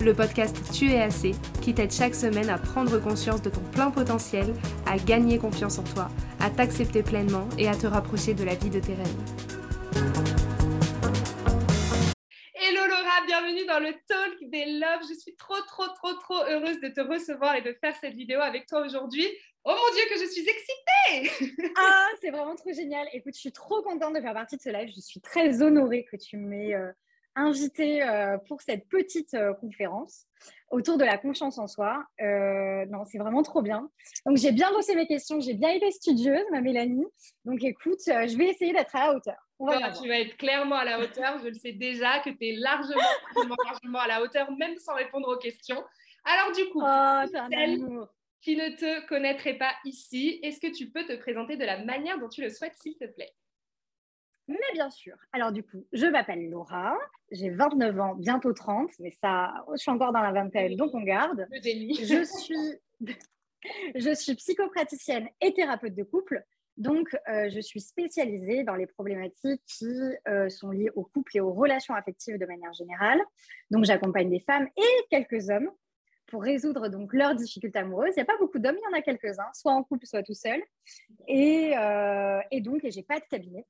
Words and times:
le 0.00 0.14
podcast 0.14 0.56
Tu 0.72 0.90
es 0.90 1.00
assez, 1.00 1.32
qui 1.62 1.74
t'aide 1.74 1.92
chaque 1.92 2.14
semaine 2.14 2.50
à 2.50 2.58
prendre 2.58 2.98
conscience 2.98 3.42
de 3.42 3.50
ton 3.50 3.62
plein 3.72 3.90
potentiel, 3.90 4.54
à 4.86 4.98
gagner 4.98 5.38
confiance 5.38 5.78
en 5.78 5.84
toi, 5.84 6.08
à 6.40 6.50
t'accepter 6.50 7.02
pleinement 7.02 7.48
et 7.58 7.68
à 7.68 7.74
te 7.74 7.86
rapprocher 7.86 8.34
de 8.34 8.44
la 8.44 8.54
vie 8.54 8.70
de 8.70 8.80
tes 8.80 8.94
rêves. 8.94 9.16
Hello 12.54 12.80
Laura, 12.86 13.26
bienvenue 13.26 13.64
dans 13.66 13.80
le 13.80 13.92
Talk 14.06 14.50
des 14.50 14.66
Love. 14.78 15.02
Je 15.08 15.14
suis 15.18 15.36
trop, 15.36 15.60
trop, 15.66 15.86
trop, 15.94 16.14
trop 16.14 16.42
heureuse 16.48 16.80
de 16.80 16.88
te 16.88 17.00
recevoir 17.00 17.54
et 17.56 17.62
de 17.62 17.76
faire 17.80 17.94
cette 18.00 18.14
vidéo 18.14 18.40
avec 18.40 18.66
toi 18.66 18.84
aujourd'hui. 18.84 19.26
Oh 19.64 19.74
mon 19.74 19.94
Dieu, 19.94 20.02
que 20.10 20.20
je 20.20 20.30
suis 20.30 20.46
excitée 20.48 21.62
Ah, 21.76 22.08
c'est 22.20 22.30
vraiment 22.30 22.54
trop 22.54 22.72
génial. 22.72 23.08
Écoute, 23.12 23.34
je 23.34 23.40
suis 23.40 23.52
trop 23.52 23.82
contente 23.82 24.14
de 24.14 24.20
faire 24.20 24.34
partie 24.34 24.56
de 24.56 24.62
ce 24.62 24.68
live. 24.68 24.90
Je 24.94 25.00
suis 25.00 25.20
très 25.20 25.62
honorée 25.62 26.06
que 26.10 26.16
tu 26.16 26.36
m'aies 26.36 26.74
euh, 26.74 26.92
invitée 27.36 28.02
euh, 28.02 28.38
pour 28.48 28.62
cette 28.62 28.88
petite 28.88 29.34
euh, 29.34 29.54
conférence 29.54 30.26
autour 30.70 30.98
de 30.98 31.04
la 31.04 31.16
confiance 31.16 31.58
en 31.58 31.68
soi. 31.68 32.04
non, 32.18 33.04
c'est 33.04 33.18
vraiment 33.18 33.42
trop 33.42 33.62
bien. 33.62 33.88
Donc, 34.24 34.36
j'ai 34.36 34.50
bien 34.50 34.70
bossé 34.72 34.96
mes 34.96 35.06
questions. 35.06 35.40
J'ai 35.40 35.54
bien 35.54 35.70
été 35.70 35.90
studieuse, 35.92 36.44
ma 36.50 36.60
Mélanie. 36.60 37.06
Donc, 37.44 37.62
écoute, 37.62 38.00
je 38.04 38.36
vais 38.36 38.48
essayer 38.48 38.72
d'être 38.72 38.94
à 38.96 39.06
la 39.06 39.14
hauteur. 39.14 39.36
tu 40.00 40.08
vas 40.08 40.18
être 40.18 40.36
clairement 40.36 40.76
à 40.76 40.84
la 40.84 40.98
hauteur. 40.98 41.38
Je 41.38 41.48
le 41.48 41.54
sais 41.54 41.72
déjà 41.72 42.18
que 42.18 42.30
tu 42.30 42.48
es 42.48 42.56
largement, 42.56 43.00
largement, 43.64 44.00
à 44.00 44.08
la 44.08 44.22
hauteur, 44.22 44.50
même 44.52 44.76
sans 44.78 44.94
répondre 44.94 45.28
aux 45.28 45.38
questions. 45.38 45.82
Alors, 46.24 46.52
du 46.52 46.64
coup, 46.70 46.82
oh, 46.82 48.06
qui 48.42 48.56
ne 48.56 48.76
te 48.76 49.06
connaîtrait 49.06 49.58
pas 49.58 49.72
ici, 49.84 50.40
est-ce 50.42 50.60
que 50.60 50.72
tu 50.72 50.90
peux 50.90 51.04
te 51.04 51.16
présenter 51.16 51.56
de 51.56 51.64
la 51.64 51.84
manière 51.84 52.18
dont 52.18 52.28
tu 52.28 52.42
le 52.42 52.50
souhaites, 52.50 52.76
s'il 52.76 52.96
te 52.96 53.06
plaît? 53.06 53.32
Mais 54.48 54.72
bien 54.74 54.90
sûr. 54.90 55.16
Alors 55.32 55.52
du 55.52 55.62
coup, 55.62 55.86
je 55.92 56.06
m'appelle 56.06 56.48
Laura, 56.48 56.96
j'ai 57.30 57.50
29 57.50 58.00
ans, 58.00 58.14
bientôt 58.14 58.52
30, 58.52 58.90
mais 59.00 59.10
ça, 59.20 59.52
je 59.72 59.78
suis 59.78 59.90
encore 59.90 60.12
dans 60.12 60.22
la 60.22 60.32
vingtaine, 60.32 60.76
donc 60.76 60.94
on 60.94 61.02
garde. 61.02 61.46
Je 61.52 62.24
suis, 62.24 62.80
je 63.94 64.14
suis 64.14 64.34
psychopraticienne 64.34 65.28
et 65.40 65.52
thérapeute 65.52 65.94
de 65.94 66.04
couple, 66.04 66.44
donc 66.76 67.08
euh, 67.28 67.48
je 67.48 67.60
suis 67.60 67.80
spécialisée 67.80 68.62
dans 68.62 68.74
les 68.74 68.86
problématiques 68.86 69.62
qui 69.66 69.98
euh, 70.28 70.48
sont 70.48 70.70
liées 70.70 70.90
au 70.94 71.04
couple 71.04 71.36
et 71.36 71.40
aux 71.40 71.52
relations 71.52 71.94
affectives 71.94 72.38
de 72.38 72.46
manière 72.46 72.72
générale. 72.74 73.20
Donc 73.70 73.84
j'accompagne 73.84 74.30
des 74.30 74.40
femmes 74.40 74.68
et 74.76 75.06
quelques 75.10 75.48
hommes 75.50 75.70
pour 76.26 76.42
résoudre 76.42 76.88
donc 76.88 77.12
leurs 77.14 77.34
difficultés 77.34 77.78
amoureuses. 77.78 78.12
Il 78.16 78.18
n'y 78.18 78.22
a 78.22 78.26
pas 78.26 78.38
beaucoup 78.38 78.58
d'hommes, 78.58 78.76
il 78.76 78.92
y 78.92 78.94
en 78.94 78.98
a 78.98 79.02
quelques-uns, 79.02 79.50
soit 79.54 79.72
en 79.72 79.82
couple, 79.82 80.06
soit 80.06 80.22
tout 80.22 80.34
seul. 80.34 80.60
Et, 81.28 81.72
euh, 81.76 82.40
et 82.50 82.60
donc, 82.60 82.80
je 82.82 82.96
n'ai 82.96 83.04
pas 83.04 83.20
de 83.20 83.24
cabinet. 83.24 83.64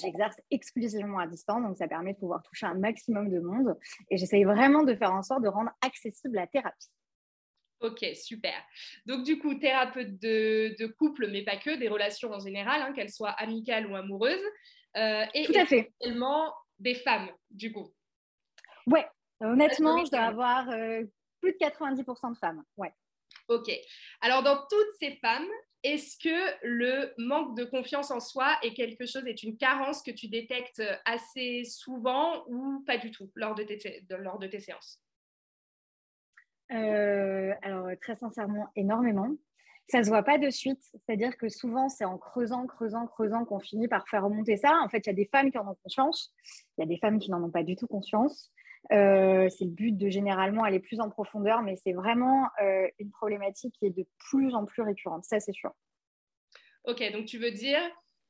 J'exerce 0.00 0.36
exclusivement 0.50 1.18
à 1.18 1.26
distance, 1.26 1.62
donc 1.62 1.76
ça 1.76 1.88
permet 1.88 2.14
de 2.14 2.18
pouvoir 2.18 2.42
toucher 2.42 2.66
un 2.66 2.74
maximum 2.74 3.30
de 3.30 3.40
monde. 3.40 3.78
Et 4.10 4.16
j'essaye 4.16 4.44
vraiment 4.44 4.82
de 4.82 4.94
faire 4.94 5.12
en 5.12 5.22
sorte 5.22 5.42
de 5.42 5.48
rendre 5.48 5.70
accessible 5.80 6.36
la 6.36 6.46
thérapie. 6.46 6.88
Ok, 7.80 8.04
super. 8.14 8.54
Donc 9.06 9.24
du 9.24 9.38
coup, 9.38 9.54
thérapeute 9.54 10.20
de, 10.20 10.86
couple, 10.98 11.28
mais 11.28 11.42
pas 11.42 11.56
que, 11.56 11.76
des 11.76 11.88
relations 11.88 12.30
en 12.30 12.38
général, 12.38 12.80
hein, 12.80 12.92
qu'elles 12.92 13.10
soient 13.10 13.30
amicales 13.30 13.90
ou 13.90 13.96
amoureuses. 13.96 14.44
Euh, 14.96 15.24
et 15.34 15.46
Tout 15.46 15.58
à 15.58 15.66
fait. 15.66 15.92
également 16.00 16.54
des 16.78 16.94
femmes, 16.94 17.30
du 17.50 17.72
coup. 17.72 17.92
Ouais, 18.86 19.06
honnêtement, 19.40 20.04
je 20.04 20.10
dois 20.10 20.20
avoir 20.20 20.68
euh, 20.70 21.02
plus 21.40 21.52
de 21.52 21.58
90% 21.58 22.32
de 22.32 22.38
femmes. 22.38 22.62
Ouais. 22.76 22.92
Ok. 23.48 23.70
Alors, 24.20 24.42
dans 24.42 24.58
toutes 24.70 24.94
ces 25.00 25.16
femmes, 25.16 25.48
est-ce 25.82 26.16
que 26.16 26.66
le 26.66 27.12
manque 27.18 27.56
de 27.56 27.64
confiance 27.64 28.10
en 28.10 28.20
soi 28.20 28.56
est 28.62 28.74
quelque 28.74 29.06
chose, 29.06 29.26
est 29.26 29.42
une 29.42 29.56
carence 29.56 30.02
que 30.02 30.10
tu 30.10 30.28
détectes 30.28 30.82
assez 31.04 31.64
souvent 31.64 32.44
ou 32.48 32.84
pas 32.86 32.98
du 32.98 33.10
tout 33.10 33.30
lors 33.34 33.54
de 33.54 33.64
tes, 33.64 34.60
séances? 34.60 35.00
Euh, 36.72 37.52
Alors, 37.62 37.88
très 38.00 38.16
sincèrement, 38.16 38.68
énormément. 38.76 39.30
Ça 39.88 40.04
se 40.04 40.08
voit 40.08 40.22
pas 40.22 40.38
de 40.38 40.50
suite. 40.50 40.80
C'est-à-dire 40.82 41.36
que 41.36 41.48
souvent, 41.48 41.88
c'est 41.88 42.04
en 42.04 42.16
creusant, 42.16 42.66
creusant, 42.66 43.06
creusant 43.06 43.44
qu'on 43.44 43.58
finit 43.58 43.88
par 43.88 44.08
faire 44.08 44.24
remonter 44.24 44.56
ça. 44.56 44.78
En 44.82 44.88
fait, 44.88 44.98
il 44.98 45.06
y 45.06 45.10
a 45.10 45.14
des 45.14 45.26
femmes 45.26 45.50
qui 45.50 45.58
en 45.58 45.68
ont 45.68 45.76
conscience. 45.82 46.32
Il 46.78 46.82
y 46.82 46.84
a 46.84 46.86
des 46.86 46.98
femmes 46.98 47.18
qui 47.18 47.30
n'en 47.30 47.42
ont 47.42 47.50
pas 47.50 47.64
du 47.64 47.74
tout 47.74 47.88
conscience. 47.88 48.51
Euh, 48.90 49.48
c'est 49.48 49.64
le 49.64 49.70
but 49.70 49.96
de 49.96 50.08
généralement 50.08 50.64
aller 50.64 50.80
plus 50.80 51.00
en 51.00 51.08
profondeur, 51.08 51.62
mais 51.62 51.76
c'est 51.76 51.92
vraiment 51.92 52.48
euh, 52.60 52.88
une 52.98 53.10
problématique 53.10 53.74
qui 53.78 53.86
est 53.86 53.96
de 53.96 54.04
plus 54.18 54.54
en 54.54 54.64
plus 54.64 54.82
récurrente, 54.82 55.24
ça 55.24 55.38
c'est 55.38 55.52
sûr. 55.52 55.70
Ok, 56.84 57.00
donc 57.12 57.26
tu 57.26 57.38
veux 57.38 57.52
dire 57.52 57.80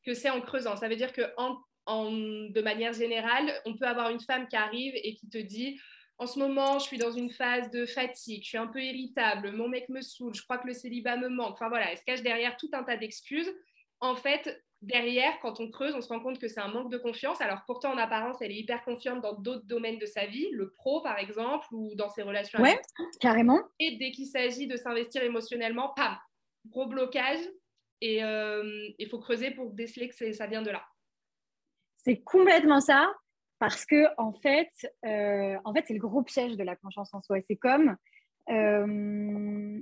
que 0.04 0.12
c'est 0.14 0.30
en 0.30 0.40
creusant. 0.40 0.76
Ça 0.76 0.88
veut 0.88 0.96
dire 0.96 1.12
que 1.12 1.22
de 1.22 2.60
manière 2.60 2.92
générale, 2.92 3.52
on 3.64 3.76
peut 3.76 3.86
avoir 3.86 4.10
une 4.10 4.20
femme 4.20 4.46
qui 4.46 4.56
arrive 4.56 4.92
et 4.96 5.14
qui 5.14 5.28
te 5.28 5.38
dit 5.38 5.80
en 6.18 6.26
ce 6.26 6.38
moment, 6.38 6.78
je 6.78 6.84
suis 6.84 6.98
dans 6.98 7.10
une 7.10 7.30
phase 7.30 7.70
de 7.70 7.84
fatigue, 7.84 8.44
je 8.44 8.48
suis 8.50 8.58
un 8.58 8.68
peu 8.68 8.80
irritable, 8.80 9.50
mon 9.52 9.68
mec 9.68 9.88
me 9.88 10.02
saoule, 10.02 10.34
je 10.34 10.42
crois 10.42 10.58
que 10.58 10.68
le 10.68 10.74
célibat 10.74 11.16
me 11.16 11.28
manque. 11.28 11.54
Enfin 11.54 11.68
voilà, 11.68 11.90
elle 11.90 11.98
se 11.98 12.04
cache 12.04 12.22
derrière 12.22 12.56
tout 12.56 12.70
un 12.74 12.84
tas 12.84 12.96
d'excuses. 12.96 13.50
En 13.98 14.14
fait, 14.14 14.62
derrière, 14.82 15.38
quand 15.40 15.60
on 15.60 15.70
creuse, 15.70 15.94
on 15.94 16.00
se 16.00 16.08
rend 16.08 16.20
compte 16.20 16.38
que 16.38 16.48
c'est 16.48 16.60
un 16.60 16.68
manque 16.68 16.90
de 16.90 16.98
confiance. 16.98 17.40
Alors 17.40 17.62
pourtant, 17.66 17.92
en 17.92 17.98
apparence, 17.98 18.36
elle 18.40 18.50
est 18.50 18.56
hyper 18.58 18.84
confiante 18.84 19.22
dans 19.22 19.34
d'autres 19.34 19.66
domaines 19.66 19.98
de 19.98 20.06
sa 20.06 20.26
vie, 20.26 20.48
le 20.52 20.72
pro 20.72 21.00
par 21.00 21.18
exemple, 21.18 21.66
ou 21.72 21.94
dans 21.94 22.10
ses 22.10 22.22
relations. 22.22 22.60
Ouais, 22.60 22.78
carrément. 23.20 23.60
Et 23.78 23.96
dès 23.96 24.10
qu'il 24.10 24.26
s'agit 24.26 24.66
de 24.66 24.76
s'investir 24.76 25.22
émotionnellement, 25.22 25.92
pam, 25.94 26.16
gros 26.66 26.86
blocage. 26.86 27.40
Et 28.04 28.16
il 28.16 28.24
euh, 28.24 29.08
faut 29.08 29.20
creuser 29.20 29.52
pour 29.52 29.70
déceler 29.70 30.08
que 30.08 30.32
ça 30.32 30.46
vient 30.48 30.62
de 30.62 30.70
là. 30.70 30.84
C'est 31.98 32.20
complètement 32.20 32.80
ça, 32.80 33.14
parce 33.60 33.86
que 33.86 34.08
en 34.18 34.32
fait, 34.32 34.72
euh, 35.04 35.56
en 35.64 35.72
fait, 35.72 35.84
c'est 35.86 35.94
le 35.94 36.00
gros 36.00 36.22
piège 36.22 36.56
de 36.56 36.64
la 36.64 36.74
confiance 36.74 37.14
en 37.14 37.22
soi. 37.22 37.38
C'est 37.46 37.56
comme, 37.56 37.96
euh, 38.50 39.80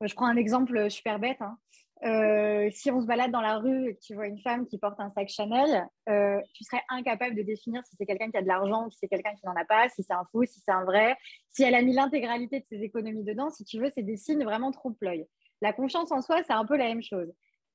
je 0.00 0.14
prends 0.14 0.26
un 0.26 0.36
exemple 0.36 0.88
super 0.88 1.18
bête. 1.18 1.40
Hein. 1.40 1.58
Euh, 2.04 2.70
si 2.70 2.90
on 2.92 3.00
se 3.00 3.06
balade 3.06 3.32
dans 3.32 3.40
la 3.40 3.58
rue 3.58 3.88
et 3.88 3.94
que 3.94 4.00
tu 4.00 4.14
vois 4.14 4.28
une 4.28 4.38
femme 4.38 4.66
qui 4.66 4.78
porte 4.78 5.00
un 5.00 5.10
sac 5.10 5.28
Chanel, 5.28 5.88
euh, 6.08 6.40
tu 6.54 6.62
serais 6.62 6.82
incapable 6.90 7.34
de 7.34 7.42
définir 7.42 7.84
si 7.84 7.96
c'est 7.96 8.06
quelqu'un 8.06 8.30
qui 8.30 8.36
a 8.36 8.42
de 8.42 8.46
l'argent, 8.46 8.88
si 8.90 8.98
c'est 9.00 9.08
quelqu'un 9.08 9.34
qui 9.34 9.44
n'en 9.46 9.56
a 9.56 9.64
pas, 9.64 9.88
si 9.88 10.04
c'est 10.04 10.12
un 10.12 10.24
faux, 10.30 10.44
si 10.44 10.60
c'est 10.64 10.70
un 10.70 10.84
vrai, 10.84 11.16
si 11.50 11.64
elle 11.64 11.74
a 11.74 11.82
mis 11.82 11.92
l'intégralité 11.92 12.60
de 12.60 12.66
ses 12.66 12.82
économies 12.82 13.24
dedans. 13.24 13.50
Si 13.50 13.64
tu 13.64 13.80
veux, 13.80 13.90
c'est 13.92 14.04
des 14.04 14.16
signes 14.16 14.44
vraiment 14.44 14.70
trompe-l'œil. 14.70 15.26
La 15.60 15.72
confiance 15.72 16.12
en 16.12 16.22
soi, 16.22 16.42
c'est 16.44 16.52
un 16.52 16.64
peu 16.64 16.76
la 16.76 16.84
même 16.84 17.02
chose. 17.02 17.32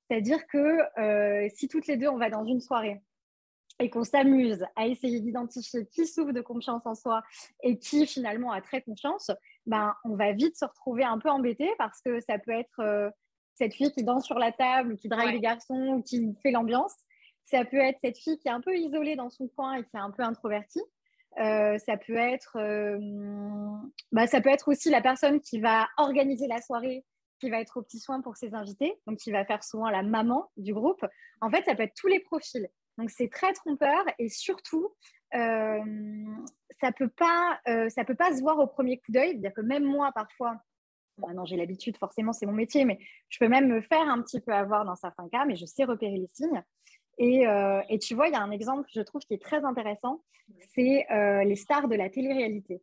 C'est-à-dire 0.09 0.47
que 0.47 0.99
euh, 0.99 1.49
si 1.53 1.67
toutes 1.67 1.87
les 1.87 1.97
deux, 1.97 2.07
on 2.07 2.17
va 2.17 2.29
dans 2.29 2.45
une 2.45 2.61
soirée 2.61 3.01
et 3.79 3.89
qu'on 3.89 4.03
s'amuse 4.03 4.63
à 4.77 4.87
essayer 4.87 5.19
d'identifier 5.19 5.85
qui 5.87 6.05
souffre 6.07 6.31
de 6.31 6.41
confiance 6.41 6.85
en 6.85 6.95
soi 6.95 7.23
et 7.61 7.77
qui 7.77 8.05
finalement 8.05 8.51
a 8.51 8.61
très 8.61 8.81
confiance, 8.81 9.31
ben, 9.65 9.93
on 10.05 10.15
va 10.15 10.31
vite 10.31 10.55
se 10.55 10.63
retrouver 10.63 11.03
un 11.03 11.17
peu 11.17 11.29
embêté 11.29 11.69
parce 11.77 11.99
que 12.01 12.21
ça 12.21 12.37
peut 12.37 12.51
être 12.51 13.11
cette 13.55 13.73
fille 13.73 13.91
qui 13.91 14.03
danse 14.03 14.25
sur 14.25 14.39
la 14.39 14.51
table 14.51 14.97
qui 14.97 15.07
drague 15.07 15.33
les 15.33 15.39
garçons 15.39 16.01
qui 16.05 16.35
fait 16.41 16.51
l'ambiance. 16.51 16.93
Ça 17.45 17.65
peut 17.65 17.77
être 17.77 17.99
cette 18.03 18.17
fille 18.17 18.37
qui 18.39 18.47
est 18.47 18.51
un 18.51 18.61
peu 18.61 18.75
isolée 18.75 19.15
dans 19.15 19.29
son 19.29 19.47
coin 19.47 19.75
et 19.75 19.83
qui 19.83 19.95
est 19.95 19.99
un 19.99 20.11
peu 20.11 20.23
introvertie. 20.23 20.81
Euh, 21.39 21.77
ça 21.79 21.97
peut 21.97 22.15
être, 22.15 22.57
euh, 22.57 22.97
bah, 24.11 24.27
ça 24.27 24.39
peut 24.39 24.49
être 24.49 24.69
aussi 24.69 24.89
la 24.89 25.01
personne 25.01 25.41
qui 25.41 25.59
va 25.59 25.87
organiser 25.97 26.47
la 26.47 26.61
soirée, 26.61 27.05
qui 27.39 27.49
va 27.49 27.59
être 27.59 27.77
au 27.77 27.81
petit 27.81 27.99
soin 27.99 28.21
pour 28.21 28.37
ses 28.37 28.53
invités, 28.53 28.93
donc 29.07 29.17
qui 29.17 29.31
va 29.31 29.43
faire 29.43 29.63
souvent 29.63 29.89
la 29.89 30.03
maman 30.03 30.49
du 30.57 30.73
groupe. 30.73 31.03
En 31.41 31.49
fait, 31.49 31.63
ça 31.65 31.75
peut 31.75 31.83
être 31.83 31.95
tous 31.95 32.07
les 32.07 32.19
profils. 32.19 32.67
Donc 32.97 33.09
c'est 33.09 33.29
très 33.29 33.51
trompeur 33.53 34.03
et 34.19 34.29
surtout, 34.29 34.93
euh, 35.33 35.79
ça 36.79 36.91
peut 36.91 37.09
pas, 37.09 37.59
ça 37.89 38.05
peut 38.05 38.15
pas 38.15 38.35
se 38.35 38.41
voir 38.41 38.59
au 38.59 38.67
premier 38.67 38.99
coup 38.99 39.11
d'œil. 39.11 39.31
C'est-à-dire 39.31 39.53
que 39.53 39.61
même 39.61 39.83
moi, 39.83 40.11
parfois, 40.13 40.57
non, 41.17 41.45
j'ai 41.45 41.55
l'habitude, 41.55 41.97
forcément, 41.97 42.33
c'est 42.33 42.45
mon 42.45 42.53
métier, 42.53 42.85
mais 42.85 42.99
je 43.29 43.39
peux 43.39 43.47
même 43.47 43.67
me 43.67 43.81
faire 43.81 44.07
un 44.07 44.21
petit 44.21 44.39
peu 44.39 44.53
avoir 44.53 44.85
dans 44.85 44.95
certains 44.95 45.29
cas, 45.29 45.45
mais 45.45 45.55
je 45.55 45.65
sais 45.65 45.83
repérer 45.83 46.17
les 46.17 46.27
signes. 46.27 46.63
Et, 47.17 47.47
euh, 47.47 47.81
et 47.89 47.99
tu 47.99 48.15
vois, 48.15 48.27
il 48.27 48.33
y 48.33 48.35
a 48.35 48.41
un 48.41 48.51
exemple, 48.51 48.89
je 48.93 49.01
trouve, 49.01 49.21
qui 49.21 49.33
est 49.33 49.41
très 49.41 49.63
intéressant, 49.63 50.23
c'est 50.73 51.05
euh, 51.11 51.43
les 51.43 51.55
stars 51.55 51.87
de 51.87 51.95
la 51.95 52.09
télé-réalité. 52.09 52.81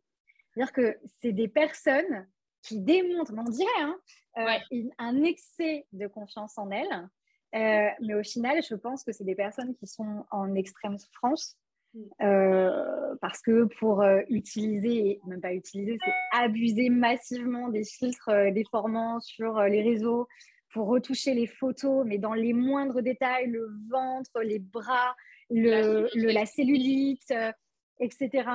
C'est-à-dire 0.53 0.73
que 0.73 0.97
c'est 1.21 1.33
des 1.33 1.47
personnes 1.47 2.27
qui 2.61 2.79
démontrent, 2.79 3.33
on 3.35 3.43
dirait, 3.43 3.69
hein, 3.79 3.97
euh, 4.37 4.87
un 4.97 5.23
excès 5.23 5.85
de 5.91 6.07
confiance 6.07 6.57
en 6.57 6.69
elles. 6.71 7.09
mais 8.01 8.13
au 8.13 8.23
final, 8.23 8.61
je 8.63 8.75
pense 8.75 9.03
que 9.03 9.11
c'est 9.11 9.25
des 9.25 9.35
personnes 9.35 9.75
qui 9.75 9.87
sont 9.87 10.25
en 10.31 10.55
extrême 10.55 10.97
souffrance 10.97 11.57
Mm. 11.93 13.17
parce 13.19 13.41
que 13.41 13.65
pour 13.79 14.01
utiliser, 14.29 15.19
même 15.27 15.41
pas 15.41 15.53
utiliser, 15.53 15.97
c'est 16.03 16.39
abuser 16.39 16.89
massivement 16.89 17.67
des 17.67 17.83
filtres 17.83 18.31
déformants 18.53 19.19
sur 19.19 19.59
les 19.63 19.81
réseaux 19.81 20.27
pour 20.73 20.87
retoucher 20.87 21.33
les 21.33 21.47
photos, 21.47 22.05
mais 22.05 22.17
dans 22.17 22.33
les 22.33 22.53
moindres 22.53 23.01
détails, 23.01 23.47
le 23.47 23.67
ventre, 23.89 24.39
les 24.41 24.59
bras, 24.59 25.15
le, 25.49 26.07
la 26.31 26.45
cellulite, 26.45 27.33
etc. 27.99 28.45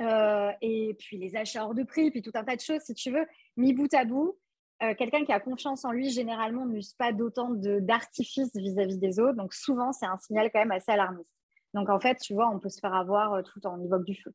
Euh, 0.00 0.50
et 0.60 0.94
puis 0.98 1.16
les 1.16 1.36
achats 1.36 1.64
hors 1.64 1.74
de 1.74 1.82
prix, 1.82 2.10
puis 2.10 2.22
tout 2.22 2.32
un 2.34 2.44
tas 2.44 2.56
de 2.56 2.60
choses, 2.60 2.82
si 2.82 2.94
tu 2.94 3.10
veux, 3.10 3.26
mis 3.56 3.72
bout 3.72 3.92
à 3.94 4.04
bout. 4.04 4.38
Euh, 4.82 4.94
quelqu'un 4.94 5.24
qui 5.24 5.32
a 5.32 5.40
confiance 5.40 5.86
en 5.86 5.92
lui, 5.92 6.10
généralement, 6.10 6.66
n'use 6.66 6.92
pas 6.94 7.12
d'autant 7.12 7.50
d'artifices 7.50 8.54
vis-à-vis 8.54 8.98
des 8.98 9.18
autres. 9.18 9.36
Donc, 9.36 9.54
souvent, 9.54 9.92
c'est 9.92 10.04
un 10.04 10.18
signal 10.18 10.50
quand 10.52 10.58
même 10.58 10.72
assez 10.72 10.92
alarmiste. 10.92 11.30
Donc, 11.76 11.88
en 11.88 12.00
fait, 12.00 12.16
tu 12.16 12.34
vois, 12.34 12.50
on 12.50 12.58
peut 12.58 12.68
se 12.68 12.80
faire 12.80 12.94
avoir 12.94 13.34
euh, 13.34 13.42
tout 13.42 13.64
en 13.66 13.80
évoque 13.80 14.04
du 14.04 14.16
feu. 14.16 14.32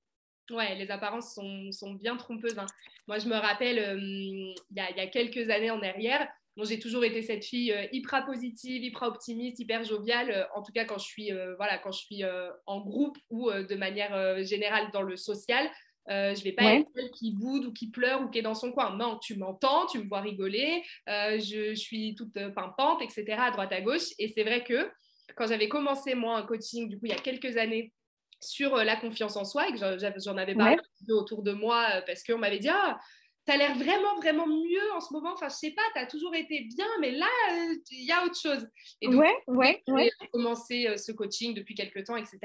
Ouais, 0.49 0.75
les 0.75 0.89
apparences 0.91 1.33
sont, 1.33 1.71
sont 1.73 1.93
bien 1.93 2.15
trompeuses. 2.15 2.57
Hein. 2.57 2.65
Moi, 3.07 3.19
je 3.19 3.27
me 3.27 3.35
rappelle, 3.35 3.99
il 3.99 4.55
y, 4.71 4.75
y, 4.75 4.79
a 4.79 5.07
quelques 5.07 5.49
années 5.49 5.71
en 5.71 5.81
arrière, 5.81 6.27
j'ai 6.63 6.79
toujours 6.79 7.03
été 7.03 7.21
cette 7.21 7.45
fille 7.45 7.71
euh, 7.71 7.85
hyper 7.91 8.25
positive, 8.25 8.83
hyper 8.83 9.03
optimiste, 9.03 9.59
hyper 9.59 9.83
joviale. 9.83 10.31
Euh, 10.31 10.43
en 10.55 10.61
tout 10.61 10.71
cas, 10.71 10.85
quand 10.85 10.97
je 10.97 11.05
suis, 11.05 11.31
euh, 11.31 11.55
voilà, 11.55 11.77
quand 11.77 11.91
je 11.91 11.99
suis 11.99 12.23
en 12.65 12.81
groupe 12.81 13.17
ou 13.29 13.51
de 13.51 13.75
manière 13.75 14.43
générale 14.43 14.89
dans 14.93 15.01
le 15.01 15.15
social, 15.15 15.69
je 16.07 16.37
ne 16.37 16.43
vais 16.43 16.51
pas 16.51 16.75
être 16.75 16.87
celle 16.95 17.09
qui 17.11 17.33
boude 17.33 17.65
ou 17.65 17.73
qui 17.73 17.89
pleure 17.89 18.21
ou 18.21 18.29
qui 18.29 18.39
est 18.39 18.43
dans 18.43 18.55
son 18.55 18.71
coin. 18.71 18.95
Non, 18.95 19.17
tu 19.19 19.35
m'entends, 19.37 19.85
tu 19.87 19.99
me 19.99 20.07
vois 20.07 20.21
rigoler, 20.21 20.83
je, 21.07 21.73
suis 21.75 22.15
toute 22.15 22.33
pimpante, 22.53 23.01
etc., 23.01 23.25
à 23.37 23.51
droite 23.51 23.71
à 23.71 23.81
gauche. 23.81 24.09
Et 24.19 24.27
c'est 24.27 24.43
vrai 24.43 24.63
que 24.63 24.89
quand 25.35 25.47
j'avais 25.47 25.69
commencé, 25.69 26.15
moi, 26.15 26.37
un 26.37 26.43
coaching, 26.43 26.89
du 26.89 26.97
coup, 26.97 27.05
il 27.05 27.11
y 27.11 27.15
a 27.15 27.21
quelques 27.21 27.57
années, 27.57 27.93
sur 28.39 28.75
la 28.75 28.95
confiance 28.95 29.35
en 29.37 29.45
soi, 29.45 29.69
et 29.69 29.71
que 29.71 29.77
j'en 29.77 30.37
avais 30.37 30.55
parlé 30.55 30.77
autour 31.09 31.43
de 31.43 31.51
moi 31.51 31.85
parce 32.07 32.23
qu'on 32.23 32.39
m'avait 32.39 32.57
dit 32.57 32.69
ah, 32.69 32.97
tu 33.45 33.53
as 33.53 33.57
l'air 33.57 33.75
vraiment, 33.75 34.15
vraiment 34.17 34.47
mieux 34.47 34.91
en 34.93 34.99
ce 34.99 35.13
moment. 35.13 35.33
Enfin, 35.33 35.49
je 35.49 35.55
sais 35.55 35.71
pas, 35.71 35.81
tu 35.93 35.99
as 35.99 36.05
toujours 36.05 36.35
été 36.35 36.61
bien, 36.75 36.87
mais 36.99 37.11
là, 37.11 37.27
euh, 37.51 37.75
il 37.91 38.05
y 38.05 38.11
a 38.11 38.23
autre 38.23 38.39
chose. 38.39 38.67
Et 39.01 39.07
donc, 39.07 39.19
ouais, 39.21 39.35
ouais, 39.47 39.83
ouais. 39.87 40.11
J'ai 40.19 40.27
commencé 40.27 40.87
euh, 40.87 40.97
ce 40.97 41.11
coaching 41.11 41.53
depuis 41.53 41.75
quelques 41.75 42.03
temps, 42.05 42.15
etc. 42.17 42.39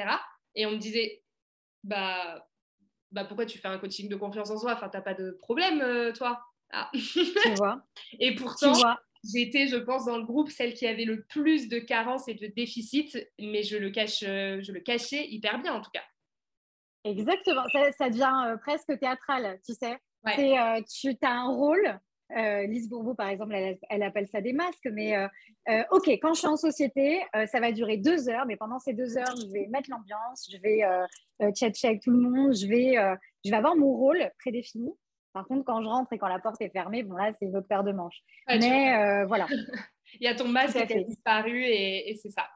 Et 0.54 0.64
on 0.66 0.72
me 0.72 0.78
disait, 0.78 1.22
bah, 1.84 2.46
bah 3.12 3.24
pourquoi 3.24 3.46
tu 3.46 3.58
fais 3.58 3.68
un 3.68 3.78
coaching 3.78 4.08
de 4.08 4.16
confiance 4.16 4.50
en 4.50 4.58
soi? 4.58 4.72
Enfin, 4.72 4.88
tu 4.88 4.96
n'as 4.96 5.02
pas 5.02 5.14
de 5.14 5.32
problème, 5.32 5.80
euh, 5.82 6.12
toi 6.12 6.40
ah. 6.72 6.90
Tu 6.92 7.54
vois. 7.56 7.82
Et 8.18 8.34
pourtant, 8.34 8.72
j'étais, 9.32 9.66
je 9.66 9.76
pense, 9.76 10.06
dans 10.06 10.18
le 10.18 10.24
groupe 10.24 10.50
celle 10.50 10.74
qui 10.74 10.86
avait 10.86 11.04
le 11.04 11.22
plus 11.24 11.68
de 11.68 11.78
carences 11.78 12.28
et 12.28 12.34
de 12.34 12.46
déficits, 12.46 13.16
mais 13.40 13.62
je 13.62 13.76
le, 13.76 13.90
cache, 13.90 14.20
je 14.20 14.72
le 14.72 14.80
cachais 14.80 15.26
hyper 15.28 15.60
bien, 15.60 15.74
en 15.74 15.80
tout 15.80 15.90
cas. 15.92 16.04
Exactement, 17.04 17.62
ça, 17.72 17.92
ça 17.92 18.10
devient 18.10 18.56
presque 18.60 18.98
théâtral, 18.98 19.60
tu 19.64 19.74
sais. 19.74 19.96
Euh, 20.26 20.80
tu 20.88 21.16
as 21.22 21.30
un 21.30 21.48
rôle. 21.48 22.00
Euh, 22.36 22.66
Lise 22.66 22.88
Bourbeau, 22.88 23.14
par 23.14 23.28
exemple, 23.28 23.54
elle, 23.54 24.02
appelle 24.02 24.26
ça 24.26 24.40
des 24.40 24.52
masques. 24.52 24.88
Mais 24.92 25.16
euh, 25.16 25.28
euh, 25.68 25.84
OK, 25.92 26.08
quand 26.08 26.34
je 26.34 26.40
suis 26.40 26.48
en 26.48 26.56
société, 26.56 27.22
ça 27.46 27.60
va 27.60 27.72
durer 27.72 27.96
deux 27.96 28.28
heures. 28.28 28.46
Mais 28.46 28.56
pendant 28.56 28.78
ces 28.78 28.92
deux 28.92 29.16
heures, 29.16 29.34
je 29.40 29.52
vais 29.52 29.66
mettre 29.68 29.90
l'ambiance, 29.90 30.48
je 30.52 30.58
vais 30.58 30.82
chatcher 31.54 31.88
avec 31.88 32.02
tout 32.02 32.10
le 32.10 32.18
monde, 32.18 32.54
je 32.54 32.66
vais, 32.66 32.94
je 33.44 33.50
vais 33.50 33.56
avoir 33.56 33.76
mon 33.76 33.92
rôle 33.92 34.30
prédéfini. 34.38 34.90
Par 35.36 35.46
contre, 35.46 35.66
quand 35.66 35.82
je 35.82 35.86
rentre 35.86 36.10
et 36.14 36.18
quand 36.18 36.28
la 36.28 36.38
porte 36.38 36.62
est 36.62 36.70
fermée, 36.70 37.02
bon 37.02 37.14
là, 37.14 37.30
c'est 37.38 37.44
une 37.44 37.56
autre 37.56 37.68
paire 37.68 37.84
de 37.84 37.92
manches. 37.92 38.22
mais 38.48 39.24
voilà. 39.26 39.46
Il 40.20 40.24
y 40.24 40.28
a 40.28 40.34
ton 40.34 40.48
masque 40.48 40.86
qui 40.86 40.94
a 40.94 41.02
disparu 41.02 41.62
et, 41.62 42.08
et 42.10 42.14
c'est 42.14 42.30
ça. 42.30 42.48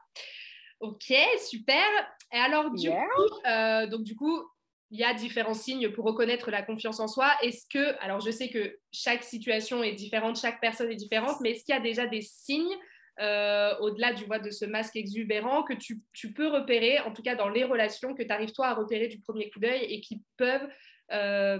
Ok, 0.79 1.13
super. 1.47 1.85
Et 2.33 2.39
alors, 2.39 2.71
du 2.71 2.89
coup, 2.89 3.91
donc 3.91 4.03
du 4.03 4.15
coup, 4.15 4.41
il 4.89 4.99
y 4.99 5.03
a 5.03 5.13
différents 5.13 5.53
signes 5.53 5.91
pour 5.91 6.05
reconnaître 6.05 6.49
la 6.49 6.63
confiance 6.63 6.99
en 6.99 7.07
soi. 7.07 7.31
Est-ce 7.43 7.67
que, 7.69 7.95
alors 8.03 8.19
je 8.19 8.31
sais 8.31 8.49
que 8.49 8.79
chaque 8.91 9.23
situation 9.23 9.83
est 9.83 9.93
différente, 9.93 10.39
chaque 10.39 10.59
personne 10.59 10.91
est 10.91 10.95
différente, 10.95 11.37
mais 11.41 11.51
est-ce 11.51 11.63
qu'il 11.63 11.75
y 11.75 11.77
a 11.77 11.81
déjà 11.81 12.07
des 12.07 12.21
signes 12.21 12.75
euh, 13.19 13.77
au-delà 13.79 14.13
du 14.13 14.25
de 14.25 14.49
ce 14.49 14.65
masque 14.65 14.95
exubérant 14.95 15.63
que 15.63 15.73
tu, 15.73 16.33
peux 16.33 16.47
repérer, 16.47 16.99
en 17.01 17.13
tout 17.13 17.21
cas 17.21 17.35
dans 17.35 17.49
les 17.49 17.63
relations, 17.63 18.15
que 18.15 18.23
tu 18.23 18.31
arrives 18.31 18.51
toi 18.51 18.67
à 18.67 18.73
repérer 18.73 19.07
du 19.07 19.19
premier 19.19 19.51
coup 19.51 19.59
d'œil 19.59 19.83
et 19.83 20.01
qui 20.01 20.21
peuvent 20.37 20.67
euh, 21.11 21.59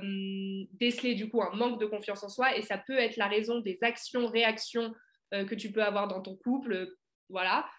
déceler 0.73 1.15
du 1.15 1.29
coup 1.29 1.41
un 1.41 1.55
manque 1.55 1.79
de 1.79 1.85
confiance 1.85 2.23
en 2.23 2.29
soi 2.29 2.57
et 2.57 2.61
ça 2.61 2.77
peut 2.77 2.97
être 2.97 3.17
la 3.17 3.27
raison 3.27 3.59
des 3.59 3.77
actions, 3.83 4.27
réactions 4.27 4.93
euh, 5.33 5.45
que 5.45 5.55
tu 5.55 5.71
peux 5.71 5.83
avoir 5.83 6.07
dans 6.07 6.21
ton 6.21 6.35
couple. 6.35 6.95
Voilà. 7.29 7.69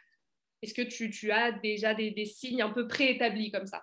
Est-ce 0.63 0.75
que 0.75 0.83
tu, 0.83 1.31
as 1.33 1.53
déjà 1.53 1.95
des 1.95 2.25
signes 2.25 2.63
un 2.63 2.71
peu 2.71 2.87
préétablis 2.87 3.51
comme 3.51 3.67
ça? 3.67 3.83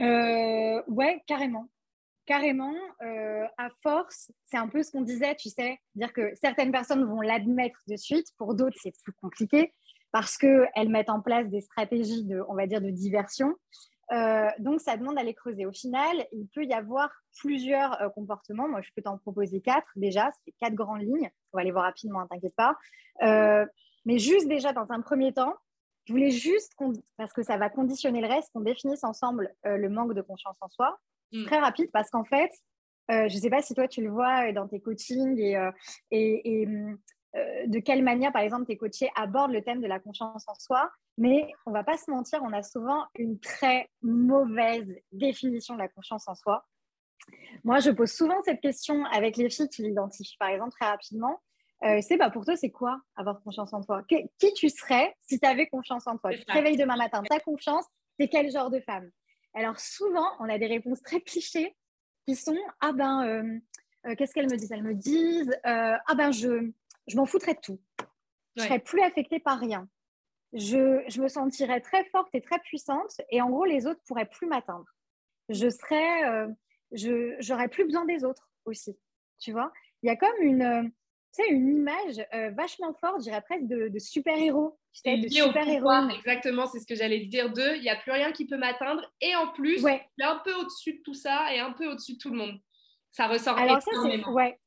Euh, 0.00 0.82
ouais, 0.86 1.22
carrément. 1.26 1.68
Carrément, 2.26 2.74
euh, 3.02 3.44
à 3.58 3.68
force, 3.82 4.30
c'est 4.46 4.56
un 4.56 4.68
peu 4.68 4.82
ce 4.82 4.92
qu'on 4.92 5.02
disait, 5.02 5.34
tu 5.36 5.48
sais, 5.48 5.78
dire 5.94 6.12
que 6.12 6.32
certaines 6.40 6.70
personnes 6.70 7.04
vont 7.04 7.20
l'admettre 7.20 7.80
de 7.88 7.96
suite, 7.96 8.26
pour 8.38 8.54
d'autres, 8.54 8.76
c'est 8.80 8.94
plus 9.02 9.12
compliqué 9.14 9.72
parce 10.12 10.36
qu'elles 10.36 10.88
mettent 10.88 11.10
en 11.10 11.20
place 11.20 11.48
des 11.48 11.60
stratégies 11.60 12.24
de, 12.24 12.42
on 12.48 12.54
va 12.54 12.66
dire, 12.66 12.80
de 12.80 12.90
diversion. 12.90 13.54
Euh, 14.12 14.48
donc, 14.58 14.80
ça 14.80 14.96
demande 14.96 15.18
à 15.18 15.22
les 15.22 15.34
creuser. 15.34 15.66
Au 15.66 15.72
final, 15.72 16.26
il 16.32 16.46
peut 16.48 16.64
y 16.64 16.72
avoir 16.72 17.10
plusieurs 17.38 18.12
comportements. 18.14 18.68
Moi, 18.68 18.80
je 18.82 18.90
peux 18.94 19.02
t'en 19.02 19.18
proposer 19.18 19.60
quatre 19.60 19.88
déjà. 19.96 20.30
C'est 20.44 20.52
quatre 20.60 20.74
grandes 20.74 21.02
lignes. 21.02 21.30
On 21.52 21.58
va 21.58 21.64
les 21.64 21.70
voir 21.70 21.84
rapidement, 21.84 22.18
ne 22.18 22.24
hein, 22.24 22.28
t'inquiète 22.30 22.56
pas. 22.56 22.76
mais 24.04 24.18
juste 24.18 24.48
déjà, 24.48 24.72
dans 24.72 24.90
un 24.92 25.00
premier 25.00 25.32
temps, 25.32 25.54
je 26.10 26.12
voulais 26.12 26.30
juste, 26.30 26.74
parce 27.16 27.32
que 27.32 27.44
ça 27.44 27.56
va 27.56 27.70
conditionner 27.70 28.20
le 28.20 28.26
reste, 28.26 28.50
qu'on 28.52 28.62
définisse 28.62 29.04
ensemble 29.04 29.54
euh, 29.64 29.76
le 29.76 29.88
manque 29.88 30.14
de 30.14 30.22
confiance 30.22 30.56
en 30.60 30.68
soi. 30.68 30.98
Mm. 31.32 31.44
Très 31.44 31.58
rapide, 31.58 31.90
parce 31.92 32.10
qu'en 32.10 32.24
fait, 32.24 32.50
euh, 33.12 33.28
je 33.28 33.36
ne 33.36 33.40
sais 33.40 33.50
pas 33.50 33.62
si 33.62 33.74
toi 33.74 33.86
tu 33.86 34.02
le 34.02 34.10
vois 34.10 34.48
euh, 34.48 34.52
dans 34.52 34.66
tes 34.66 34.80
coachings 34.80 35.38
et, 35.38 35.56
et, 36.10 36.66
de 37.34 37.78
quelle 37.78 38.02
manière, 38.02 38.32
par 38.32 38.42
exemple, 38.42 38.66
tes 38.66 38.76
coachés 38.76 39.10
abordent 39.14 39.52
le 39.52 39.62
thème 39.62 39.80
de 39.80 39.86
la 39.86 40.00
confiance 40.00 40.44
en 40.48 40.54
soi, 40.54 40.90
mais 41.16 41.52
on 41.66 41.70
ne 41.70 41.74
va 41.76 41.84
pas 41.84 41.96
se 41.96 42.10
mentir, 42.10 42.40
on 42.42 42.52
a 42.52 42.62
souvent 42.62 43.06
une 43.14 43.38
très 43.38 43.88
mauvaise 44.02 44.96
définition 45.12 45.74
de 45.74 45.80
la 45.80 45.88
confiance 45.88 46.26
en 46.28 46.34
soi. 46.34 46.64
Moi, 47.64 47.80
je 47.80 47.90
pose 47.90 48.10
souvent 48.10 48.42
cette 48.44 48.60
question 48.60 49.04
avec 49.06 49.36
les 49.36 49.50
filles 49.50 49.68
qui 49.68 49.82
l'identifient, 49.82 50.36
par 50.38 50.48
exemple, 50.48 50.72
très 50.72 50.86
rapidement. 50.86 51.40
Euh, 51.84 52.00
c'est 52.02 52.16
bah, 52.16 52.30
pour 52.30 52.44
toi, 52.44 52.56
c'est 52.56 52.70
quoi 52.70 53.00
avoir 53.16 53.42
confiance 53.42 53.72
en 53.72 53.82
toi? 53.82 54.02
Qui 54.08 54.54
tu 54.54 54.68
serais 54.68 55.14
si 55.20 55.38
tu 55.38 55.46
avais 55.46 55.66
confiance 55.66 56.06
en 56.06 56.18
toi? 56.18 56.30
Tu 56.30 56.44
te 56.44 56.52
réveilles 56.52 56.76
demain 56.76 56.96
matin, 56.96 57.22
tu 57.22 57.34
as 57.34 57.40
confiance, 57.40 57.86
c'est 58.18 58.28
quel 58.28 58.50
genre 58.50 58.70
de 58.70 58.80
femme? 58.80 59.10
Alors 59.54 59.80
souvent, 59.80 60.26
on 60.40 60.48
a 60.48 60.58
des 60.58 60.66
réponses 60.66 61.02
très 61.02 61.20
clichés 61.20 61.74
qui 62.26 62.36
sont 62.36 62.56
Ah 62.80 62.92
ben, 62.92 63.26
euh, 63.26 63.58
euh, 64.06 64.14
qu'est-ce 64.14 64.34
qu'elles 64.34 64.50
me 64.50 64.56
disent 64.56 64.72
Elles 64.72 64.82
me 64.82 64.94
disent 64.94 65.58
Ah 65.64 66.14
ben, 66.16 66.30
je, 66.32 66.70
je 67.06 67.16
m'en 67.16 67.26
foutrais 67.26 67.54
de 67.54 67.60
tout. 67.60 67.80
Je 68.56 68.64
serais 68.64 68.78
plus 68.78 69.02
affectée 69.02 69.40
par 69.40 69.58
rien. 69.58 69.88
Je, 70.52 71.02
je, 71.08 71.22
me 71.22 71.28
sentirais 71.28 71.80
très 71.80 72.04
forte 72.06 72.28
et 72.34 72.40
très 72.40 72.58
puissante 72.58 73.20
et 73.30 73.40
en 73.40 73.50
gros, 73.50 73.64
les 73.64 73.86
autres 73.86 74.00
pourraient 74.06 74.28
plus 74.28 74.48
m'atteindre. 74.48 74.86
Je 75.48 75.70
serais, 75.70 76.46
je 76.92 77.36
j'aurais 77.38 77.68
plus 77.68 77.84
besoin 77.84 78.04
des 78.04 78.24
autres 78.24 78.50
aussi. 78.64 78.98
Tu 79.38 79.52
vois 79.52 79.72
Il 80.02 80.08
y 80.08 80.10
a 80.10 80.16
comme 80.16 80.42
une 80.42 80.92
tu 81.34 81.44
sais, 81.44 81.48
une 81.50 81.68
image 81.76 82.26
euh, 82.34 82.50
vachement 82.50 82.92
forte, 82.94 83.18
je 83.18 83.24
dirais 83.24 83.40
presque 83.42 83.66
de, 83.66 83.98
super-héros. 83.98 84.76
Tu 84.92 85.00
sais, 85.02 85.16
de 85.16 85.28
super-héros. 85.28 86.10
Exactement, 86.10 86.66
c'est 86.66 86.80
ce 86.80 86.86
que 86.86 86.96
j'allais 86.96 87.24
dire 87.26 87.52
d'eux. 87.52 87.76
Il 87.76 87.82
n'y 87.82 87.88
a 87.88 87.96
plus 87.96 88.10
rien 88.10 88.32
qui 88.32 88.46
peut 88.46 88.56
m'atteindre. 88.56 89.02
Et 89.20 89.36
en 89.36 89.48
plus, 89.52 89.80
ouais. 89.82 90.04
je 90.18 90.24
un 90.24 90.40
peu 90.44 90.52
au-dessus 90.54 90.94
de 90.94 91.02
tout 91.02 91.14
ça 91.14 91.54
et 91.54 91.60
un 91.60 91.72
peu 91.72 91.86
au-dessus 91.86 92.14
de 92.14 92.18
tout 92.18 92.30
le 92.30 92.36
monde. 92.36 92.60
Ça 93.10 93.28
ressort 93.28 93.56
Alors 93.58 93.80
ça, 93.80 93.90
c'est... 94.02 94.24
Ouais, 94.26 94.58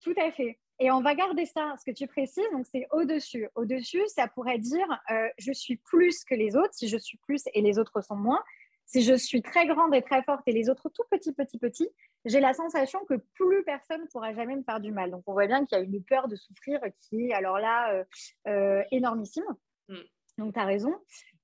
tout 0.00 0.14
à 0.16 0.30
fait. 0.30 0.60
Et 0.78 0.90
on 0.90 1.00
va 1.00 1.14
garder 1.14 1.46
ça, 1.46 1.74
ce 1.78 1.84
que 1.90 1.94
tu 1.94 2.06
précises, 2.06 2.48
donc 2.52 2.66
c'est 2.70 2.86
au-dessus. 2.90 3.48
Au-dessus, 3.54 4.02
ça 4.08 4.28
pourrait 4.28 4.58
dire 4.58 4.86
euh, 5.10 5.28
je 5.38 5.52
suis 5.52 5.76
plus 5.76 6.24
que 6.24 6.34
les 6.34 6.54
autres, 6.54 6.74
si 6.74 6.88
je 6.88 6.98
suis 6.98 7.16
plus 7.18 7.42
et 7.54 7.62
les 7.62 7.78
autres 7.78 8.02
sont 8.02 8.16
moins. 8.16 8.42
Si 8.84 9.02
je 9.02 9.14
suis 9.14 9.42
très 9.42 9.66
grande 9.66 9.94
et 9.94 10.02
très 10.02 10.22
forte 10.22 10.42
et 10.46 10.52
les 10.52 10.68
autres 10.68 10.88
tout 10.90 11.02
petits, 11.10 11.32
petits, 11.32 11.58
petits, 11.58 11.88
j'ai 12.24 12.40
la 12.40 12.52
sensation 12.52 13.04
que 13.06 13.14
plus 13.34 13.64
personne 13.64 14.02
ne 14.02 14.06
pourra 14.06 14.32
jamais 14.34 14.54
me 14.54 14.62
faire 14.62 14.80
du 14.80 14.92
mal. 14.92 15.10
Donc, 15.10 15.24
on 15.26 15.32
voit 15.32 15.46
bien 15.46 15.64
qu'il 15.64 15.78
y 15.78 15.80
a 15.80 15.84
une 15.84 16.04
peur 16.04 16.28
de 16.28 16.36
souffrir 16.36 16.80
qui 17.00 17.30
est 17.30 17.32
alors 17.32 17.58
là 17.58 17.92
euh, 17.92 18.04
euh, 18.46 18.84
énormissime. 18.92 19.44
Mm. 19.88 19.96
Donc, 20.38 20.54
tu 20.54 20.60
as 20.60 20.64
raison. 20.64 20.94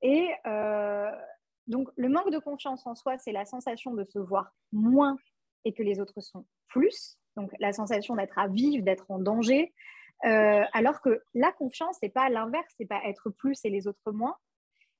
Et 0.02 0.28
donc, 1.66 1.88
le 1.96 2.08
manque 2.08 2.30
de 2.30 2.38
confiance 2.38 2.86
en 2.86 2.94
soi, 2.94 3.18
c'est 3.18 3.32
la 3.32 3.44
sensation 3.44 3.94
de 3.94 4.04
se 4.04 4.18
voir 4.18 4.52
moins 4.72 5.16
et 5.64 5.72
que 5.72 5.82
les 5.82 6.00
autres 6.00 6.20
sont 6.20 6.44
plus. 6.68 7.18
Donc, 7.36 7.50
la 7.58 7.72
sensation 7.72 8.14
d'être 8.16 8.38
à 8.38 8.48
vivre, 8.48 8.84
d'être 8.84 9.10
en 9.10 9.18
danger. 9.18 9.72
alors 10.22 11.00
que 11.00 11.22
la 11.34 11.52
confiance, 11.52 11.96
c'est 12.00 12.08
pas 12.08 12.28
l'inverse, 12.28 12.72
c'est 12.76 12.86
pas 12.86 13.00
être 13.04 13.30
plus 13.30 13.58
et 13.64 13.70
les 13.70 13.86
autres 13.86 14.12
moins. 14.12 14.36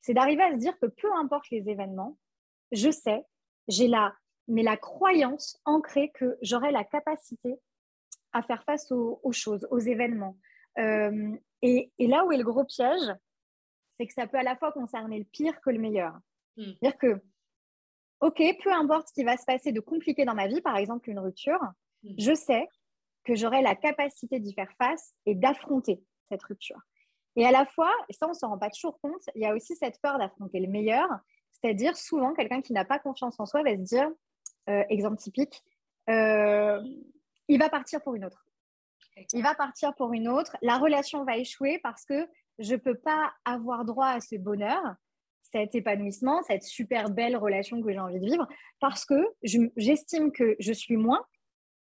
C'est 0.01 0.15
d'arriver 0.15 0.43
à 0.43 0.53
se 0.53 0.59
dire 0.59 0.77
que 0.81 0.87
peu 0.87 1.13
importe 1.15 1.49
les 1.51 1.69
événements, 1.69 2.19
je 2.73 2.91
sais, 2.91 3.25
j'ai 3.69 3.87
la, 3.87 4.15
mais 4.49 4.63
la 4.63 4.77
croyance 4.77 5.61
ancrée 5.65 6.11
que 6.11 6.37
j'aurai 6.43 6.73
la 6.73 6.85
capacité 6.85 7.59
à 8.33 8.43
faire 8.43 8.65
face 8.65 8.91
aux, 8.91 9.21
choses, 9.33 9.67
aux 9.71 9.79
événements. 9.79 10.37
Euh, 10.79 11.37
et, 11.61 11.93
là 11.99 12.25
où 12.25 12.33
est 12.33 12.39
le 12.39 12.45
gros 12.45 12.65
piège, 12.65 13.15
c'est 13.99 14.07
que 14.07 14.15
ça 14.15 14.27
peut 14.27 14.39
à 14.39 14.43
la 14.43 14.57
fois 14.57 14.73
concerner 14.73 15.19
le 15.19 15.25
pire 15.25 15.61
que 15.61 15.71
le 15.71 15.79
meilleur. 15.79 16.15
Hmm. 16.57 16.73
C'est-à-dire 16.81 16.99
que, 16.99 17.21
OK, 18.21 18.43
peu 18.63 18.73
importe 18.73 19.09
ce 19.09 19.13
qui 19.13 19.25
va 19.25 19.37
se 19.37 19.45
passer 19.45 19.73
de 19.73 19.81
compliqué 19.81 20.25
dans 20.25 20.35
ma 20.35 20.47
vie, 20.47 20.61
par 20.61 20.77
exemple 20.77 21.11
une 21.11 21.19
rupture. 21.19 21.61
Je 22.19 22.35
sais 22.35 22.69
que 23.25 23.35
j'aurai 23.35 23.63
la 23.63 23.75
capacité 23.75 24.41
d'y 24.41 24.53
faire 24.55 24.73
face 24.79 25.15
et 25.27 25.35
d'affronter 25.35 26.03
cette 26.29 26.43
rupture. 26.43 26.81
Et 27.37 27.47
à 27.47 27.51
la 27.51 27.65
fois, 27.65 27.93
ça 28.11 28.27
on 28.27 28.31
ne 28.31 28.35
s'en 28.35 28.51
rend 28.51 28.59
pas 28.59 28.71
toujours 28.71 29.01
compte, 29.01 29.23
il 29.35 29.43
y 29.43 29.47
a 29.47 29.55
aussi 29.55 29.77
cette 29.77 30.01
peur 30.01 30.19
d'affronter 30.19 30.61
le 30.61 30.69
meilleur, 30.69 31.09
c'est-à-dire 31.53 31.97
souvent 31.97 32.35
quelqu'un 32.35 32.61
qui 32.61 32.73
n'a 32.73 32.85
pas 32.85 32.99
confiance 32.99 33.39
en 33.39 33.47
soi 33.47 33.63
va 33.63 33.73
se 33.73 33.83
dire, 33.83 34.09
euh, 34.69 34.85
exemple 34.89 35.17
typique, 35.17 35.63
euh, 36.11 36.83
il 37.49 37.59
va 37.59 37.69
partir 37.69 38.03
pour 38.03 38.15
une 38.15 38.25
autre. 38.25 38.47
Il 39.33 39.43
va 39.43 39.55
partir 39.55 39.95
pour 39.95 40.13
une 40.13 40.29
autre, 40.29 40.57
la 40.63 40.79
relation 40.79 41.25
va 41.25 41.37
échouer 41.37 41.79
parce 41.83 42.05
que 42.05 42.27
je 42.59 42.73
ne 42.73 42.79
peux 42.79 42.97
pas 42.97 43.33
avoir 43.45 43.85
droit 43.85 44.07
à 44.07 44.21
ce 44.21 44.37
bonheur, 44.37 44.83
cet 45.43 45.75
épanouissement, 45.75 46.43
cette 46.43 46.63
super 46.63 47.11
belle 47.11 47.37
relation 47.37 47.83
que 47.83 47.93
j'ai 47.93 47.99
envie 47.99 48.21
de 48.21 48.25
vivre, 48.27 48.49
parce 48.81 49.05
que 49.05 49.23
j'estime 49.77 50.33
que 50.33 50.57
je 50.59 50.73
suis 50.73 50.97
moins, 50.97 51.25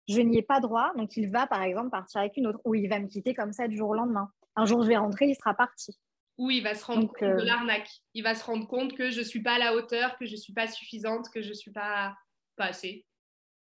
je 0.07 0.21
n'y 0.21 0.37
ai 0.37 0.41
pas 0.41 0.59
droit, 0.59 0.91
donc 0.95 1.17
il 1.17 1.29
va 1.29 1.47
par 1.47 1.61
exemple 1.63 1.89
partir 1.89 2.21
avec 2.21 2.37
une 2.37 2.47
autre, 2.47 2.59
ou 2.65 2.75
il 2.75 2.87
va 2.87 2.99
me 2.99 3.07
quitter 3.07 3.33
comme 3.33 3.53
ça 3.53 3.67
du 3.67 3.77
jour 3.77 3.89
au 3.89 3.95
lendemain. 3.95 4.31
Un 4.55 4.65
jour 4.65 4.81
je 4.83 4.87
vais 4.87 4.97
rentrer, 4.97 5.27
il 5.27 5.35
sera 5.35 5.53
parti. 5.53 5.97
Ou 6.37 6.51
il 6.51 6.63
va 6.63 6.75
se 6.75 6.85
rendre 6.85 7.07
compte 7.07 7.21
de 7.21 7.41
euh, 7.41 7.45
l'arnaque. 7.45 7.89
Il 8.13 8.23
va 8.23 8.35
se 8.35 8.43
rendre 8.43 8.67
compte 8.67 8.95
que 8.95 9.09
je 9.09 9.19
ne 9.19 9.25
suis 9.25 9.41
pas 9.41 9.55
à 9.55 9.59
la 9.59 9.75
hauteur, 9.75 10.17
que 10.17 10.25
je 10.25 10.33
ne 10.33 10.37
suis 10.37 10.53
pas 10.53 10.67
suffisante, 10.67 11.29
que 11.33 11.41
je 11.41 11.49
ne 11.49 11.53
suis 11.53 11.71
pas, 11.71 12.15
pas 12.55 12.65
assez. 12.65 13.05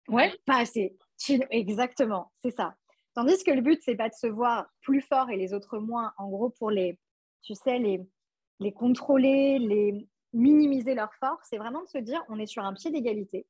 Ouais, 0.08 0.34
pas 0.44 0.58
assez. 0.58 0.96
Exactement, 1.50 2.32
c'est 2.42 2.50
ça. 2.50 2.74
Tandis 3.14 3.42
que 3.44 3.50
le 3.50 3.60
but, 3.60 3.80
c'est 3.82 3.96
pas 3.96 4.08
de 4.08 4.14
se 4.14 4.26
voir 4.26 4.66
plus 4.82 5.00
fort 5.00 5.30
et 5.30 5.36
les 5.36 5.52
autres 5.52 5.78
moins, 5.78 6.12
en 6.16 6.28
gros, 6.28 6.50
pour 6.50 6.70
les, 6.70 6.98
tu 7.42 7.54
sais, 7.54 7.78
les, 7.78 8.00
les 8.60 8.72
contrôler, 8.72 9.58
les 9.58 10.06
minimiser 10.32 10.94
leur 10.94 11.12
force, 11.14 11.48
c'est 11.48 11.58
vraiment 11.58 11.82
de 11.82 11.88
se 11.88 11.98
dire, 11.98 12.22
on 12.28 12.38
est 12.38 12.46
sur 12.46 12.64
un 12.64 12.72
pied 12.72 12.90
d'égalité. 12.90 13.46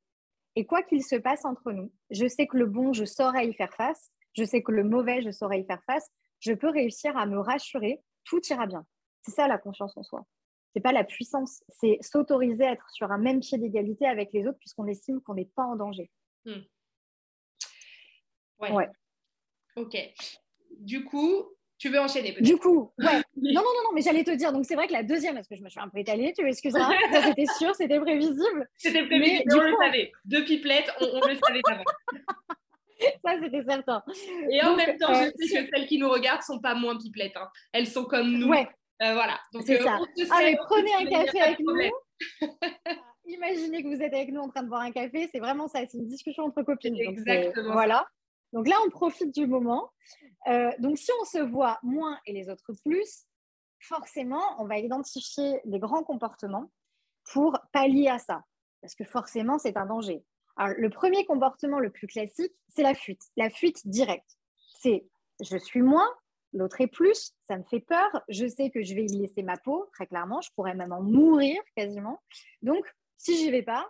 Et 0.55 0.65
quoi 0.65 0.83
qu'il 0.83 1.03
se 1.03 1.15
passe 1.15 1.45
entre 1.45 1.71
nous, 1.71 1.91
je 2.09 2.27
sais 2.27 2.47
que 2.47 2.57
le 2.57 2.65
bon, 2.65 2.93
je 2.93 3.05
saurai 3.05 3.47
y 3.47 3.53
faire 3.53 3.73
face. 3.73 4.11
Je 4.33 4.43
sais 4.43 4.61
que 4.61 4.71
le 4.71 4.83
mauvais, 4.83 5.21
je 5.21 5.31
saurai 5.31 5.59
y 5.59 5.65
faire 5.65 5.83
face. 5.85 6.09
Je 6.39 6.53
peux 6.53 6.69
réussir 6.69 7.15
à 7.17 7.25
me 7.25 7.39
rassurer, 7.39 8.01
tout 8.25 8.41
ira 8.49 8.65
bien. 8.65 8.85
C'est 9.21 9.31
ça 9.31 9.47
la 9.47 9.57
confiance 9.57 9.95
en 9.95 10.03
soi. 10.03 10.25
C'est 10.73 10.81
pas 10.81 10.93
la 10.93 11.03
puissance, 11.03 11.63
c'est 11.69 11.97
s'autoriser 12.01 12.65
à 12.65 12.71
être 12.71 12.89
sur 12.91 13.11
un 13.11 13.17
même 13.17 13.41
pied 13.41 13.57
d'égalité 13.57 14.05
avec 14.07 14.31
les 14.31 14.47
autres 14.47 14.57
puisqu'on 14.57 14.87
estime 14.87 15.21
qu'on 15.21 15.35
n'est 15.35 15.49
pas 15.55 15.63
en 15.63 15.75
danger. 15.75 16.09
Hmm. 16.45 16.61
Ouais. 18.59 18.89
Ok. 19.75 19.97
Du 20.77 21.03
coup, 21.03 21.45
tu 21.81 21.89
veux 21.89 21.99
enchaîner 21.99 22.31
peut-être 22.31 22.45
Du 22.45 22.57
coup, 22.57 22.91
ouais. 22.99 23.05
non, 23.35 23.53
non, 23.55 23.61
non, 23.61 23.83
non, 23.85 23.89
mais 23.95 24.01
j'allais 24.01 24.23
te 24.23 24.29
dire. 24.29 24.53
Donc, 24.53 24.65
c'est 24.65 24.75
vrai 24.75 24.85
que 24.85 24.93
la 24.93 25.01
deuxième, 25.01 25.33
parce 25.33 25.47
que 25.47 25.55
je 25.55 25.63
me 25.63 25.69
suis 25.69 25.79
un 25.79 25.89
peu 25.89 25.97
étalée, 25.97 26.31
tu 26.37 26.43
m'excuseras. 26.43 26.91
c'était 27.23 27.47
sûr, 27.57 27.73
c'était 27.73 27.99
prévisible. 27.99 28.69
C'était 28.77 29.03
prévisible, 29.03 29.45
mais, 29.47 29.55
on 29.55 29.61
le 29.61 29.75
savait. 29.83 30.11
Deux 30.25 30.45
pipelettes, 30.45 30.91
on, 31.01 31.27
le 31.27 31.33
savait 31.33 31.61
avant. 31.71 31.83
Ça, 33.25 33.31
c'était 33.41 33.63
certain. 33.67 34.03
Et 34.51 34.63
en 34.63 34.75
même 34.75 34.95
temps, 34.99 35.11
je 35.11 35.29
euh, 35.29 35.31
sais 35.39 35.63
que 35.63 35.69
celles 35.73 35.87
qui 35.87 35.97
nous 35.97 36.09
regardent 36.09 36.43
sont 36.43 36.59
pas 36.59 36.75
moins 36.75 36.95
pipelettes. 36.95 37.35
Hein. 37.35 37.49
Elles 37.73 37.87
sont 37.87 38.05
comme 38.05 38.31
nous. 38.31 38.49
Ouais. 38.49 38.67
Euh, 39.01 39.13
voilà. 39.15 39.39
c'est 39.65 39.81
euh, 39.81 39.83
ça. 39.83 39.97
ah, 40.29 40.39
mais 40.39 40.55
prenez 40.67 40.93
un 40.93 41.05
café 41.05 41.41
avec 41.41 41.59
nous. 41.61 41.73
Imaginez 43.25 43.81
que 43.81 43.87
vous 43.87 44.03
êtes 44.03 44.13
avec 44.13 44.31
nous 44.31 44.41
en 44.41 44.49
train 44.49 44.61
de 44.61 44.69
boire 44.69 44.81
un 44.81 44.91
café. 44.91 45.27
C'est 45.31 45.39
vraiment 45.39 45.67
ça. 45.67 45.79
C'est 45.89 45.97
une 45.97 46.07
discussion 46.07 46.43
entre 46.43 46.61
copines. 46.61 46.95
Exactement. 46.95 47.73
voilà. 47.73 48.05
Donc 48.53 48.67
là, 48.67 48.75
on 48.85 48.89
profite 48.89 49.33
du 49.33 49.47
moment. 49.47 49.91
Euh, 50.47 50.71
donc 50.79 50.97
si 50.97 51.11
on 51.21 51.25
se 51.25 51.39
voit 51.39 51.79
moins 51.83 52.19
et 52.25 52.33
les 52.33 52.49
autres 52.49 52.73
plus, 52.83 53.25
forcément, 53.79 54.43
on 54.59 54.65
va 54.65 54.77
identifier 54.77 55.61
les 55.65 55.79
grands 55.79 56.03
comportements 56.03 56.71
pour 57.31 57.57
pallier 57.71 58.07
à 58.07 58.19
ça. 58.19 58.43
Parce 58.81 58.95
que 58.95 59.03
forcément, 59.03 59.59
c'est 59.59 59.77
un 59.77 59.85
danger. 59.85 60.23
Alors, 60.57 60.75
le 60.77 60.89
premier 60.89 61.25
comportement 61.25 61.79
le 61.79 61.91
plus 61.91 62.07
classique, 62.07 62.53
c'est 62.69 62.83
la 62.83 62.93
fuite. 62.93 63.21
La 63.37 63.49
fuite 63.49 63.87
directe. 63.87 64.37
C'est 64.79 65.05
je 65.41 65.57
suis 65.57 65.81
moins, 65.81 66.07
l'autre 66.53 66.81
est 66.81 66.87
plus, 66.87 67.33
ça 67.47 67.57
me 67.57 67.63
fait 67.63 67.79
peur, 67.79 68.09
je 68.29 68.45
sais 68.47 68.69
que 68.69 68.83
je 68.83 68.93
vais 68.93 69.05
y 69.05 69.17
laisser 69.17 69.43
ma 69.43 69.57
peau, 69.57 69.89
très 69.93 70.07
clairement, 70.07 70.41
je 70.41 70.49
pourrais 70.55 70.75
même 70.75 70.91
en 70.91 71.01
mourir 71.01 71.59
quasiment. 71.75 72.21
Donc, 72.61 72.85
si 73.17 73.37
j'y 73.37 73.49
vais 73.49 73.63
pas, 73.63 73.89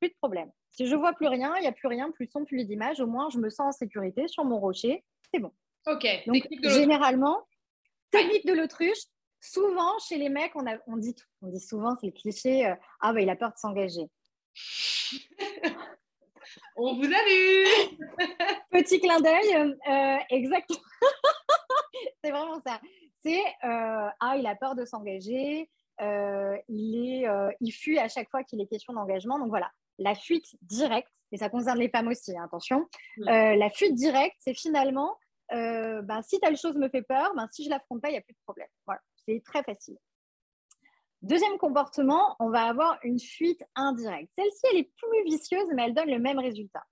plus 0.00 0.08
de 0.08 0.14
problème. 0.20 0.50
Si 0.78 0.86
je 0.86 0.94
vois 0.94 1.12
plus 1.12 1.26
rien, 1.26 1.56
il 1.56 1.62
n'y 1.62 1.66
a 1.66 1.72
plus 1.72 1.88
rien, 1.88 2.12
plus 2.12 2.26
de 2.26 2.30
son, 2.30 2.44
plus 2.44 2.64
d'image, 2.64 3.00
au 3.00 3.08
moins 3.08 3.30
je 3.30 3.38
me 3.38 3.50
sens 3.50 3.74
en 3.74 3.76
sécurité 3.76 4.28
sur 4.28 4.44
mon 4.44 4.60
rocher, 4.60 5.02
c'est 5.34 5.40
bon. 5.40 5.52
Ok. 5.88 6.06
Donc, 6.24 6.46
généralement, 6.62 7.48
technique 8.12 8.46
de 8.46 8.52
l'autruche. 8.52 9.00
Souvent, 9.40 9.98
chez 9.98 10.18
les 10.18 10.28
mecs, 10.28 10.54
on, 10.54 10.64
a, 10.68 10.76
on, 10.86 10.96
dit, 10.96 11.16
on 11.42 11.48
dit 11.48 11.58
souvent, 11.58 11.96
c'est 12.00 12.06
le 12.06 12.12
cliché, 12.12 12.64
euh, 12.64 12.76
ah 13.00 13.12
bah 13.12 13.20
il 13.20 13.28
a 13.28 13.34
peur 13.34 13.50
de 13.50 13.56
s'engager. 13.56 14.08
on 16.76 16.94
vous 16.94 17.06
a 17.06 17.24
vu 17.24 17.66
Petit 18.70 19.00
clin 19.00 19.18
d'œil, 19.20 19.74
euh, 19.88 20.18
exactement. 20.30 20.78
c'est 22.22 22.30
vraiment 22.30 22.60
ça. 22.64 22.80
C'est, 23.24 23.42
euh, 23.64 24.10
ah, 24.20 24.36
il 24.38 24.46
a 24.46 24.54
peur 24.54 24.76
de 24.76 24.84
s'engager, 24.84 25.68
il, 25.98 27.24
est, 27.24 27.26
il 27.60 27.72
fuit 27.72 27.98
à 27.98 28.06
chaque 28.06 28.30
fois 28.30 28.44
qu'il 28.44 28.60
est 28.60 28.68
question 28.68 28.92
d'engagement. 28.92 29.40
Donc 29.40 29.48
voilà, 29.48 29.72
la 29.98 30.14
fuite 30.14 30.56
directe, 30.62 31.12
et 31.32 31.38
ça 31.38 31.50
concerne 31.50 31.78
les 31.78 31.90
femmes 31.90 32.08
aussi, 32.08 32.36
hein, 32.36 32.44
attention, 32.44 32.88
euh, 33.20 33.56
la 33.56 33.70
fuite 33.70 33.94
directe, 33.94 34.36
c'est 34.38 34.54
finalement, 34.54 35.18
euh, 35.52 36.02
ben, 36.02 36.22
si 36.22 36.38
telle 36.40 36.56
chose 36.56 36.76
me 36.76 36.88
fait 36.88 37.02
peur, 37.02 37.34
ben, 37.34 37.48
si 37.50 37.64
je 37.64 37.70
l'affronte 37.70 38.00
pas, 38.00 38.08
il 38.08 38.12
n'y 38.12 38.18
a 38.18 38.22
plus 38.22 38.34
de 38.34 38.40
problème. 38.44 38.68
Voilà, 38.86 39.00
c'est 39.26 39.42
très 39.44 39.62
facile. 39.62 39.96
Deuxième 41.22 41.58
comportement, 41.58 42.36
on 42.38 42.48
va 42.48 42.62
avoir 42.62 42.98
une 43.02 43.18
fuite 43.18 43.62
indirecte. 43.74 44.30
Celle-ci, 44.36 44.60
elle 44.72 44.78
est 44.78 44.92
plus 44.96 45.24
vicieuse, 45.24 45.68
mais 45.74 45.84
elle 45.84 45.94
donne 45.94 46.10
le 46.10 46.20
même 46.20 46.38
résultat. 46.38 46.84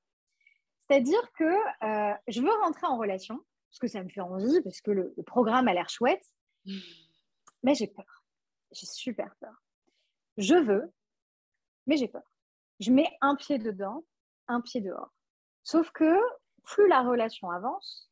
C'est-à-dire 0.80 1.30
que 1.38 1.44
euh, 1.44 2.14
je 2.26 2.40
veux 2.40 2.52
rentrer 2.62 2.86
en 2.86 2.98
relation, 2.98 3.38
parce 3.70 3.78
que 3.78 3.88
ça 3.88 4.02
me 4.02 4.08
fait 4.08 4.20
envie, 4.20 4.60
parce 4.62 4.80
que 4.80 4.90
le, 4.90 5.14
le 5.16 5.22
programme 5.22 5.68
a 5.68 5.74
l'air 5.74 5.88
chouette, 5.88 6.24
mais 7.62 7.74
j'ai 7.74 7.86
peur. 7.86 8.24
J'ai 8.72 8.86
super 8.86 9.34
peur. 9.40 9.62
Je 10.38 10.54
veux, 10.54 10.92
mais 11.86 11.96
j'ai 11.96 12.08
peur 12.08 12.22
je 12.80 12.90
mets 12.90 13.10
un 13.20 13.36
pied 13.36 13.58
dedans, 13.58 14.04
un 14.48 14.60
pied 14.60 14.80
dehors. 14.80 15.12
Sauf 15.62 15.90
que 15.90 16.18
plus 16.62 16.88
la 16.88 17.02
relation 17.02 17.50
avance, 17.50 18.10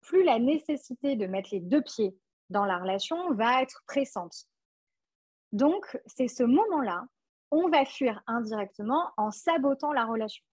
plus 0.00 0.24
la 0.24 0.38
nécessité 0.38 1.16
de 1.16 1.26
mettre 1.26 1.50
les 1.52 1.60
deux 1.60 1.82
pieds 1.82 2.16
dans 2.50 2.64
la 2.64 2.78
relation 2.78 3.34
va 3.34 3.62
être 3.62 3.82
pressante. 3.86 4.46
Donc, 5.52 5.98
c'est 6.06 6.28
ce 6.28 6.42
moment-là, 6.42 7.04
on 7.50 7.68
va 7.68 7.84
fuir 7.84 8.22
indirectement 8.26 9.10
en 9.16 9.30
sabotant 9.30 9.92
la 9.92 10.04
relation. 10.04 10.44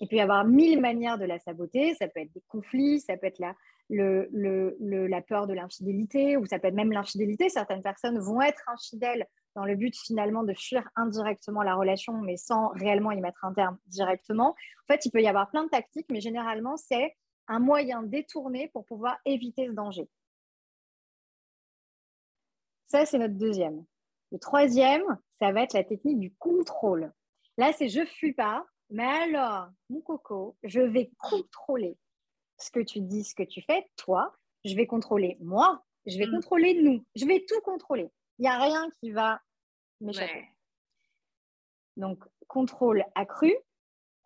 Il 0.00 0.08
peut 0.08 0.16
y 0.16 0.20
avoir 0.20 0.44
mille 0.44 0.80
manières 0.80 1.18
de 1.18 1.24
la 1.24 1.38
saboter. 1.38 1.94
Ça 1.94 2.08
peut 2.08 2.20
être 2.20 2.32
des 2.32 2.42
conflits, 2.48 3.00
ça 3.00 3.16
peut 3.16 3.26
être 3.26 3.38
la, 3.38 3.54
la 3.88 5.22
peur 5.22 5.46
de 5.46 5.54
l'infidélité, 5.54 6.36
ou 6.36 6.46
ça 6.46 6.58
peut 6.58 6.68
être 6.68 6.74
même 6.74 6.92
l'infidélité. 6.92 7.48
Certaines 7.48 7.82
personnes 7.82 8.18
vont 8.18 8.40
être 8.42 8.62
infidèles 8.66 9.26
dans 9.54 9.64
le 9.64 9.76
but 9.76 9.94
finalement 9.96 10.44
de 10.44 10.54
fuir 10.54 10.88
indirectement 10.96 11.62
la 11.62 11.74
relation, 11.74 12.14
mais 12.14 12.36
sans 12.36 12.68
réellement 12.68 13.12
y 13.12 13.20
mettre 13.20 13.44
un 13.44 13.52
terme 13.52 13.78
directement. 13.86 14.50
En 14.50 14.92
fait, 14.92 15.04
il 15.04 15.10
peut 15.10 15.22
y 15.22 15.28
avoir 15.28 15.50
plein 15.50 15.64
de 15.64 15.68
tactiques, 15.68 16.06
mais 16.10 16.20
généralement, 16.20 16.76
c'est 16.76 17.16
un 17.48 17.58
moyen 17.58 18.02
détourné 18.02 18.68
pour 18.72 18.86
pouvoir 18.86 19.18
éviter 19.24 19.66
ce 19.66 19.72
danger. 19.72 20.08
Ça, 22.86 23.06
c'est 23.06 23.18
notre 23.18 23.34
deuxième. 23.34 23.84
Le 24.30 24.38
troisième, 24.38 25.18
ça 25.38 25.52
va 25.52 25.62
être 25.62 25.74
la 25.74 25.84
technique 25.84 26.20
du 26.20 26.34
contrôle. 26.34 27.12
Là, 27.58 27.72
c'est 27.72 27.88
je 27.88 28.04
fuis 28.04 28.32
pas, 28.32 28.64
mais 28.90 29.04
alors, 29.04 29.68
mon 29.90 30.00
coco, 30.00 30.56
je 30.62 30.80
vais 30.80 31.10
contrôler 31.18 31.96
ce 32.58 32.70
que 32.70 32.80
tu 32.80 33.00
dis, 33.00 33.24
ce 33.24 33.34
que 33.34 33.42
tu 33.42 33.62
fais, 33.62 33.88
toi. 33.96 34.34
Je 34.64 34.76
vais 34.76 34.86
contrôler 34.86 35.36
moi, 35.40 35.82
je 36.06 36.18
vais 36.18 36.26
mm. 36.26 36.32
contrôler 36.32 36.82
nous, 36.82 37.04
je 37.16 37.24
vais 37.26 37.44
tout 37.48 37.60
contrôler. 37.62 38.10
Il 38.42 38.46
n'y 38.46 38.48
a 38.48 38.58
rien 38.58 38.90
qui 38.98 39.12
va 39.12 39.40
m'échapper. 40.00 40.48
Donc, 41.96 42.18
contrôle 42.48 43.04
accru. 43.14 43.54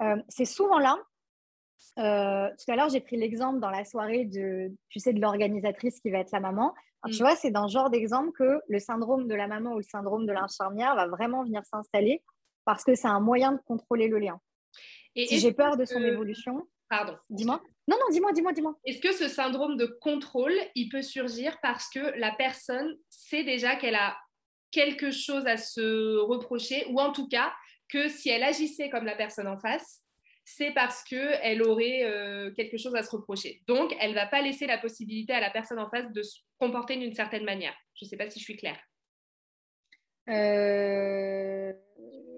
Euh, 0.01 0.17
c'est 0.31 0.47
souvent 0.47 0.79
là. 0.79 0.97
Euh, 1.99 2.49
tout 2.57 2.73
à 2.73 2.77
l'heure, 2.77 2.89
j'ai 2.89 3.03
pris 3.03 3.19
l'exemple 3.19 3.61
dans 3.61 3.69
la 3.69 3.85
soirée 3.85 4.25
de, 4.25 4.75
tu 4.89 5.01
sais, 5.01 5.13
de 5.13 5.21
l'organisatrice 5.21 6.01
qui 6.01 6.09
va 6.09 6.21
être 6.21 6.31
la 6.31 6.41
maman. 6.41 6.75
Tu 7.05 7.13
mm. 7.13 7.19
vois, 7.19 7.37
c'est 7.37 7.51
dans 7.51 7.69
ce 7.69 7.75
genre 7.75 7.91
d'exemple 7.91 8.33
que 8.33 8.63
le 8.67 8.79
syndrome 8.79 9.29
de 9.29 9.35
la 9.35 9.49
maman 9.49 9.75
ou 9.75 9.77
le 9.77 9.83
syndrome 9.83 10.25
de 10.25 10.33
l'infirmière 10.33 10.97
va 10.97 11.07
vraiment 11.09 11.45
venir 11.45 11.63
s'installer 11.67 12.25
parce 12.65 12.85
que 12.85 12.95
c'est 12.95 13.09
un 13.09 13.21
moyen 13.21 13.53
de 13.53 13.61
contrôler 13.67 14.09
le 14.09 14.19
lien. 14.19 14.41
Et 15.15 15.27
si 15.27 15.41
j'ai 15.41 15.53
peur 15.53 15.77
de 15.77 15.85
son 15.85 16.01
évolution, 16.01 16.67
Pardon. 16.89 17.19
Dis-moi. 17.29 17.61
Non, 17.89 17.97
non, 18.01 18.11
dis-moi, 18.11 18.33
dis-moi, 18.33 18.53
dis-moi. 18.53 18.77
Est-ce 18.85 19.01
que 19.01 19.13
ce 19.13 19.29
syndrome 19.29 19.77
de 19.77 19.87
contrôle, 19.87 20.55
il 20.75 20.89
peut 20.89 21.03
surgir 21.03 21.59
parce 21.63 21.89
que 21.89 22.01
la 22.19 22.33
personne 22.33 22.99
sait 23.11 23.45
déjà 23.45 23.77
qu'elle 23.77 23.95
a 23.95 24.17
quelque 24.73 25.11
chose 25.11 25.47
à 25.47 25.57
se 25.57 26.17
reprocher, 26.19 26.85
ou 26.91 27.01
en 27.01 27.13
tout 27.13 27.29
cas 27.29 27.55
que 27.89 28.09
si 28.09 28.29
elle 28.29 28.43
agissait 28.43 28.91
comme 28.91 29.05
la 29.05 29.15
personne 29.15 29.47
en 29.47 29.57
face, 29.57 30.03
c'est 30.45 30.73
parce 30.73 31.03
qu'elle 31.05 31.63
aurait 31.63 32.05
euh, 32.05 32.53
quelque 32.53 32.77
chose 32.77 32.95
à 32.95 33.03
se 33.03 33.11
reprocher. 33.11 33.63
Donc, 33.67 33.95
elle 34.01 34.11
ne 34.11 34.15
va 34.15 34.27
pas 34.27 34.43
laisser 34.43 34.67
la 34.67 34.79
possibilité 34.79 35.33
à 35.33 35.41
la 35.41 35.51
personne 35.51 35.79
en 35.79 35.89
face 35.89 36.11
de 36.13 36.23
se 36.23 36.39
comporter 36.59 36.97
d'une 36.97 37.15
certaine 37.15 37.45
manière. 37.45 37.75
Je 37.95 38.05
ne 38.05 38.09
sais 38.09 38.17
pas 38.17 38.29
si 38.29 38.39
je 38.39 38.45
suis 38.45 38.57
claire. 38.57 38.79
euh... 40.29 41.73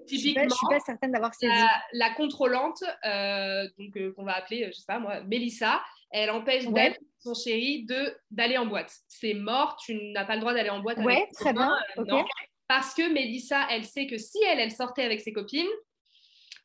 Typiquement, 0.09 0.41
je 0.43 0.45
ne 0.47 0.49
suis, 0.49 0.67
pas 0.69 0.79
certaine 0.79 1.11
d'avoir 1.11 1.33
saisi. 1.33 1.53
La, 1.93 2.09
contrôlante, 2.11 2.83
euh, 3.05 3.67
donc 3.77 3.95
euh, 3.97 4.11
qu'on 4.13 4.23
va 4.23 4.35
appeler, 4.35 4.65
je 4.67 4.77
sais 4.77 4.85
pas 4.87 4.99
moi, 4.99 5.21
Mélissa, 5.21 5.81
elle 6.11 6.31
empêche 6.31 6.65
ouais. 6.65 6.97
son 7.19 7.33
chéri, 7.33 7.85
de 7.85 8.15
d'aller 8.31 8.57
en 8.57 8.65
boîte. 8.65 8.93
C'est 9.07 9.33
mort, 9.33 9.77
tu 9.83 9.95
n'as 10.11 10.25
pas 10.25 10.35
le 10.35 10.41
droit 10.41 10.53
d'aller 10.53 10.69
en 10.69 10.79
boîte. 10.79 10.97
Ouais, 10.99 11.27
très 11.33 11.53
bien. 11.53 11.75
non, 11.97 12.25
parce 12.67 12.93
que 12.93 13.11
Mélissa, 13.11 13.67
elle 13.69 13.85
sait 13.85 14.07
que 14.07 14.17
si 14.17 14.37
elle, 14.47 14.59
elle 14.59 14.71
sortait 14.71 15.03
avec 15.03 15.21
ses 15.21 15.33
copines, 15.33 15.67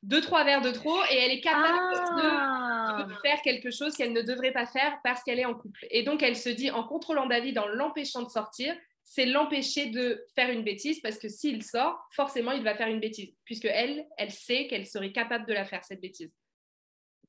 deux, 0.05 0.21
trois 0.21 0.45
verres 0.45 0.61
de 0.61 0.71
trop 0.71 0.99
et 1.11 1.17
elle 1.17 1.31
est 1.31 1.41
capable 1.41 1.95
de, 1.95 2.29
ah. 2.29 3.07
faire 3.23 3.41
quelque 3.41 3.71
chose 3.71 3.97
qu'elle 3.97 4.13
ne 4.13 4.21
devrait 4.21 4.53
pas 4.53 4.67
faire 4.67 4.99
parce 5.03 5.23
qu'elle 5.23 5.39
est 5.39 5.47
en 5.47 5.55
couple. 5.55 5.87
Et 5.91 6.03
donc, 6.03 6.23
elle 6.23 6.37
se 6.37 6.51
dit, 6.51 6.71
en 6.71 6.85
contrôlant 6.85 7.27
David, 7.27 7.59
en 7.59 7.67
l'empêchant 7.67 8.23
de 8.23 8.29
sortir, 8.29 8.75
c'est 9.05 9.27
l'empêcher 9.27 9.91
de 9.91 10.25
faire 10.35 10.51
une 10.51 10.65
bêtise 10.65 11.01
parce 11.01 11.19
que 11.19 11.29
s'il 11.29 11.63
sort, 11.63 12.09
forcément, 12.11 12.53
il 12.53 12.65
va 12.65 12.75
faire 12.75 12.89
une 12.89 13.01
bêtise, 13.01 13.33
puisque 13.45 13.67
elle, 13.67 14.07
elle 14.17 14.31
sait 14.31 14.67
qu'elle 14.67 14.87
serait 14.87 15.13
capable 15.13 15.47
de 15.47 15.53
la 15.53 15.65
faire, 15.65 15.85
cette 15.85 16.01
bêtise. 16.01 16.35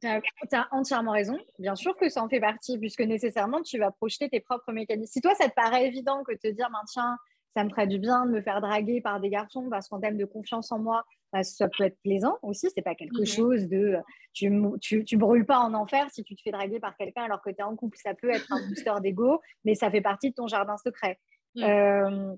Tu 0.02 0.08
as, 0.08 0.68
entièrement 0.72 1.12
raison. 1.12 1.38
Bien 1.60 1.76
sûr 1.76 1.96
que 1.98 2.10
ça 2.10 2.24
en 2.24 2.30
fait 2.30 2.40
partie, 2.40 2.78
puisque 2.78 3.02
nécessairement, 3.02 3.62
tu 3.62 3.78
vas 3.78 3.92
projeter 3.92 4.30
tes 4.30 4.40
propres 4.40 4.72
mécanismes. 4.72 5.12
Si 5.12 5.22
toi, 5.22 5.36
ça 5.36 5.50
te 5.50 5.54
paraît 5.54 5.88
évident 5.88 6.24
que 6.24 6.34
te 6.34 6.48
dire, 6.48 6.70
tiens, 6.88 7.18
ça 7.56 7.64
me 7.64 7.70
ferait 7.70 7.88
du 7.88 8.00
bien 8.00 8.26
de 8.26 8.32
me 8.32 8.42
faire 8.42 8.62
draguer 8.62 9.02
par 9.02 9.20
des 9.20 9.30
garçons 9.30 9.70
parce 9.70 9.88
qu'en 9.88 10.00
termes 10.00 10.18
de 10.18 10.26
confiance 10.26 10.72
en 10.72 10.80
moi, 10.80 11.06
bah, 11.32 11.44
ça 11.44 11.70
peut 11.70 11.86
être 11.86 11.98
plaisant 12.04 12.38
aussi. 12.42 12.70
C'est 12.76 12.82
pas 12.82 12.96
quelque 12.96 13.22
mhm. 13.22 13.26
chose 13.26 13.68
de 13.68 13.98
tu, 14.34 14.52
tu, 14.82 15.04
tu, 15.06 15.18
brûles 15.18 15.46
pas 15.46 15.60
en 15.60 15.74
enfer 15.74 16.08
si 16.12 16.24
tu 16.24 16.36
te 16.36 16.42
fais 16.42 16.52
draguer 16.52 16.80
par 16.80 16.98
quelqu'un 16.98 17.24
alors 17.24 17.42
que 17.42 17.50
tu 17.50 17.58
es 17.60 17.64
en 17.64 17.76
couple. 17.76 17.98
Ça 17.98 18.14
peut 18.14 18.30
être 18.30 18.52
un 18.52 18.68
booster 18.68 18.94
d'ego, 19.02 19.42
mais 19.64 19.76
ça 19.76 19.90
fait 19.90 20.02
partie 20.02 20.32
de 20.32 20.36
ton 20.36 20.48
jardin 20.48 20.78
secret. 20.78 21.20
Mm. 21.56 21.64
Euh, 21.64 22.36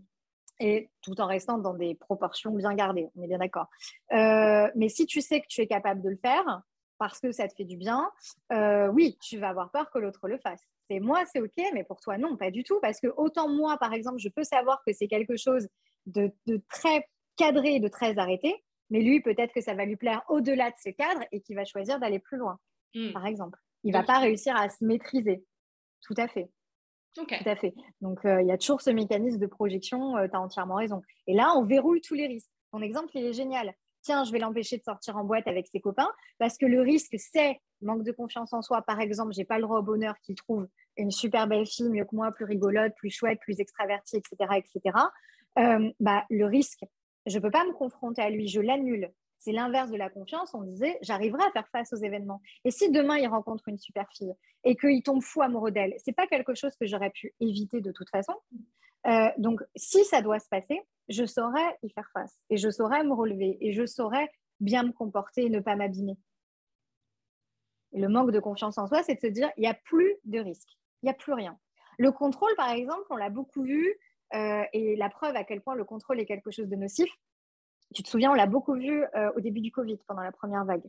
et 0.60 0.90
tout 1.02 1.20
en 1.22 1.28
restant 1.28 1.58
dans 1.58 1.74
des 1.74 1.96
proportions 1.96 2.52
bien 2.52 2.74
gardées, 2.74 3.10
on 3.16 3.22
est 3.22 3.28
bien 3.28 3.38
d'accord. 3.38 3.68
Euh, 4.12 4.70
mais 4.76 4.90
si 4.90 5.06
tu 5.06 5.22
sais 5.22 5.42
que 5.42 5.48
tu 5.48 5.62
es 5.62 5.68
capable 5.68 6.02
de 6.02 6.10
le 6.10 6.18
faire 6.18 6.62
parce 6.98 7.20
que 7.20 7.32
ça 7.32 7.48
te 7.48 7.54
fait 7.54 7.66
du 7.66 7.78
bien, 7.78 8.10
euh, 8.52 8.88
oui, 8.88 9.18
tu 9.22 9.38
vas 9.38 9.50
avoir 9.50 9.70
peur 9.70 9.92
que 9.92 10.00
l'autre 10.00 10.28
le 10.28 10.40
fasse. 10.40 10.62
C'est 10.90 11.00
moi, 11.00 11.24
c'est 11.32 11.42
ok, 11.42 11.58
mais 11.74 11.84
pour 11.84 12.00
toi, 12.00 12.18
non, 12.18 12.38
pas 12.38 12.50
du 12.50 12.64
tout. 12.64 12.80
Parce 12.82 13.00
que 13.00 13.08
autant 13.18 13.50
moi, 13.50 13.78
par 13.78 13.94
exemple, 13.94 14.18
je 14.18 14.30
peux 14.30 14.44
savoir 14.44 14.82
que 14.86 14.94
c'est 14.94 15.08
quelque 15.08 15.38
chose 15.38 15.68
de, 16.08 16.32
très 16.70 17.08
cadré, 17.36 17.80
de 17.80 17.88
très 17.88 18.18
arrêté, 18.18 18.64
mais 18.90 19.02
lui, 19.02 19.22
peut-être 19.22 19.54
que 19.54 19.62
ça 19.62 19.76
va 19.76 19.86
lui 19.86 19.98
plaire 19.98 20.24
au-delà 20.28 20.72
de 20.72 20.76
ce 20.84 20.90
cadre 20.90 21.22
et 21.32 21.42
qu'il 21.42 21.56
va 21.56 21.66
choisir 21.66 22.00
d'aller 22.00 22.20
plus 22.20 22.38
loin, 22.38 22.58
mm. 22.96 23.12
par 23.12 23.28
exemple. 23.28 23.60
Il 23.84 23.92
ne 23.92 23.98
va 23.98 24.04
pas 24.04 24.18
réussir 24.18 24.56
à 24.56 24.70
se 24.70 24.84
maîtriser. 24.84 25.44
Tout 26.02 26.16
à 26.18 26.28
fait. 26.28 26.50
Tout 27.26 27.50
à 27.50 27.56
fait. 27.56 27.74
Donc, 28.02 28.24
euh, 28.26 28.42
il 28.42 28.48
y 28.48 28.52
a 28.52 28.58
toujours 28.58 28.82
ce 28.82 28.90
mécanisme 28.90 29.40
de 29.40 29.48
projection, 29.48 30.18
euh, 30.18 30.28
tu 30.28 30.36
as 30.36 30.42
entièrement 30.42 30.76
raison. 30.76 31.02
Et 31.26 31.34
là, 31.34 31.54
on 31.56 31.64
verrouille 31.64 32.02
tous 32.02 32.14
les 32.14 32.28
risques. 32.28 32.52
Ton 32.72 32.82
exemple, 32.82 33.10
il 33.16 33.26
est 33.26 33.34
génial. 33.34 33.74
Tiens, 34.02 34.24
je 34.24 34.32
vais 34.32 34.40
l'empêcher 34.40 34.78
de 34.78 34.84
sortir 34.84 35.18
en 35.18 35.24
boîte 35.24 35.48
avec 35.48 35.68
ses 35.68 35.80
copains 35.80 36.10
parce 36.38 36.58
que 36.58 36.66
le 36.66 36.82
risque, 36.82 37.16
c'est 37.18 37.60
manque 37.82 38.04
de 38.04 38.12
confiance 38.12 38.54
en 38.54 38.62
soi. 38.62 38.82
Par 38.82 39.00
exemple, 39.00 39.34
j'ai 39.34 39.46
pas 39.46 39.58
le 39.58 39.64
droit 39.64 39.80
au 39.80 39.84
bonheur 39.84 40.16
qu'il 40.20 40.36
trouve 40.36 40.68
une 40.96 41.12
super 41.12 41.48
belle 41.48 41.66
fille, 41.66 41.90
mieux 41.90 42.06
que 42.06 42.16
moi, 42.16 42.32
plus 42.32 42.46
rigolote, 42.46 42.94
plus 42.96 43.10
chouette, 43.10 43.40
plus 43.40 43.60
extravertie, 43.60 44.18
etc. 44.18 44.52
etc. 44.56 44.98
Euh, 45.60 45.92
bah, 46.00 46.24
le 46.30 46.46
risque, 46.46 46.86
je 47.26 47.38
ne 47.38 47.42
peux 47.42 47.52
pas 47.52 47.66
me 47.66 47.74
confronter 47.74 48.22
à 48.22 48.30
lui, 48.30 48.48
je 48.48 48.62
l'annule. 48.62 49.12
C'est 49.40 49.52
l'inverse 49.52 49.92
de 49.92 49.98
la 49.98 50.10
confiance. 50.10 50.54
On 50.54 50.64
disait, 50.64 50.98
j'arriverai 51.02 51.44
à 51.44 51.52
faire 51.52 51.68
face 51.70 51.94
aux 51.94 51.98
événements. 51.98 52.42
Et 52.66 52.72
si 52.72 52.92
demain 52.92 53.18
il 53.18 53.28
rencontre 53.28 53.68
une 53.68 53.78
super 53.78 54.08
fille 54.12 54.34
et 54.64 54.76
qu'il 54.76 55.04
tombe 55.04 55.22
fou 55.22 55.42
amoureux 55.42 55.72
d'elle, 55.72 55.94
c'est 55.98 56.14
pas 56.14 56.28
quelque 56.28 56.56
chose 56.56 56.76
que 56.80 56.86
j'aurais 56.86 57.12
pu 57.12 57.34
éviter 57.40 57.82
de 57.82 57.92
toute 57.92 58.10
façon. 58.10 58.34
Euh, 59.08 59.30
donc, 59.38 59.62
si 59.76 60.04
ça 60.06 60.22
doit 60.22 60.40
se 60.40 60.50
passer, 60.50 60.82
je 61.08 61.26
saurais 61.26 61.78
y 61.84 61.90
faire 61.90 62.10
face 62.14 62.36
et 62.50 62.58
je 62.58 62.70
saurais 62.70 63.04
me 63.04 63.14
relever 63.14 63.58
et 63.62 63.74
je 63.74 63.86
saurais 63.86 64.30
bien 64.60 64.84
me 64.84 64.92
comporter 64.92 65.46
et 65.46 65.50
ne 65.50 65.60
pas 65.60 65.76
m'abîmer. 65.76 66.18
Le 67.94 68.08
manque 68.10 68.32
de 68.32 68.40
confiance 68.40 68.78
en 68.78 68.88
soi, 68.88 69.04
c'est 69.04 69.16
de 69.16 69.22
se 69.22 69.28
dire, 69.28 69.50
il 69.56 69.62
n'y 69.62 69.68
a 69.68 69.74
plus 69.74 70.18
de 70.26 70.40
risque, 70.40 70.70
il 71.02 71.06
n'y 71.06 71.10
a 71.10 71.14
plus 71.14 71.34
rien. 71.34 71.58
Le 71.98 72.12
contrôle, 72.12 72.54
par 72.56 72.70
exemple, 72.72 73.06
on 73.10 73.16
l'a 73.16 73.30
beaucoup 73.30 73.64
vu, 73.64 73.96
euh, 74.34 74.64
et 74.74 74.96
la 74.98 75.10
preuve 75.10 75.36
à 75.36 75.44
quel 75.44 75.62
point 75.62 75.76
le 75.76 75.86
contrôle 75.86 76.20
est 76.20 76.26
quelque 76.26 76.52
chose 76.52 76.68
de 76.68 76.76
nocif, 76.76 77.10
tu 77.94 78.04
te 78.04 78.10
souviens, 78.10 78.32
on 78.32 78.36
l'a 78.36 78.48
beaucoup 78.48 78.74
vu 78.74 79.04
euh, 79.16 79.32
au 79.36 79.42
début 79.42 79.62
du 79.62 79.72
Covid, 79.72 79.98
pendant 80.08 80.22
la 80.22 80.32
première 80.32 80.66
vague. 80.66 80.84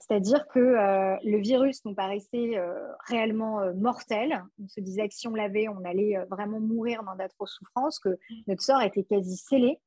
C'est-à-dire 0.00 0.48
que 0.48 0.58
euh, 0.58 1.16
le 1.22 1.38
virus 1.38 1.84
nous 1.84 1.94
paraissait 1.94 2.58
euh, 2.58 2.74
réellement 3.06 3.72
mortel. 3.74 4.44
On 4.60 4.66
se 4.66 4.80
disait 4.80 5.08
que 5.08 5.14
si 5.14 5.28
on 5.28 5.34
l'avait, 5.34 5.68
on 5.68 5.84
allait 5.84 6.18
vraiment 6.28 6.58
mourir 6.58 7.04
dans 7.04 7.14
d'atroces 7.14 7.54
souffrances, 7.54 8.00
que 8.00 8.08
mm. 8.08 8.34
notre 8.48 8.62
sort 8.62 8.82
était 8.82 9.04
quasi 9.04 9.36
scellé. 9.36 9.78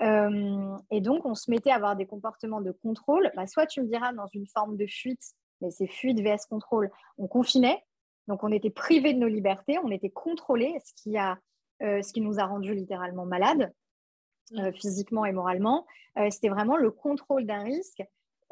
et 0.00 1.00
donc, 1.02 1.26
on 1.26 1.34
se 1.34 1.50
mettait 1.50 1.70
à 1.70 1.74
avoir 1.74 1.94
des 1.94 2.06
comportements 2.06 2.62
de 2.62 2.72
contrôle. 2.72 3.30
Bah, 3.36 3.46
soit 3.46 3.66
tu 3.66 3.82
me 3.82 3.86
diras 3.86 4.14
dans 4.14 4.28
une 4.28 4.46
forme 4.46 4.78
de 4.78 4.86
fuite, 4.86 5.34
mais 5.60 5.70
c'est 5.70 5.88
fuite 5.88 6.20
vs 6.20 6.46
contrôle. 6.48 6.90
On 7.18 7.26
confinait, 7.26 7.84
donc 8.28 8.42
on 8.44 8.52
était 8.52 8.70
privé 8.70 9.12
de 9.12 9.18
nos 9.18 9.28
libertés, 9.28 9.78
on 9.84 9.90
était 9.90 10.10
contrôlé, 10.10 10.74
ce 10.82 11.02
qui, 11.02 11.18
a, 11.18 11.36
ce 11.80 12.12
qui 12.14 12.22
nous 12.22 12.38
a 12.38 12.44
rendus 12.44 12.74
littéralement 12.74 13.26
malades. 13.26 13.70
Euh, 14.56 14.72
physiquement 14.72 15.24
et 15.26 15.32
moralement. 15.32 15.86
Euh, 16.16 16.28
c'était 16.30 16.48
vraiment 16.48 16.76
le 16.76 16.90
contrôle 16.90 17.44
d'un 17.44 17.62
risque. 17.62 18.02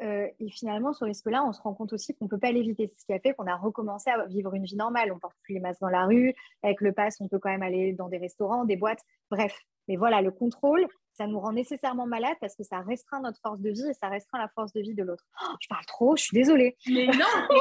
Euh, 0.03 0.27
et 0.39 0.49
finalement, 0.51 0.93
ce 0.93 1.03
risque-là, 1.03 1.43
on 1.43 1.53
se 1.53 1.61
rend 1.61 1.73
compte 1.73 1.91
aussi 1.91 2.13
qu'on 2.13 2.25
ne 2.25 2.29
peut 2.29 2.37
pas 2.37 2.51
l'éviter. 2.51 2.93
Ce 2.97 3.05
qui 3.05 3.13
a 3.13 3.19
fait 3.19 3.33
qu'on 3.33 3.47
a 3.47 3.55
recommencé 3.55 4.11
à 4.11 4.23
vivre 4.25 4.53
une 4.53 4.63
vie 4.63 4.75
normale. 4.75 5.11
On 5.11 5.17
porte 5.17 5.35
plus 5.41 5.55
les 5.55 5.59
masques 5.59 5.81
dans 5.81 5.89
la 5.89 6.05
rue. 6.05 6.35
Avec 6.61 6.81
le 6.81 6.91
pass, 6.91 7.17
on 7.19 7.27
peut 7.27 7.39
quand 7.39 7.49
même 7.49 7.63
aller 7.63 7.93
dans 7.93 8.09
des 8.09 8.17
restaurants, 8.17 8.65
des 8.65 8.75
boîtes. 8.75 9.01
Bref. 9.31 9.59
Mais 9.87 9.95
voilà, 9.95 10.21
le 10.21 10.31
contrôle, 10.31 10.85
ça 11.17 11.25
nous 11.25 11.39
rend 11.39 11.51
nécessairement 11.51 12.05
malade 12.05 12.35
parce 12.39 12.55
que 12.55 12.63
ça 12.63 12.81
restreint 12.81 13.21
notre 13.21 13.39
force 13.41 13.59
de 13.59 13.71
vie 13.71 13.89
et 13.89 13.93
ça 13.93 14.07
restreint 14.07 14.37
la 14.37 14.49
force 14.49 14.71
de 14.73 14.81
vie 14.81 14.93
de 14.93 15.03
l'autre. 15.03 15.23
Oh, 15.43 15.55
je 15.59 15.67
parle 15.67 15.85
trop, 15.85 16.15
je 16.15 16.23
suis 16.23 16.37
désolée. 16.37 16.77
Mais 16.87 17.07
non, 17.07 17.13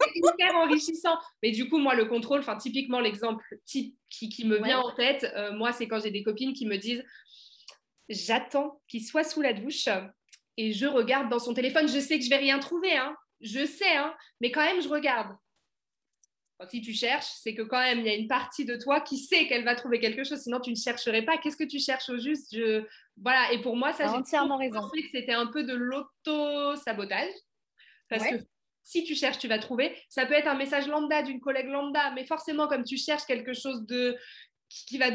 c'est 0.00 0.10
hyper 0.14 0.54
enrichissant. 0.56 1.18
Mais 1.42 1.50
du 1.50 1.68
coup, 1.68 1.78
moi, 1.78 1.94
le 1.94 2.04
contrôle, 2.04 2.40
enfin, 2.40 2.56
typiquement, 2.56 3.00
l'exemple 3.00 3.44
type 3.64 3.96
qui, 4.08 4.28
qui 4.28 4.46
me 4.46 4.62
vient 4.62 4.78
en 4.78 4.94
tête, 4.94 5.26
euh, 5.34 5.52
moi, 5.52 5.72
c'est 5.72 5.88
quand 5.88 6.00
j'ai 6.00 6.12
des 6.12 6.22
copines 6.22 6.52
qui 6.52 6.66
me 6.66 6.76
disent 6.76 7.04
J'attends 8.08 8.80
qu'il 8.86 9.02
soit 9.04 9.24
sous 9.24 9.40
la 9.40 9.52
douche 9.52 9.88
et 10.56 10.72
je 10.72 10.86
regarde 10.86 11.30
dans 11.30 11.38
son 11.38 11.54
téléphone. 11.54 11.88
Je 11.88 11.98
sais 11.98 12.18
que 12.18 12.24
je 12.24 12.30
vais 12.30 12.36
rien 12.36 12.58
trouver, 12.58 12.96
hein. 12.96 13.16
je 13.40 13.64
sais, 13.64 13.96
hein, 13.96 14.14
mais 14.40 14.50
quand 14.50 14.62
même, 14.62 14.80
je 14.80 14.88
regarde 14.88 15.34
si 16.68 16.80
tu 16.80 16.92
cherches, 16.92 17.26
c'est 17.42 17.54
que 17.54 17.62
quand 17.62 17.80
même, 17.80 18.00
il 18.00 18.06
y 18.06 18.10
a 18.10 18.14
une 18.14 18.28
partie 18.28 18.64
de 18.64 18.76
toi 18.76 19.00
qui 19.00 19.18
sait 19.18 19.46
qu'elle 19.48 19.64
va 19.64 19.74
trouver 19.74 19.98
quelque 19.98 20.24
chose, 20.24 20.40
sinon 20.40 20.60
tu 20.60 20.70
ne 20.70 20.76
chercherais 20.76 21.22
pas. 21.22 21.36
Qu'est-ce 21.38 21.56
que 21.56 21.64
tu 21.64 21.78
cherches 21.78 22.08
au 22.08 22.18
juste? 22.18 22.54
Je... 22.54 22.84
Voilà, 23.16 23.52
et 23.52 23.60
pour 23.60 23.76
moi, 23.76 23.92
ça, 23.92 24.06
j'ai 24.06 24.14
entièrement 24.14 24.56
raison. 24.56 24.80
pensé 24.80 25.02
que 25.02 25.08
c'était 25.12 25.32
un 25.32 25.46
peu 25.46 25.64
de 25.64 25.74
l'auto-sabotage. 25.74 27.32
Parce 28.08 28.24
que 28.24 28.36
si 28.82 29.02
tu 29.04 29.14
cherches, 29.14 29.38
tu 29.38 29.48
vas 29.48 29.58
trouver. 29.58 29.96
Ça 30.08 30.26
peut 30.26 30.34
être 30.34 30.46
un 30.46 30.54
message 30.54 30.86
lambda 30.86 31.22
d'une 31.22 31.40
collègue 31.40 31.68
lambda, 31.68 32.12
mais 32.12 32.24
forcément, 32.24 32.68
comme 32.68 32.84
tu 32.84 32.96
cherches 32.96 33.24
quelque 33.24 33.54
chose 33.54 33.84
de 33.86 34.16
qui 34.68 34.98
va, 34.98 35.10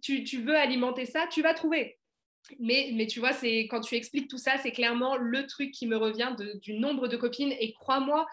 tu, 0.00 0.24
tu 0.24 0.42
veux 0.42 0.56
alimenter 0.56 1.06
ça, 1.06 1.26
tu 1.30 1.42
vas 1.42 1.54
trouver. 1.54 1.98
Mais, 2.58 2.90
mais, 2.94 3.06
tu 3.06 3.20
vois, 3.20 3.32
c'est 3.32 3.60
quand 3.70 3.80
tu 3.80 3.94
expliques 3.94 4.28
tout 4.28 4.38
ça, 4.38 4.58
c'est 4.58 4.72
clairement 4.72 5.16
le 5.16 5.46
truc 5.46 5.70
qui 5.70 5.86
me 5.86 5.96
revient 5.96 6.34
du 6.60 6.74
nombre 6.74 7.06
de 7.06 7.16
copines. 7.16 7.54
Et 7.60 7.72
crois-moi, 7.72 8.26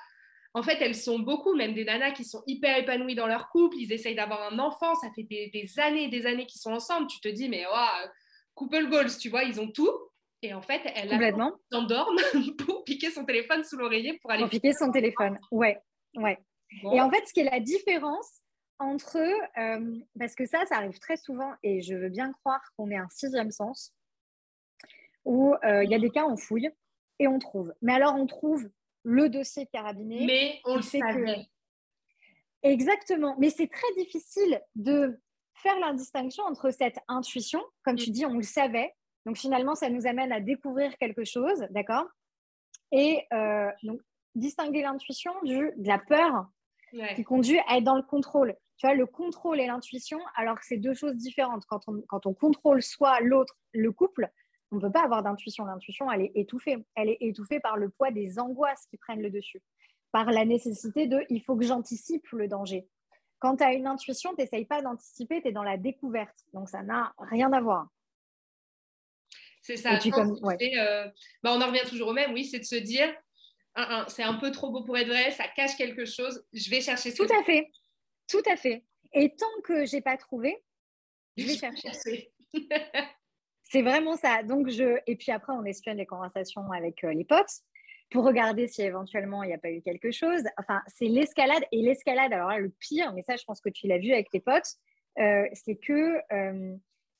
en 0.53 0.63
fait, 0.63 0.77
elles 0.81 0.95
sont 0.95 1.19
beaucoup, 1.19 1.55
même 1.55 1.73
des 1.73 1.85
nanas 1.85 2.12
qui 2.12 2.25
sont 2.25 2.41
hyper 2.47 2.77
épanouies 2.77 3.15
dans 3.15 3.27
leur 3.27 3.49
couple, 3.49 3.77
ils 3.77 3.93
essayent 3.93 4.15
d'avoir 4.15 4.51
un 4.51 4.57
enfant, 4.57 4.95
ça 4.95 5.09
fait 5.15 5.23
des, 5.23 5.71
années 5.77 6.05
et 6.05 6.09
des 6.09 6.25
années 6.25 6.47
qu'ils 6.47 6.62
sont 6.62 6.71
ensemble. 6.71 7.07
Tu 7.07 7.19
te 7.19 7.27
dis, 7.27 7.49
mais 7.49 7.65
wow, 7.67 8.09
couple 8.55 8.88
goals, 8.89 9.15
tu 9.19 9.29
vois, 9.29 9.43
ils 9.43 9.59
ont 9.62 9.71
tout. 9.71 9.91
Et 10.41 10.53
en 10.53 10.62
fait, 10.62 10.81
elle 10.95 11.09
s'endorme 11.71 12.17
pour 12.65 12.83
piquer 12.83 13.12
son 13.12 13.25
téléphone 13.25 13.63
sous 13.63 13.77
l'oreiller 13.77 14.17
pour 14.21 14.31
aller. 14.31 14.41
Pour 14.41 14.49
piquer 14.49 14.73
son 14.73 14.91
téléphone, 14.91 15.38
ouais, 15.51 15.79
ouais. 16.15 16.39
Et 16.93 17.01
en 17.01 17.09
fait, 17.12 17.27
ce 17.27 17.33
qui 17.33 17.41
est 17.41 17.49
la 17.49 17.59
différence 17.59 18.41
entre, 18.79 19.17
euh, 19.17 19.99
parce 20.17 20.35
que 20.35 20.45
ça, 20.45 20.65
ça 20.65 20.77
arrive 20.77 20.97
très 20.99 21.17
souvent, 21.17 21.53
et 21.63 21.81
je 21.81 21.95
veux 21.95 22.09
bien 22.09 22.31
croire 22.31 22.62
qu'on 22.77 22.89
est 22.89 22.97
un 22.97 23.09
sixième 23.09 23.51
sens, 23.51 23.93
où 25.25 25.53
euh, 25.65 25.83
il 25.83 25.91
y 25.91 25.95
a 25.95 25.99
des 25.99 26.09
cas, 26.09 26.25
on 26.25 26.38
fouille 26.38 26.69
et 27.19 27.27
on 27.27 27.38
trouve. 27.39 27.73
Mais 27.81 27.93
alors, 27.93 28.15
on 28.15 28.25
trouve 28.25 28.69
le 29.03 29.29
dossier 29.29 29.67
carabiné. 29.67 30.25
Mais 30.25 30.62
on 30.65 30.77
le 30.77 30.81
sait 30.81 30.99
que... 30.99 31.35
Exactement. 32.63 33.35
Mais 33.39 33.49
c'est 33.49 33.67
très 33.67 33.93
difficile 33.97 34.62
de 34.75 35.19
faire 35.53 35.79
la 35.79 35.93
distinction 35.93 36.43
entre 36.43 36.71
cette 36.71 36.97
intuition, 37.07 37.62
comme 37.83 37.95
tu 37.95 38.09
mm. 38.09 38.13
dis, 38.13 38.25
on 38.25 38.35
le 38.35 38.43
savait. 38.43 38.93
Donc 39.25 39.38
finalement, 39.38 39.75
ça 39.75 39.89
nous 39.89 40.07
amène 40.07 40.31
à 40.31 40.39
découvrir 40.39 40.97
quelque 40.97 41.23
chose, 41.23 41.65
d'accord? 41.71 42.05
Et 42.91 43.25
euh, 43.33 43.69
donc, 43.83 44.01
distinguer 44.35 44.81
l'intuition 44.81 45.31
de 45.43 45.73
la 45.88 45.99
peur 45.99 46.47
qui 47.15 47.23
conduit 47.23 47.59
à 47.67 47.77
être 47.77 47.83
dans 47.83 47.95
le 47.95 48.03
contrôle. 48.03 48.55
Tu 48.77 48.88
vois, 48.88 48.95
le 48.95 49.05
contrôle 49.05 49.59
et 49.59 49.67
l'intuition, 49.67 50.19
alors 50.35 50.57
que 50.57 50.65
c'est 50.65 50.77
deux 50.77 50.93
choses 50.93 51.15
différentes. 51.15 51.65
Quand 51.67 51.81
on, 51.88 52.01
quand 52.07 52.25
on 52.25 52.33
contrôle 52.33 52.81
soit 52.81 53.19
l'autre, 53.19 53.55
le 53.73 53.91
couple, 53.91 54.29
on 54.71 54.75
ne 54.75 54.82
peut 54.82 54.91
pas 54.91 55.03
avoir 55.03 55.23
d'intuition. 55.23 55.65
L'intuition, 55.65 56.12
elle 56.12 56.21
est 56.21 56.32
étouffée. 56.36 56.77
Elle 56.95 57.10
est 57.10 57.17
étouffée 57.21 57.60
par 57.60 57.77
le 57.77 57.89
poids 57.89 58.12
des 58.12 58.39
angoisses 58.39 58.86
qui 58.89 58.97
prennent 58.97 59.21
le 59.21 59.29
dessus, 59.29 59.62
par 60.12 60.32
la 60.32 60.45
nécessité 60.45 61.08
de 61.08 61.25
il 61.29 61.41
faut 61.43 61.55
que 61.55 61.65
j'anticipe 61.65 62.27
le 62.32 62.47
danger. 62.47 62.88
Quand 63.39 63.58
tu 63.58 63.63
as 63.63 63.73
une 63.73 63.88
intuition, 63.88 64.32
tu 64.36 64.41
n'essayes 64.41 64.65
pas 64.65 64.82
d'anticiper, 64.82 65.41
tu 65.41 65.47
es 65.47 65.51
dans 65.51 65.63
la 65.63 65.77
découverte. 65.77 66.38
Donc, 66.53 66.69
ça 66.69 66.84
n'a 66.84 67.13
rien 67.19 67.51
à 67.53 67.62
voir. 67.62 67.88
C'est 69.62 69.77
ça. 69.77 69.93
Euh, 69.93 71.08
bah, 71.43 71.53
on 71.53 71.62
en 71.62 71.67
revient 71.67 71.88
toujours 71.88 72.10
au 72.10 72.13
même, 72.13 72.34
oui, 72.34 72.45
c'est 72.45 72.60
de 72.60 72.65
se 72.65 72.75
dire, 72.75 73.13
c'est 74.08 74.23
un 74.23 74.36
peu 74.36 74.51
trop 74.51 74.71
beau 74.71 74.84
pour 74.84 74.97
être 74.97 75.08
vrai, 75.08 75.32
ça 75.32 75.45
cache 75.47 75.75
quelque 75.75 76.05
chose, 76.05 76.43
je 76.53 76.69
vais 76.69 76.82
chercher 76.82 77.13
Tout 77.13 77.27
à 77.39 77.43
fait, 77.43 77.69
tout 78.27 78.41
à 78.49 78.55
fait. 78.55 78.84
Et 79.13 79.36
tant 79.36 79.62
que 79.63 79.86
j'ai 79.86 80.01
pas 80.01 80.17
trouvé, 80.17 80.58
je 81.38 81.45
vais 81.45 81.55
chercher. 81.55 82.32
c'est 83.69 83.82
vraiment 83.82 84.15
ça. 84.15 84.43
Donc 84.43 84.69
je 84.69 84.99
et 85.08 85.15
puis 85.15 85.32
après 85.32 85.53
on 85.53 85.63
espionne 85.63 85.97
les 85.97 86.05
conversations 86.05 86.71
avec 86.71 87.03
euh, 87.03 87.13
les 87.13 87.25
potes 87.25 87.62
pour 88.12 88.25
regarder 88.25 88.67
si 88.67 88.82
éventuellement 88.82 89.43
il 89.43 89.47
n'y 89.47 89.53
a 89.53 89.60
pas 89.60 89.71
eu 89.71 89.82
quelque 89.82 90.12
chose. 90.12 90.43
Enfin, 90.58 90.82
c'est 90.88 91.05
l'escalade 91.05 91.63
et 91.71 91.82
l'escalade. 91.82 92.34
Alors 92.34 92.49
là, 92.49 92.60
le 92.60 92.69
pire, 92.69 93.13
mais 93.13 93.21
ça, 93.21 93.36
je 93.36 93.43
pense 93.45 93.62
que 93.62 93.69
tu 93.69 93.88
l'as 93.88 93.99
vu 93.99 94.12
avec 94.12 94.29
tes 94.32 94.39
potes, 94.39 94.75
euh, 95.19 95.47
c'est 95.53 95.75
que 95.75 96.19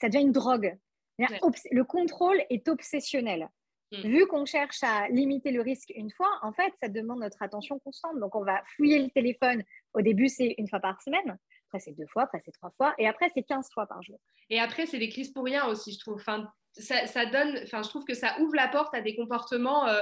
ça 0.02 0.10
devient 0.10 0.24
une 0.24 0.32
drogue. 0.32 0.76
Le 1.20 1.84
contrôle 1.84 2.42
est 2.50 2.68
obsessionnel. 2.68 3.50
Mm. 3.92 4.10
Vu 4.10 4.28
qu'on 4.28 4.46
cherche 4.46 4.84
à 4.84 5.08
limiter 5.10 5.52
le 5.52 5.62
risque 5.62 5.92
une 5.96 6.12
fois, 6.12 6.30
en 6.42 6.54
fait, 6.54 6.74
ça 6.82 6.90
demande 6.90 7.20
notre 7.20 7.42
attention 7.42 7.80
constante. 7.80 8.20
Donc, 8.20 8.36
on 8.36 8.44
va 8.44 8.62
fouiller 8.76 9.00
le 9.00 9.10
téléphone. 9.10 9.64
Au 9.94 10.02
début, 10.02 10.30
c'est 10.30 10.56
une 10.58 10.68
fois 10.68 10.80
par 10.80 11.02
semaine. 11.02 11.38
Après, 11.70 11.80
c'est 11.80 11.92
deux 11.92 12.08
fois. 12.08 12.24
Après, 12.24 12.42
c'est 12.44 12.52
trois 12.52 12.72
fois. 12.72 12.96
Et 12.98 13.08
après, 13.08 13.30
c'est 13.34 13.44
15 13.44 13.70
fois 13.72 13.86
par 13.86 14.02
jour. 14.02 14.20
Et 14.50 14.60
après, 14.60 14.88
c'est 14.88 14.98
des 14.98 15.10
crises 15.10 15.32
pour 15.32 15.46
rien 15.46 15.68
aussi, 15.68 15.94
je 15.94 16.00
trouve. 16.00 16.16
Enfin, 16.16 16.52
ça, 16.74 17.26
donne, 17.28 17.60
enfin, 17.64 17.84
je 17.84 17.90
trouve 17.90 18.06
que 18.06 18.16
ça 18.16 18.40
ouvre 18.40 18.56
la 18.56 18.68
porte 18.68 18.94
à 18.96 19.02
des 19.02 19.16
comportements 19.16 19.88
euh, 19.88 20.02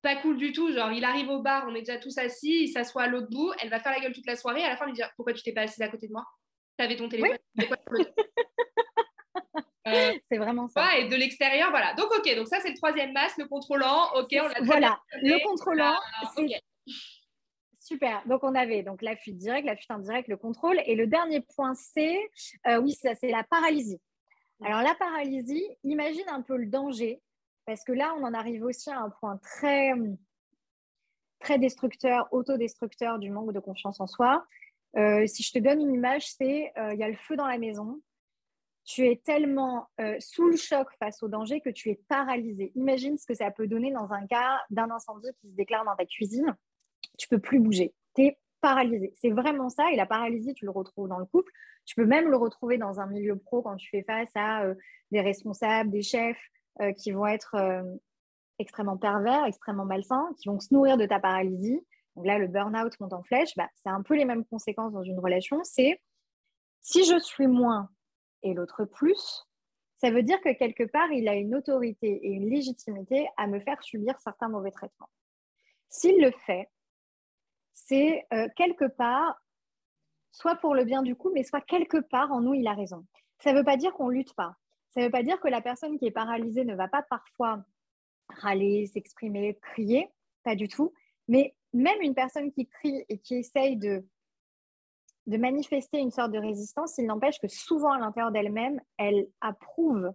pas 0.00 0.16
cool 0.16 0.38
du 0.38 0.52
tout. 0.52 0.72
Genre, 0.72 0.90
il 0.90 1.04
arrive 1.04 1.28
au 1.28 1.42
bar, 1.42 1.66
on 1.68 1.74
est 1.74 1.82
déjà 1.82 1.98
tous 1.98 2.16
assis, 2.16 2.64
il 2.64 2.68
s'assoit 2.68 3.02
à 3.02 3.06
l'autre 3.08 3.28
bout, 3.30 3.52
elle 3.60 3.68
va 3.68 3.78
faire 3.78 3.92
la 3.92 4.00
gueule 4.00 4.14
toute 4.14 4.26
la 4.26 4.36
soirée. 4.36 4.64
À 4.64 4.70
la 4.70 4.76
fin, 4.76 4.86
lui 4.86 4.94
dire 4.94 5.10
Pourquoi 5.16 5.34
tu 5.34 5.42
t'es 5.42 5.52
pas 5.52 5.62
assise 5.62 5.82
à 5.82 5.88
côté 5.88 6.08
de 6.08 6.12
moi? 6.12 6.24
Tu 6.78 6.84
avais 6.84 6.96
ton 6.96 7.08
téléphone. 7.08 7.38
Euh, 9.84 10.12
c'est 10.30 10.38
vraiment 10.38 10.68
ça. 10.68 10.96
et 10.96 11.08
de 11.08 11.16
l'extérieur, 11.16 11.70
voilà. 11.70 11.92
Donc, 11.94 12.06
ok, 12.16 12.36
donc 12.36 12.46
ça, 12.46 12.60
c'est 12.60 12.70
le 12.70 12.76
troisième 12.76 13.12
masque, 13.12 13.38
le 13.38 13.48
contrôlant. 13.48 14.12
Ok, 14.14 14.28
on 14.32 14.46
l'a 14.46 14.54
Voilà, 14.62 15.00
le 15.14 15.44
contrôlant. 15.44 15.96
Ah, 15.98 16.30
Super. 17.92 18.22
Donc, 18.26 18.42
on 18.42 18.54
avait 18.54 18.82
donc 18.82 19.02
la 19.02 19.16
fuite 19.16 19.36
directe, 19.36 19.66
la 19.66 19.76
fuite 19.76 19.90
indirecte, 19.90 20.28
le 20.28 20.38
contrôle. 20.38 20.80
Et 20.86 20.94
le 20.94 21.06
dernier 21.06 21.40
point, 21.40 21.74
c'est, 21.74 22.18
euh, 22.66 22.80
oui, 22.80 22.94
c'est 22.94 23.28
la 23.28 23.44
paralysie. 23.44 24.00
Alors, 24.64 24.82
la 24.82 24.94
paralysie, 24.94 25.66
imagine 25.84 26.28
un 26.28 26.40
peu 26.40 26.56
le 26.56 26.66
danger, 26.66 27.20
parce 27.66 27.84
que 27.84 27.92
là, 27.92 28.14
on 28.18 28.24
en 28.24 28.32
arrive 28.32 28.64
aussi 28.64 28.90
à 28.90 28.98
un 28.98 29.10
point 29.10 29.36
très, 29.38 29.92
très 31.38 31.58
destructeur, 31.58 32.28
autodestructeur 32.32 33.18
du 33.18 33.30
manque 33.30 33.52
de 33.52 33.60
confiance 33.60 34.00
en 34.00 34.06
soi. 34.06 34.46
Euh, 34.96 35.26
si 35.26 35.42
je 35.42 35.52
te 35.52 35.58
donne 35.58 35.80
une 35.80 35.92
image, 35.92 36.32
c'est 36.32 36.72
il 36.76 36.98
y 36.98 37.02
a 37.02 37.08
le 37.08 37.16
feu 37.16 37.36
dans 37.36 37.46
la 37.46 37.58
maison, 37.58 38.00
tu 38.84 39.06
es 39.06 39.20
tellement 39.24 39.88
euh, 40.00 40.16
sous 40.18 40.48
le 40.48 40.56
choc 40.56 40.88
face 40.98 41.22
au 41.22 41.28
danger 41.28 41.60
que 41.60 41.70
tu 41.70 41.90
es 41.90 42.00
paralysé. 42.08 42.72
Imagine 42.74 43.16
ce 43.16 43.26
que 43.26 43.34
ça 43.34 43.50
peut 43.50 43.66
donner 43.66 43.92
dans 43.92 44.12
un 44.12 44.26
cas 44.26 44.60
d'un 44.70 44.90
incendie 44.90 45.28
qui 45.40 45.48
se 45.48 45.54
déclare 45.54 45.84
dans 45.84 45.94
ta 45.94 46.04
cuisine. 46.04 46.56
Tu 47.18 47.28
peux 47.28 47.38
plus 47.38 47.60
bouger. 47.60 47.94
Tu 48.14 48.22
es 48.22 48.38
paralysé. 48.60 49.12
C'est 49.16 49.30
vraiment 49.30 49.68
ça. 49.68 49.90
Et 49.92 49.96
la 49.96 50.06
paralysie, 50.06 50.54
tu 50.54 50.64
le 50.64 50.70
retrouves 50.70 51.08
dans 51.08 51.18
le 51.18 51.26
couple. 51.26 51.52
Tu 51.84 51.94
peux 51.94 52.06
même 52.06 52.28
le 52.28 52.36
retrouver 52.36 52.78
dans 52.78 53.00
un 53.00 53.06
milieu 53.06 53.36
pro 53.36 53.62
quand 53.62 53.76
tu 53.76 53.88
fais 53.90 54.02
face 54.02 54.30
à 54.34 54.64
euh, 54.64 54.74
des 55.10 55.20
responsables, 55.20 55.90
des 55.90 56.02
chefs 56.02 56.42
euh, 56.80 56.92
qui 56.92 57.10
vont 57.10 57.26
être 57.26 57.56
extrêmement 58.58 58.96
pervers, 58.96 59.44
extrêmement 59.44 59.84
malsains, 59.84 60.30
qui 60.38 60.48
vont 60.48 60.60
se 60.60 60.72
nourrir 60.72 60.96
de 60.96 61.06
ta 61.06 61.18
paralysie. 61.18 61.84
Donc 62.16 62.26
là, 62.26 62.38
le 62.38 62.46
burn-out 62.46 62.98
monte 63.00 63.12
en 63.12 63.22
flèche. 63.22 63.54
Bah, 63.56 63.68
c'est 63.74 63.88
un 63.88 64.02
peu 64.02 64.14
les 64.14 64.24
mêmes 64.24 64.44
conséquences 64.44 64.92
dans 64.92 65.02
une 65.02 65.18
relation. 65.18 65.62
C'est 65.64 66.00
si 66.80 67.04
je 67.04 67.18
suis 67.18 67.46
moins 67.46 67.88
et 68.42 68.54
l'autre 68.54 68.84
plus, 68.84 69.46
ça 69.98 70.10
veut 70.10 70.22
dire 70.22 70.40
que 70.40 70.52
quelque 70.52 70.84
part, 70.84 71.10
il 71.12 71.28
a 71.28 71.34
une 71.34 71.54
autorité 71.54 72.08
et 72.26 72.30
une 72.30 72.50
légitimité 72.50 73.28
à 73.36 73.46
me 73.46 73.60
faire 73.60 73.80
subir 73.82 74.18
certains 74.20 74.48
mauvais 74.48 74.72
traitements. 74.72 75.08
S'il 75.88 76.20
le 76.20 76.32
fait, 76.44 76.68
c'est 77.74 78.26
euh, 78.32 78.48
quelque 78.56 78.86
part, 78.86 79.42
soit 80.30 80.56
pour 80.56 80.74
le 80.74 80.84
bien 80.84 81.02
du 81.02 81.16
coup, 81.16 81.30
mais 81.32 81.44
soit 81.44 81.60
quelque 81.60 81.98
part 81.98 82.32
en 82.32 82.40
nous, 82.40 82.54
il 82.54 82.66
a 82.66 82.74
raison. 82.74 83.04
Ça 83.40 83.52
ne 83.52 83.58
veut 83.58 83.64
pas 83.64 83.76
dire 83.76 83.92
qu'on 83.92 84.08
lutte 84.08 84.34
pas. 84.34 84.56
Ça 84.90 85.00
ne 85.00 85.06
veut 85.06 85.10
pas 85.10 85.22
dire 85.22 85.40
que 85.40 85.48
la 85.48 85.60
personne 85.60 85.98
qui 85.98 86.06
est 86.06 86.10
paralysée 86.10 86.64
ne 86.64 86.74
va 86.74 86.88
pas 86.88 87.02
parfois 87.02 87.64
râler, 88.28 88.86
s'exprimer, 88.86 89.58
crier, 89.60 90.08
pas 90.44 90.54
du 90.54 90.68
tout. 90.68 90.92
Mais 91.28 91.54
même 91.72 92.00
une 92.02 92.14
personne 92.14 92.52
qui 92.52 92.66
crie 92.66 93.04
et 93.08 93.18
qui 93.18 93.36
essaye 93.36 93.76
de 93.76 94.04
de 95.26 95.36
manifester 95.36 95.98
une 95.98 96.10
sorte 96.10 96.32
de 96.32 96.38
résistance, 96.38 96.98
il 96.98 97.06
n'empêche 97.06 97.38
que 97.38 97.48
souvent 97.48 97.92
à 97.92 97.98
l'intérieur 97.98 98.32
d'elle-même, 98.32 98.80
elle 98.98 99.28
approuve 99.40 100.12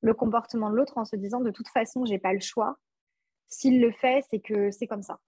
le 0.00 0.14
comportement 0.14 0.70
de 0.70 0.76
l'autre 0.76 0.96
en 0.98 1.04
se 1.04 1.16
disant 1.16 1.40
de 1.40 1.50
toute 1.50 1.68
façon, 1.68 2.04
j'ai 2.04 2.18
pas 2.18 2.32
le 2.32 2.40
choix. 2.40 2.78
S'il 3.48 3.80
le 3.80 3.90
fait, 3.90 4.24
c'est 4.30 4.40
que 4.40 4.70
c'est 4.70 4.86
comme 4.86 5.02
ça. 5.02 5.18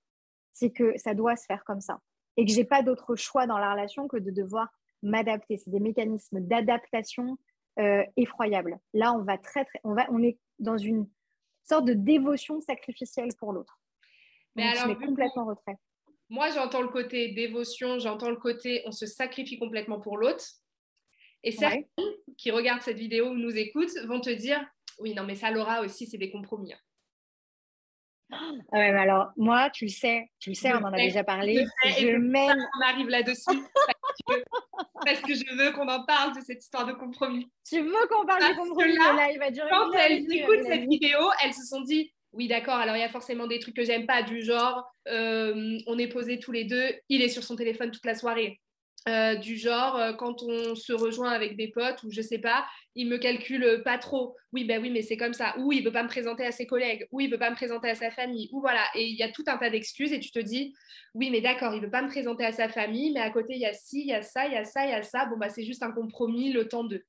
C'est 0.56 0.70
que 0.70 0.96
ça 0.96 1.12
doit 1.12 1.36
se 1.36 1.44
faire 1.44 1.64
comme 1.64 1.82
ça. 1.82 2.00
Et 2.38 2.46
que 2.46 2.50
j'ai 2.50 2.64
pas 2.64 2.82
d'autre 2.82 3.14
choix 3.14 3.46
dans 3.46 3.58
la 3.58 3.72
relation 3.72 4.08
que 4.08 4.16
de 4.16 4.30
devoir 4.30 4.68
m'adapter. 5.02 5.58
C'est 5.58 5.70
des 5.70 5.80
mécanismes 5.80 6.40
d'adaptation 6.40 7.36
euh, 7.78 8.02
effroyables. 8.16 8.78
Là, 8.94 9.12
on 9.12 9.22
va 9.22 9.36
très, 9.36 9.66
très, 9.66 9.80
on 9.84 9.92
va, 9.92 10.06
on 10.10 10.22
est 10.22 10.38
dans 10.58 10.78
une 10.78 11.06
sorte 11.62 11.84
de 11.84 11.92
dévotion 11.92 12.62
sacrificielle 12.62 13.28
pour 13.38 13.52
l'autre. 13.52 13.78
Mais 14.54 14.62
alors, 14.64 14.88
je 14.88 15.06
complètement 15.06 15.44
retrait. 15.44 15.76
Moi, 16.30 16.48
j'entends 16.52 16.80
le 16.80 16.88
côté 16.88 17.32
dévotion, 17.32 17.98
j'entends 17.98 18.30
le 18.30 18.36
côté 18.36 18.82
on 18.86 18.92
se 18.92 19.04
sacrifie 19.04 19.58
complètement 19.58 20.00
pour 20.00 20.16
l'autre. 20.16 20.46
Et 21.42 21.52
certains 21.52 21.82
qui 22.38 22.50
regardent 22.50 22.80
cette 22.80 22.96
vidéo 22.96 23.28
ou 23.28 23.34
nous 23.34 23.54
écoutent 23.58 23.94
vont 24.06 24.20
te 24.22 24.30
dire 24.30 24.66
oui, 24.98 25.12
non, 25.14 25.24
mais 25.24 25.34
ça, 25.34 25.50
Laura 25.50 25.82
aussi, 25.82 26.06
c'est 26.06 26.16
des 26.16 26.30
compromis. 26.30 26.72
Ah 28.32 28.50
ouais, 28.72 28.92
mais 28.92 28.98
alors, 28.98 29.30
moi, 29.36 29.70
tu 29.70 29.84
le 29.84 29.90
sais, 29.90 30.28
tu 30.40 30.50
le 30.50 30.54
sais, 30.54 30.72
on 30.72 30.78
en 30.78 30.92
a 30.92 30.96
déjà 30.96 31.22
parlé. 31.22 31.64
Je, 31.84 32.16
mène. 32.16 32.66
On 32.78 32.84
arrive 32.84 33.08
là-dessus 33.08 33.58
parce, 35.04 35.20
que 35.20 35.34
je 35.34 35.56
veux 35.56 35.72
qu'on 35.72 35.88
en 35.88 36.04
parle 36.04 36.34
de 36.34 36.40
cette 36.40 36.62
histoire 36.62 36.86
de 36.86 36.92
compromis. 36.92 37.48
Tu 37.68 37.80
veux 37.80 38.06
qu'on 38.10 38.26
parle 38.26 38.42
de 38.42 38.56
compromis 38.56 38.96
là, 38.96 39.30
il 39.32 39.38
va 39.38 39.50
durer 39.50 39.68
Quand 39.70 39.92
elles 39.92 40.24
écoutent 40.32 40.66
cette 40.66 40.88
vidéo, 40.88 41.18
elles 41.44 41.54
se 41.54 41.64
sont 41.64 41.82
dit 41.82 42.12
oui, 42.32 42.48
d'accord, 42.48 42.74
alors 42.74 42.96
il 42.96 43.00
y 43.00 43.04
a 43.04 43.08
forcément 43.08 43.46
des 43.46 43.58
trucs 43.58 43.74
que 43.74 43.84
j'aime 43.84 44.06
pas, 44.06 44.22
du 44.22 44.42
genre, 44.42 44.84
euh, 45.08 45.78
on 45.86 45.98
est 45.98 46.08
posés 46.08 46.38
tous 46.38 46.52
les 46.52 46.64
deux, 46.64 46.92
il 47.08 47.22
est 47.22 47.30
sur 47.30 47.42
son 47.42 47.56
téléphone 47.56 47.90
toute 47.90 48.04
la 48.04 48.14
soirée. 48.14 48.60
Euh, 49.08 49.36
du 49.36 49.56
genre, 49.56 49.94
euh, 49.96 50.12
quand 50.14 50.42
on 50.42 50.74
se 50.74 50.92
rejoint 50.92 51.30
avec 51.30 51.56
des 51.56 51.68
potes 51.68 52.02
ou 52.02 52.10
je 52.10 52.20
sais 52.20 52.40
pas, 52.40 52.66
il 52.96 53.08
me 53.08 53.18
calcule 53.18 53.82
pas 53.84 53.98
trop. 53.98 54.36
Oui, 54.52 54.64
ben 54.64 54.82
oui, 54.82 54.90
mais 54.90 55.02
c'est 55.02 55.16
comme 55.16 55.32
ça. 55.32 55.54
Ou 55.58 55.72
il 55.72 55.84
veut 55.84 55.92
pas 55.92 56.02
me 56.02 56.08
présenter 56.08 56.44
à 56.44 56.50
ses 56.50 56.66
collègues. 56.66 57.06
Ou 57.12 57.20
il 57.20 57.30
veut 57.30 57.38
pas 57.38 57.50
me 57.50 57.54
présenter 57.54 57.88
à 57.88 57.94
sa 57.94 58.10
famille. 58.10 58.48
Ou 58.52 58.60
voilà. 58.60 58.84
Et 58.96 59.06
il 59.06 59.16
y 59.16 59.22
a 59.22 59.30
tout 59.30 59.44
un 59.46 59.58
tas 59.58 59.70
d'excuses 59.70 60.12
et 60.12 60.18
tu 60.18 60.32
te 60.32 60.40
dis, 60.40 60.74
oui, 61.14 61.30
mais 61.30 61.40
d'accord, 61.40 61.72
il 61.72 61.80
veut 61.80 61.90
pas 61.90 62.02
me 62.02 62.08
présenter 62.08 62.44
à 62.44 62.50
sa 62.50 62.68
famille, 62.68 63.12
mais 63.12 63.20
à 63.20 63.30
côté, 63.30 63.54
il 63.54 63.60
y 63.60 63.66
a 63.66 63.74
ci, 63.74 64.00
il 64.00 64.08
y 64.08 64.12
a 64.12 64.22
ça, 64.22 64.46
il 64.46 64.54
y 64.54 64.56
a 64.56 64.64
ça, 64.64 64.84
il 64.84 64.90
y 64.90 64.94
a 64.94 65.02
ça. 65.04 65.26
Bon, 65.26 65.36
bah, 65.36 65.50
c'est 65.50 65.64
juste 65.64 65.84
un 65.84 65.92
compromis, 65.92 66.50
le 66.52 66.66
temps 66.66 66.84
de. 66.84 67.04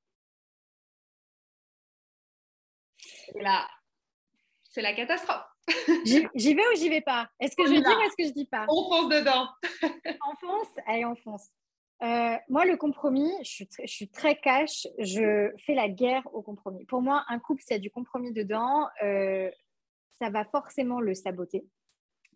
là, 3.36 3.68
c'est 4.64 4.82
la 4.82 4.94
catastrophe. 4.94 5.46
j'y 6.06 6.54
vais 6.54 6.68
ou 6.68 6.78
j'y 6.78 6.90
vais 6.90 7.02
pas? 7.02 7.28
Est-ce 7.40 7.56
que 7.56 7.66
je 7.66 7.72
dis 7.72 7.80
ou 7.80 8.02
est-ce 8.02 8.16
que 8.16 8.28
je 8.28 8.34
dis 8.34 8.46
pas? 8.46 8.66
On 8.70 8.88
fonce 8.88 9.10
dedans. 9.10 9.50
on 10.28 10.36
fonce 10.36 10.68
Allez, 10.86 11.06
on 11.06 11.16
fonce. 11.16 11.50
Euh, 12.04 12.36
moi, 12.48 12.66
le 12.66 12.78
compromis, 12.78 13.32
je 13.44 13.64
suis, 13.86 14.10
très 14.10 14.40
cash, 14.40 14.88
je 15.00 15.52
fais 15.66 15.74
la 15.74 15.90
guerre 15.90 16.24
au 16.34 16.44
compromis. 16.44 16.86
Pour 16.86 17.02
moi, 17.02 17.26
un 17.28 17.40
couple, 17.40 17.64
s'il 17.64 17.76
y 17.76 17.80
a 17.80 17.82
du 17.82 17.90
compromis 17.90 18.32
dedans, 18.32 18.88
euh, 19.04 19.50
ça 20.20 20.30
va 20.30 20.46
forcément 20.46 21.00
le 21.00 21.16
saboter 21.16 21.66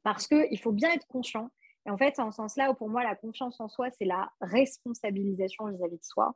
parce 0.04 0.28
qu'il 0.28 0.60
faut 0.60 0.72
bien 0.72 0.92
être 0.92 1.06
conscient. 1.08 1.52
Et 1.86 1.92
en 1.92 1.98
fait, 1.98 2.20
en 2.20 2.32
ce 2.32 2.38
sens-là, 2.38 2.74
pour 2.74 2.90
moi, 2.90 3.04
la 3.04 3.16
confiance 3.16 3.60
en 3.60 3.68
soi, 3.68 3.90
c'est 3.92 4.06
la 4.06 4.32
responsabilisation 4.42 5.68
vis-à-vis 5.68 5.98
de 5.98 6.04
soi. 6.04 6.36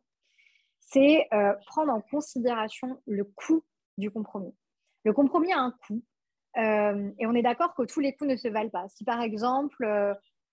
C'est 0.79 1.27
euh, 1.33 1.53
prendre 1.65 1.91
en 1.91 2.01
considération 2.01 3.01
le 3.07 3.23
coût 3.23 3.63
du 3.97 4.11
compromis. 4.11 4.55
Le 5.03 5.13
compromis 5.13 5.51
a 5.51 5.59
un 5.59 5.71
coût. 5.71 6.03
Et 6.57 7.25
on 7.25 7.35
est 7.35 7.41
d'accord 7.41 7.75
que 7.75 7.83
tous 7.83 7.99
les 7.99 8.15
coûts 8.15 8.25
ne 8.25 8.37
se 8.37 8.47
valent 8.47 8.69
pas. 8.69 8.87
Si 8.87 9.03
par 9.03 9.21
exemple, 9.21 9.85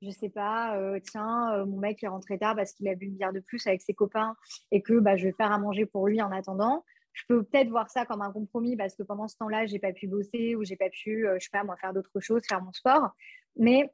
je 0.03 0.09
ne 0.09 0.13
sais 0.13 0.29
pas, 0.29 0.77
euh, 0.77 0.99
tiens, 1.01 1.65
mon 1.65 1.79
mec 1.79 2.03
est 2.03 2.09
rentré 2.09 2.39
tard 2.39 2.57
parce 2.57 2.73
qu'il 2.73 2.89
a 2.89 2.95
bu 2.95 3.07
une 3.07 3.15
bière 3.15 3.33
de 3.33 3.41
plus 3.41 3.67
avec 3.67 3.81
ses 3.81 3.95
copains 3.95 4.37
et 4.71 4.83
que 4.83 4.99
bah, 4.99 5.17
je 5.17 5.29
vais 5.29 5.33
faire 5.33 5.53
à 5.53 5.59
manger 5.59 5.87
pour 5.87 6.09
lui 6.09 6.21
en 6.21 6.33
attendant, 6.33 6.85
je 7.13 7.23
peux 7.29 7.43
peut-être 7.45 7.69
voir 7.69 7.91
ça 7.91 8.05
comme 8.05 8.21
un 8.21 8.33
compromis 8.33 8.77
parce 8.77 8.95
que 8.95 9.03
pendant 9.03 9.29
ce 9.29 9.37
temps-là, 9.37 9.67
je 9.67 9.73
n'ai 9.73 9.79
pas 9.79 9.93
pu 9.93 10.09
bosser 10.09 10.57
ou 10.57 10.65
j'ai 10.65 10.77
pas 10.77 10.91
pu, 10.91 11.27
je 11.35 11.45
sais 11.45 11.51
pas, 11.53 11.63
moi, 11.63 11.77
faire 11.77 11.93
d'autres 11.93 12.21
choses, 12.21 12.43
faire 12.49 12.63
mon 12.63 12.73
sport. 12.73 13.11
Mais 13.57 13.93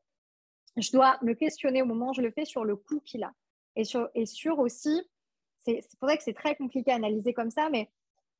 je 0.76 0.92
dois 0.92 1.18
me 1.22 1.34
questionner 1.34 1.82
au 1.82 1.86
moment 1.86 2.10
où 2.10 2.14
je 2.14 2.22
le 2.22 2.30
fais 2.30 2.44
sur 2.44 2.64
le 2.64 2.76
coût 2.76 3.00
qu'il 3.00 3.24
a. 3.24 3.32
Et 3.76 3.84
sur, 3.84 4.08
et 4.14 4.26
sur 4.26 4.58
aussi, 4.58 5.02
c'est 5.58 5.82
pour 5.98 6.08
ça 6.08 6.16
que 6.16 6.22
c'est 6.22 6.34
très 6.34 6.56
compliqué 6.56 6.90
à 6.90 6.94
analyser 6.94 7.32
comme 7.34 7.50
ça, 7.50 7.68
mais 7.70 7.90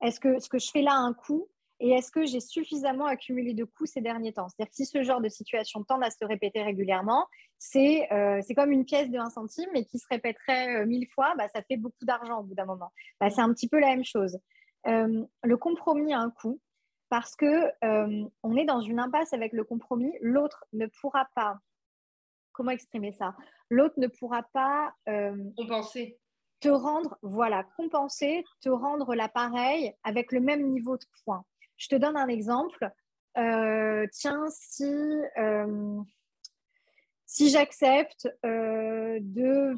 est-ce 0.01 0.21
que 0.21 0.39
ce 0.39 0.49
que 0.49 0.59
je 0.59 0.71
fais 0.71 0.83
là 0.83 0.93
a 0.93 0.99
un 0.99 1.13
coût 1.13 1.49
et 1.81 1.91
est-ce 1.91 2.11
que 2.11 2.25
j'ai 2.25 2.41
suffisamment 2.41 3.07
accumulé 3.07 3.55
de 3.55 3.65
coûts 3.65 3.87
ces 3.87 4.01
derniers 4.01 4.33
temps? 4.33 4.49
C'est-à-dire 4.49 4.71
que 4.71 4.77
si 4.77 4.87
ce 4.87 5.03
genre 5.03 5.21
de 5.21 5.29
situation 5.29 5.85
tend 5.85 6.01
à 6.01 6.11
se 6.11 6.25
répéter 6.25 6.63
régulièrement, 6.63 7.27
c'est 7.59 8.13
euh, 8.13 8.41
comme 8.57 8.73
une 8.73 8.85
pièce 8.85 9.11
de 9.11 9.19
1 9.19 9.31
centime 9.31 9.71
et 9.75 9.85
qui 9.85 9.99
se 9.99 10.07
répéterait 10.11 10.83
euh, 10.83 10.87
mille 10.87 11.07
fois, 11.09 11.35
bah, 11.37 11.49
ça 11.49 11.63
fait 11.63 11.77
beaucoup 11.77 12.05
d'argent 12.05 12.41
au 12.41 12.43
bout 12.43 12.55
d'un 12.55 12.65
moment. 12.65 12.91
Bah, 13.21 13.31
c'est 13.31 13.41
un 13.41 13.53
petit 13.53 13.69
peu 13.69 13.79
la 13.79 13.89
même 13.89 14.05
chose. 14.05 14.39
Euh, 14.89 15.25
le 15.45 15.57
compromis 15.57 16.13
a 16.13 16.19
un 16.19 16.31
coût 16.31 16.61
parce 17.11 17.37
que 17.37 17.73
on 18.43 18.57
est 18.57 18.67
dans 18.67 18.83
une 18.83 18.99
impasse 18.99 19.33
avec 19.33 19.55
le 19.55 19.65
compromis. 19.65 20.13
L'autre 20.21 20.67
ne 20.75 20.87
pourra 21.01 21.27
pas, 21.35 21.59
comment 22.53 22.71
exprimer 22.71 23.13
ça? 23.13 23.35
L'autre 23.71 23.95
ne 23.97 24.09
pourra 24.09 24.43
pas 24.43 24.95
compenser 25.57 26.19
te 26.61 26.69
rendre, 26.69 27.17
voilà, 27.23 27.65
compenser, 27.77 28.45
te 28.61 28.69
rendre 28.69 29.15
l'appareil 29.15 29.95
avec 30.03 30.33
le 30.33 30.41
même 30.41 30.69
niveau 30.69 30.97
de 30.97 31.05
points. 31.25 31.45
Je 31.79 31.89
te 31.89 31.97
donne 31.97 32.17
un 32.17 32.29
exemple. 32.29 32.91
Euh, 33.39 34.07
tiens, 34.13 34.47
si, 34.51 34.85
euh, 35.39 36.01
si 37.25 37.51
j'accepte 37.51 38.29
euh, 38.45 39.19
de 39.21 39.75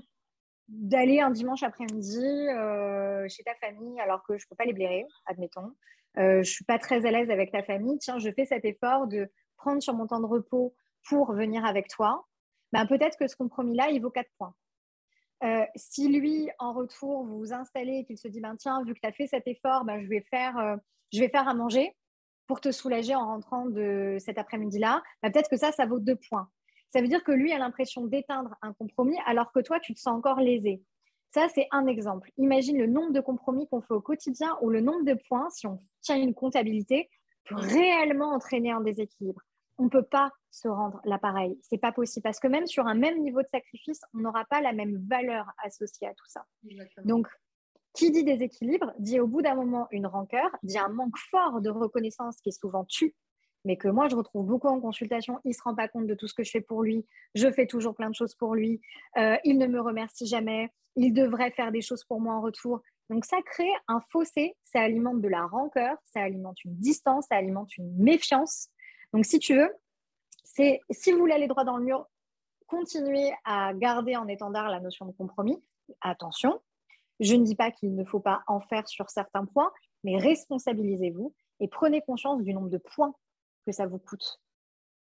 d'aller 0.69 1.21
un 1.21 1.31
dimanche 1.31 1.65
après-midi 1.65 2.47
chez 3.29 3.43
ta 3.43 3.57
famille 3.57 3.99
alors 3.99 4.23
que 4.23 4.39
je 4.39 4.45
ne 4.45 4.49
peux 4.49 4.55
pas 4.55 4.65
les 4.65 4.73
blairer, 4.73 5.05
admettons, 5.27 5.75
je 6.15 6.39
ne 6.39 6.43
suis 6.45 6.65
pas 6.65 6.79
très 6.79 7.07
à 7.07 7.11
l'aise 7.11 7.29
avec 7.29 7.51
ta 7.51 7.65
famille, 7.65 7.99
tiens, 7.99 8.21
je 8.21 8.31
fais 8.31 8.45
cet 8.45 8.65
effort 8.65 9.09
de 9.09 9.29
prendre 9.57 9.83
sur 9.83 9.95
mon 9.95 10.07
temps 10.07 10.21
de 10.21 10.27
repos 10.27 10.73
pour 11.09 11.33
venir 11.33 11.65
avec 11.65 11.89
toi, 11.89 12.25
ben, 12.73 12.87
peut-être 12.87 13.19
que 13.19 13.27
ce 13.27 13.35
compromis-là, 13.35 13.91
il 13.91 14.01
vaut 14.01 14.11
4 14.11 14.29
points. 14.39 14.55
Si 15.75 16.09
lui, 16.09 16.51
en 16.59 16.73
retour, 16.73 17.25
vous 17.25 17.39
vous 17.39 17.53
installez 17.53 17.99
et 17.99 18.05
qu'il 18.05 18.19
se 18.19 18.29
dit, 18.29 18.41
ben, 18.41 18.57
tiens, 18.57 18.83
vu 18.85 18.95
que 18.95 19.01
tu 19.01 19.09
as 19.09 19.13
fait 19.13 19.27
cet 19.27 19.47
effort, 19.47 19.85
ben, 19.85 20.03
je, 20.03 20.09
vais 20.09 20.25
faire, 20.31 20.79
je 21.13 21.21
vais 21.21 21.29
faire 21.29 21.49
à 21.49 21.55
manger, 21.55 21.95
pour 22.51 22.61
te 22.61 22.73
soulager 22.73 23.15
en 23.15 23.27
rentrant 23.27 23.67
de 23.67 24.17
cet 24.19 24.37
après-midi-là, 24.37 25.03
bah, 25.23 25.31
peut-être 25.31 25.49
que 25.49 25.57
ça, 25.57 25.71
ça 25.71 25.87
vaut 25.87 26.01
deux 26.01 26.17
points. 26.17 26.49
Ça 26.93 27.01
veut 27.01 27.07
dire 27.07 27.23
que 27.23 27.31
lui 27.31 27.53
a 27.53 27.59
l'impression 27.59 28.07
d'éteindre 28.07 28.57
un 28.61 28.73
compromis 28.73 29.17
alors 29.25 29.53
que 29.53 29.61
toi, 29.61 29.79
tu 29.79 29.95
te 29.95 30.01
sens 30.01 30.17
encore 30.17 30.41
lésé. 30.41 30.83
Ça, 31.33 31.47
c'est 31.55 31.69
un 31.71 31.87
exemple. 31.87 32.33
Imagine 32.39 32.77
le 32.79 32.89
nombre 32.89 33.13
de 33.13 33.21
compromis 33.21 33.69
qu'on 33.69 33.81
fait 33.81 33.95
au 33.95 34.01
quotidien 34.01 34.59
ou 34.63 34.71
le 34.71 34.81
nombre 34.81 35.05
de 35.05 35.15
points, 35.29 35.49
si 35.51 35.69
on 35.69 35.79
tient 36.01 36.17
une 36.17 36.35
comptabilité, 36.35 37.09
peut 37.45 37.55
réellement 37.55 38.33
entraîner 38.33 38.73
un 38.73 38.81
déséquilibre. 38.81 39.41
On 39.81 39.85
ne 39.85 39.89
peut 39.89 40.05
pas 40.05 40.31
se 40.51 40.69
rendre 40.69 41.01
l'appareil. 41.05 41.59
C'est 41.63 41.79
pas 41.79 41.91
possible 41.91 42.23
parce 42.23 42.39
que 42.39 42.49
même 42.49 42.67
sur 42.67 42.87
un 42.87 42.95
même 42.95 43.19
niveau 43.23 43.41
de 43.41 43.49
sacrifice, 43.49 44.03
on 44.13 44.19
n'aura 44.19 44.45
pas 44.45 44.61
la 44.61 44.75
même 44.75 45.03
valeur 45.09 45.47
associée 45.65 46.07
à 46.07 46.13
tout 46.13 46.27
ça. 46.29 46.45
Donc, 47.05 47.27
qui 47.95 48.11
dit 48.11 48.23
déséquilibre 48.23 48.93
dit 48.99 49.21
au 49.21 49.27
bout 49.27 49.41
d'un 49.41 49.55
moment 49.55 49.89
une 49.91 50.07
rancœur, 50.07 50.51
dit 50.63 50.79
un 50.79 50.91
manque 50.91 51.17
fort 51.31 51.63
de 51.63 51.71
reconnaissance 51.71 52.37
qui 52.43 52.51
est 52.51 52.61
souvent 52.61 52.85
tu, 52.85 53.15
mais 53.65 53.79
que 53.79 53.89
moi 53.89 54.09
je 54.09 54.17
retrouve 54.17 54.47
beaucoup 54.47 54.69
en 54.69 54.81
consultation. 54.81 55.39
Il 55.45 55.49
ne 55.49 55.55
se 55.55 55.63
rend 55.63 55.75
pas 55.75 55.89
compte 55.89 56.07
de 56.07 56.15
tout 56.15 56.29
ce 56.29 56.35
que 56.35 56.45
je 56.45 56.51
fais 56.51 56.61
pour 56.61 56.83
lui. 56.83 57.07
Je 57.35 57.51
fais 57.51 57.67
toujours 57.67 57.95
plein 57.95 58.11
de 58.11 58.15
choses 58.15 58.35
pour 58.35 58.55
lui. 58.55 58.83
Euh, 59.17 59.37
il 59.45 59.57
ne 59.57 59.67
me 59.67 59.81
remercie 59.81 60.27
jamais. 60.27 60.69
Il 60.97 61.15
devrait 61.15 61.53
faire 61.53 61.73
des 61.73 61.81
choses 61.81 62.05
pour 62.05 62.21
moi 62.21 62.35
en 62.35 62.43
retour. 62.43 62.83
Donc 63.09 63.25
ça 63.25 63.39
crée 63.43 63.73
un 63.89 64.01
fossé, 64.13 64.55
ça 64.63 64.83
alimente 64.83 65.21
de 65.21 65.29
la 65.29 65.47
rancœur, 65.47 65.97
ça 66.05 66.21
alimente 66.21 66.65
une 66.65 66.77
distance, 66.77 67.27
ça 67.29 67.37
alimente 67.37 67.77
une 67.77 67.97
méfiance. 67.97 68.69
Donc 69.13 69.25
si 69.25 69.39
tu 69.39 69.57
veux, 69.57 69.75
c'est 70.45 70.81
si 70.91 71.13
vous 71.13 71.19
voulez 71.19 71.35
aller 71.35 71.49
droit 71.49 71.65
dans 71.65 71.77
le 71.77 71.85
mur, 71.85 72.07
continuez 72.67 73.33
à 73.45 73.75
garder 73.75 74.17
en 74.17 74.29
étendard 74.29 74.69
la 74.69 74.81
notion 74.81 75.07
de 75.07 75.13
compromis. 75.13 75.63
Attention, 76.01 76.61
je 77.19 77.35
ne 77.35 77.45
dis 77.45 77.57
pas 77.57 77.71
qu'il 77.71 77.95
ne 77.95 78.05
faut 78.05 78.21
pas 78.21 78.43
en 78.47 78.61
faire 78.61 78.87
sur 78.89 79.11
certains 79.11 79.45
points, 79.45 79.73
mais 80.05 80.17
responsabilisez-vous 80.17 81.35
et 81.61 81.69
prenez 81.69 82.01
conscience 82.01 82.43
du 82.43 82.55
nombre 82.55 82.71
de 82.71 82.79
points 82.79 83.15
que 83.67 83.73
ça 83.73 83.87
vous 83.87 83.99
coûte. 83.99 84.41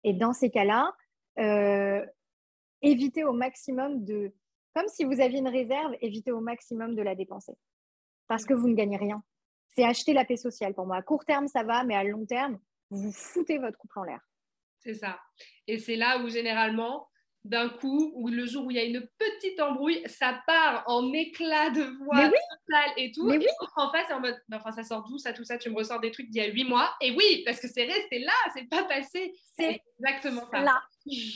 Et 0.03 0.13
dans 0.13 0.33
ces 0.33 0.49
cas-là, 0.49 0.93
euh, 1.39 2.05
évitez 2.81 3.23
au 3.23 3.33
maximum 3.33 4.05
de, 4.05 4.33
comme 4.73 4.87
si 4.87 5.03
vous 5.03 5.19
aviez 5.19 5.39
une 5.39 5.49
réserve, 5.49 5.95
évitez 6.01 6.31
au 6.31 6.39
maximum 6.39 6.95
de 6.95 7.01
la 7.01 7.15
dépenser. 7.15 7.53
Parce 8.27 8.45
que 8.45 8.53
vous 8.53 8.67
ne 8.67 8.75
gagnez 8.75 8.97
rien. 8.97 9.23
C'est 9.69 9.83
acheter 9.83 10.13
la 10.13 10.25
paix 10.25 10.37
sociale 10.37 10.73
pour 10.73 10.85
moi. 10.85 10.97
À 10.97 11.01
court 11.01 11.25
terme, 11.25 11.47
ça 11.47 11.63
va, 11.63 11.83
mais 11.83 11.95
à 11.95 12.03
long 12.03 12.25
terme, 12.25 12.59
vous 12.89 13.03
vous 13.03 13.11
foutez 13.11 13.57
votre 13.57 13.77
couple 13.77 13.99
en 13.99 14.03
l'air. 14.03 14.21
C'est 14.79 14.95
ça. 14.95 15.19
Et 15.67 15.79
c'est 15.79 15.95
là 15.95 16.19
où 16.19 16.29
généralement, 16.29 17.09
d'un 17.43 17.69
coup, 17.69 18.11
ou 18.15 18.27
le 18.27 18.45
jour 18.45 18.65
où 18.65 18.71
il 18.71 18.77
y 18.77 18.79
a 18.79 18.83
une 18.83 19.07
petite 19.17 19.59
embrouille, 19.59 20.01
ça 20.05 20.41
part 20.45 20.83
en 20.87 21.11
éclat 21.13 21.69
de 21.69 21.83
voix 22.03 22.31
et 22.97 23.11
tout. 23.11 23.27
Mais 23.27 23.37
et 23.37 23.47
en 23.75 23.91
face, 23.91 24.11
en 24.11 24.19
mode, 24.19 24.37
enfin, 24.51 24.71
ça 24.71 24.83
sort 24.83 25.07
d'où 25.07 25.17
ça, 25.17 25.33
tout 25.33 25.43
ça 25.43 25.57
Tu 25.57 25.69
me 25.69 25.75
ressors 25.75 25.99
des 25.99 26.11
trucs 26.11 26.29
d'il 26.29 26.41
y 26.41 26.45
a 26.45 26.51
huit 26.51 26.65
mois. 26.65 26.93
Et 27.01 27.11
oui, 27.11 27.43
parce 27.45 27.59
que 27.59 27.67
c'est 27.67 27.85
resté 27.85 28.19
là, 28.19 28.33
c'est 28.53 28.69
pas 28.69 28.83
passé. 28.83 29.33
C'est 29.57 29.81
exactement 29.99 30.47
ça. 30.51 30.61
Là. 30.61 30.81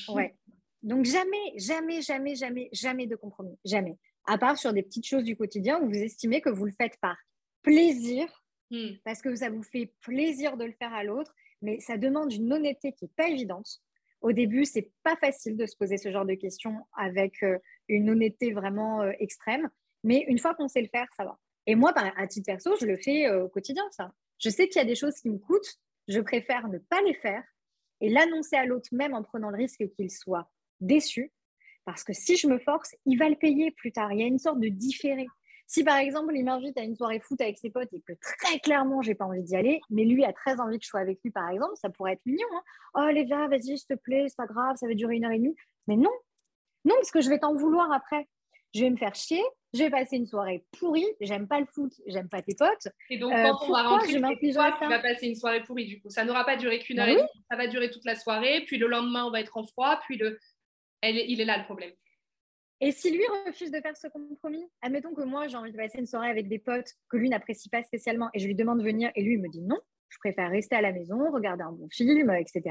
ouais. 0.09 0.35
Donc 0.83 1.05
jamais, 1.05 1.53
jamais, 1.57 2.01
jamais, 2.01 2.35
jamais, 2.35 2.69
jamais 2.71 3.07
de 3.07 3.15
compromis. 3.15 3.57
Jamais. 3.63 3.97
À 4.25 4.37
part 4.37 4.57
sur 4.57 4.73
des 4.73 4.83
petites 4.83 5.05
choses 5.05 5.23
du 5.23 5.35
quotidien 5.35 5.79
où 5.81 5.87
vous 5.87 5.97
estimez 5.97 6.41
que 6.41 6.49
vous 6.49 6.65
le 6.65 6.71
faites 6.71 6.97
par 6.99 7.17
plaisir, 7.61 8.27
hmm. 8.71 8.97
parce 9.03 9.21
que 9.21 9.35
ça 9.35 9.49
vous 9.49 9.63
fait 9.63 9.93
plaisir 10.01 10.57
de 10.57 10.65
le 10.65 10.71
faire 10.73 10.93
à 10.93 11.03
l'autre, 11.03 11.35
mais 11.61 11.79
ça 11.79 11.97
demande 11.97 12.33
une 12.33 12.51
honnêteté 12.51 12.93
qui 12.93 13.05
n'est 13.05 13.11
pas 13.15 13.27
évidente 13.29 13.81
au 14.21 14.31
début, 14.31 14.65
c'est 14.65 14.91
pas 15.03 15.15
facile 15.15 15.57
de 15.57 15.65
se 15.65 15.75
poser 15.75 15.97
ce 15.97 16.11
genre 16.11 16.25
de 16.25 16.35
questions 16.35 16.85
avec 16.95 17.41
euh, 17.43 17.57
une 17.87 18.09
honnêteté 18.09 18.51
vraiment 18.51 19.01
euh, 19.01 19.11
extrême, 19.19 19.67
mais 20.03 20.23
une 20.27 20.37
fois 20.37 20.53
qu'on 20.53 20.67
sait 20.67 20.81
le 20.81 20.87
faire, 20.87 21.07
ça 21.17 21.25
va. 21.25 21.39
Et 21.67 21.75
moi, 21.75 21.91
à 21.95 22.27
titre 22.27 22.45
perso, 22.45 22.75
je 22.79 22.85
le 22.85 22.97
fais 22.97 23.27
euh, 23.27 23.45
au 23.45 23.49
quotidien, 23.49 23.83
ça. 23.91 24.13
Je 24.39 24.49
sais 24.49 24.67
qu'il 24.67 24.79
y 24.79 24.83
a 24.83 24.87
des 24.87 24.95
choses 24.95 25.15
qui 25.15 25.29
me 25.29 25.37
coûtent, 25.37 25.79
je 26.07 26.19
préfère 26.19 26.67
ne 26.67 26.77
pas 26.77 27.01
les 27.01 27.13
faire 27.13 27.43
et 27.99 28.09
l'annoncer 28.09 28.55
à 28.55 28.65
l'autre 28.65 28.89
même 28.91 29.13
en 29.13 29.23
prenant 29.23 29.49
le 29.49 29.57
risque 29.57 29.87
qu'il 29.95 30.09
soit 30.09 30.49
déçu, 30.79 31.31
parce 31.85 32.03
que 32.03 32.13
si 32.13 32.37
je 32.37 32.47
me 32.47 32.59
force, 32.59 32.95
il 33.05 33.17
va 33.17 33.27
le 33.27 33.35
payer 33.35 33.71
plus 33.71 33.91
tard. 33.91 34.11
Il 34.13 34.19
y 34.19 34.23
a 34.23 34.27
une 34.27 34.39
sorte 34.39 34.59
de 34.59 34.67
différé. 34.67 35.27
Si 35.71 35.85
par 35.85 35.95
exemple, 35.95 36.33
il 36.35 36.43
m'invite 36.43 36.77
à 36.77 36.83
une 36.83 36.97
soirée 36.97 37.21
foot 37.21 37.39
avec 37.39 37.57
ses 37.57 37.69
potes 37.69 37.93
et 37.93 38.01
que 38.01 38.11
très 38.19 38.59
clairement, 38.59 39.01
j'ai 39.01 39.15
pas 39.15 39.23
envie 39.23 39.41
d'y 39.41 39.55
aller, 39.55 39.79
mais 39.89 40.03
lui 40.03 40.25
a 40.25 40.33
très 40.33 40.59
envie 40.59 40.77
que 40.77 40.83
je 40.83 40.89
sois 40.89 40.99
avec 40.99 41.19
lui, 41.23 41.31
par 41.31 41.49
exemple, 41.49 41.75
ça 41.75 41.89
pourrait 41.89 42.11
être 42.11 42.25
mignon. 42.25 42.45
Hein. 42.53 42.61
oh, 42.95 43.09
les 43.13 43.25
gars, 43.25 43.47
vas-y, 43.47 43.77
s'il 43.77 43.87
te 43.87 43.93
plaît, 43.93 44.25
c'est 44.27 44.35
pas 44.35 44.47
grave, 44.47 44.75
ça 44.75 44.85
va 44.85 44.93
durer 44.95 45.15
une 45.15 45.23
heure 45.23 45.31
et 45.31 45.37
demie. 45.37 45.55
Mais 45.87 45.95
non, 45.95 46.11
non, 46.83 46.95
parce 46.95 47.09
que 47.09 47.21
je 47.21 47.29
vais 47.29 47.39
t'en 47.39 47.55
vouloir 47.55 47.89
après. 47.93 48.27
Je 48.75 48.81
vais 48.81 48.89
me 48.89 48.97
faire 48.97 49.15
chier, 49.15 49.41
je 49.73 49.79
vais 49.79 49.89
passer 49.89 50.17
une 50.17 50.25
soirée 50.25 50.65
pourrie, 50.77 51.07
j'aime 51.21 51.47
pas 51.47 51.61
le 51.61 51.65
foot, 51.65 51.93
j'aime 52.05 52.27
pas 52.27 52.41
tes 52.41 52.53
potes. 52.53 52.89
Et 53.09 53.17
donc, 53.17 53.31
euh, 53.31 53.51
quand 53.51 53.69
on 53.69 53.71
va 53.71 53.83
rentrer, 53.83 54.07
tu 54.39 54.51
vas 54.51 54.99
passer 54.99 55.27
une 55.27 55.35
soirée 55.35 55.63
pourrie, 55.63 55.85
du 55.85 56.01
coup. 56.01 56.09
Ça 56.09 56.25
n'aura 56.25 56.43
pas 56.43 56.57
duré 56.57 56.79
qu'une 56.79 56.97
bah 56.97 57.03
heure 57.03 57.09
et 57.09 57.15
demie, 57.15 57.27
ça 57.49 57.55
va 57.55 57.67
durer 57.67 57.89
toute 57.89 58.03
la 58.03 58.15
soirée, 58.15 58.65
puis 58.67 58.77
le 58.77 58.87
lendemain, 58.87 59.23
on 59.23 59.31
va 59.31 59.39
être 59.39 59.55
en 59.55 59.63
froid, 59.63 60.01
puis 60.05 60.17
le... 60.17 60.37
Elle 60.99 61.15
il 61.15 61.39
est 61.39 61.45
là 61.45 61.57
le 61.57 61.63
problème. 61.63 61.93
Et 62.83 62.91
si 62.91 63.11
lui 63.11 63.23
refuse 63.45 63.69
de 63.69 63.79
faire 63.79 63.95
ce 63.95 64.07
compromis, 64.07 64.65
admettons 64.81 65.13
que 65.13 65.21
moi 65.21 65.47
j'ai 65.47 65.55
envie 65.55 65.71
de 65.71 65.77
passer 65.77 65.99
une 65.99 66.07
soirée 66.07 66.29
avec 66.29 66.47
des 66.47 66.57
potes 66.57 66.93
que 67.09 67.17
lui 67.17 67.29
n'apprécie 67.29 67.69
pas 67.69 67.83
spécialement 67.83 68.29
et 68.33 68.39
je 68.39 68.47
lui 68.47 68.55
demande 68.55 68.79
de 68.79 68.83
venir 68.83 69.11
et 69.15 69.21
lui 69.21 69.35
il 69.35 69.41
me 69.41 69.49
dit 69.49 69.61
non, 69.61 69.77
je 70.09 70.17
préfère 70.17 70.49
rester 70.49 70.75
à 70.75 70.81
la 70.81 70.91
maison, 70.91 71.31
regarder 71.31 71.61
un 71.63 71.71
bon 71.71 71.87
film, 71.89 72.31
etc. 72.31 72.61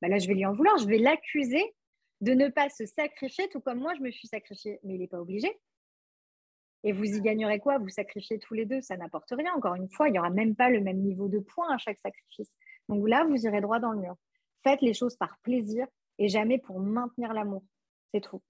Bah 0.00 0.08
là 0.08 0.18
je 0.18 0.28
vais 0.28 0.34
lui 0.34 0.46
en 0.46 0.54
vouloir, 0.54 0.78
je 0.78 0.86
vais 0.86 0.98
l'accuser 0.98 1.74
de 2.20 2.32
ne 2.32 2.48
pas 2.48 2.68
se 2.68 2.86
sacrifier 2.86 3.48
tout 3.48 3.60
comme 3.60 3.80
moi 3.80 3.92
je 3.96 4.02
me 4.02 4.10
suis 4.12 4.28
sacrifiée. 4.28 4.78
Mais 4.84 4.94
il 4.94 5.00
n'est 5.00 5.08
pas 5.08 5.20
obligé. 5.20 5.50
Et 6.84 6.92
vous 6.92 7.04
y 7.04 7.20
gagnerez 7.20 7.58
quoi? 7.58 7.78
Vous 7.78 7.88
sacrifiez 7.88 8.38
tous 8.38 8.54
les 8.54 8.64
deux, 8.64 8.80
ça 8.80 8.96
n'apporte 8.96 9.30
rien. 9.32 9.52
Encore 9.54 9.74
une 9.74 9.90
fois, 9.90 10.08
il 10.08 10.12
n'y 10.12 10.20
aura 10.20 10.30
même 10.30 10.54
pas 10.54 10.70
le 10.70 10.80
même 10.80 10.98
niveau 10.98 11.28
de 11.28 11.40
points 11.40 11.74
à 11.74 11.78
chaque 11.78 11.98
sacrifice. 11.98 12.52
Donc 12.88 13.08
là, 13.08 13.24
vous 13.24 13.44
irez 13.44 13.60
droit 13.60 13.80
dans 13.80 13.90
le 13.90 13.98
mur. 13.98 14.14
Faites 14.62 14.82
les 14.82 14.94
choses 14.94 15.16
par 15.16 15.36
plaisir 15.42 15.88
et 16.18 16.28
jamais 16.28 16.58
pour 16.58 16.78
maintenir 16.78 17.32
l'amour. 17.32 17.64
C'est 18.14 18.20
tout. 18.20 18.40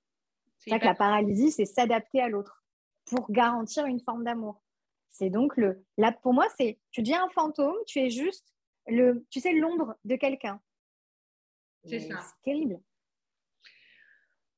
C'est 0.58 0.78
que 0.78 0.84
la 0.84 0.94
paralysie, 0.94 1.52
c'est 1.52 1.64
s'adapter 1.64 2.20
à 2.20 2.28
l'autre 2.28 2.64
pour 3.06 3.30
garantir 3.30 3.86
une 3.86 4.00
forme 4.00 4.24
d'amour. 4.24 4.62
C'est 5.10 5.30
donc 5.30 5.56
le. 5.56 5.84
Là, 5.96 6.12
pour 6.12 6.34
moi, 6.34 6.46
c'est 6.56 6.78
tu 6.90 7.02
deviens 7.02 7.24
un 7.24 7.28
fantôme, 7.30 7.76
tu 7.86 8.00
es 8.00 8.10
juste 8.10 8.52
le, 8.86 9.24
tu 9.30 9.40
sais, 9.40 9.52
l'ombre 9.52 9.94
de 10.04 10.16
quelqu'un. 10.16 10.60
C'est 11.84 12.00
ça. 12.00 12.18
C'est 12.20 12.50
terrible. 12.50 12.80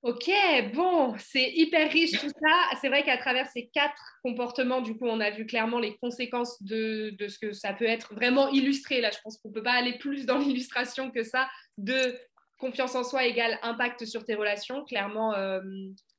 Ok, 0.02 0.30
bon, 0.74 1.16
c'est 1.18 1.50
hyper 1.54 1.90
riche 1.90 2.12
tout 2.12 2.28
ça. 2.28 2.76
C'est 2.80 2.88
vrai 2.88 3.02
qu'à 3.02 3.18
travers 3.18 3.48
ces 3.48 3.66
quatre 3.68 4.18
comportements, 4.22 4.80
du 4.80 4.96
coup, 4.96 5.06
on 5.06 5.18
a 5.18 5.30
vu 5.30 5.44
clairement 5.44 5.80
les 5.80 5.96
conséquences 5.98 6.62
de, 6.62 7.10
de 7.18 7.26
ce 7.26 7.38
que 7.38 7.52
ça 7.52 7.72
peut 7.72 7.84
être 7.84 8.14
vraiment 8.14 8.48
illustré. 8.48 9.00
Là, 9.00 9.10
je 9.10 9.18
pense 9.24 9.38
qu'on 9.38 9.48
ne 9.48 9.54
peut 9.54 9.62
pas 9.62 9.72
aller 9.72 9.98
plus 9.98 10.24
dans 10.24 10.38
l'illustration 10.38 11.10
que 11.10 11.24
ça 11.24 11.48
de 11.78 12.16
confiance 12.58 12.94
en 12.94 13.04
soi 13.04 13.26
égale 13.26 13.58
impact 13.62 14.04
sur 14.04 14.24
tes 14.24 14.34
relations, 14.34 14.84
clairement, 14.84 15.34
euh, 15.34 15.60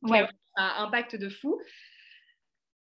un 0.04 0.84
impact 0.84 1.16
de 1.16 1.30
fou. 1.30 1.60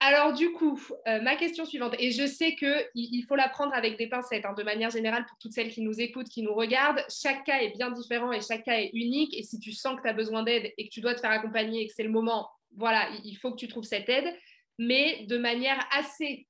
Alors 0.00 0.32
du 0.32 0.52
coup, 0.52 0.80
euh, 1.08 1.20
ma 1.22 1.34
question 1.34 1.64
suivante, 1.64 1.96
et 1.98 2.12
je 2.12 2.24
sais 2.24 2.54
qu'il 2.54 2.86
il 2.94 3.24
faut 3.26 3.34
la 3.34 3.48
prendre 3.48 3.74
avec 3.74 3.98
des 3.98 4.06
pincettes, 4.06 4.44
hein, 4.44 4.54
de 4.56 4.62
manière 4.62 4.90
générale, 4.90 5.26
pour 5.26 5.36
toutes 5.38 5.52
celles 5.52 5.70
qui 5.70 5.80
nous 5.80 6.00
écoutent, 6.00 6.28
qui 6.28 6.42
nous 6.42 6.54
regardent, 6.54 7.04
chaque 7.10 7.44
cas 7.44 7.58
est 7.58 7.76
bien 7.76 7.90
différent 7.90 8.30
et 8.30 8.40
chaque 8.40 8.62
cas 8.62 8.78
est 8.78 8.90
unique, 8.92 9.36
et 9.36 9.42
si 9.42 9.58
tu 9.58 9.72
sens 9.72 9.96
que 9.96 10.02
tu 10.02 10.08
as 10.08 10.12
besoin 10.12 10.44
d'aide 10.44 10.72
et 10.78 10.88
que 10.88 10.92
tu 10.92 11.00
dois 11.00 11.14
te 11.14 11.20
faire 11.20 11.32
accompagner 11.32 11.82
et 11.82 11.88
que 11.88 11.94
c'est 11.96 12.04
le 12.04 12.10
moment, 12.10 12.48
voilà, 12.76 13.08
il 13.24 13.34
faut 13.34 13.50
que 13.50 13.56
tu 13.56 13.66
trouves 13.66 13.84
cette 13.84 14.08
aide, 14.08 14.32
mais 14.78 15.24
de 15.26 15.36
manière 15.36 15.84
assez 15.90 16.46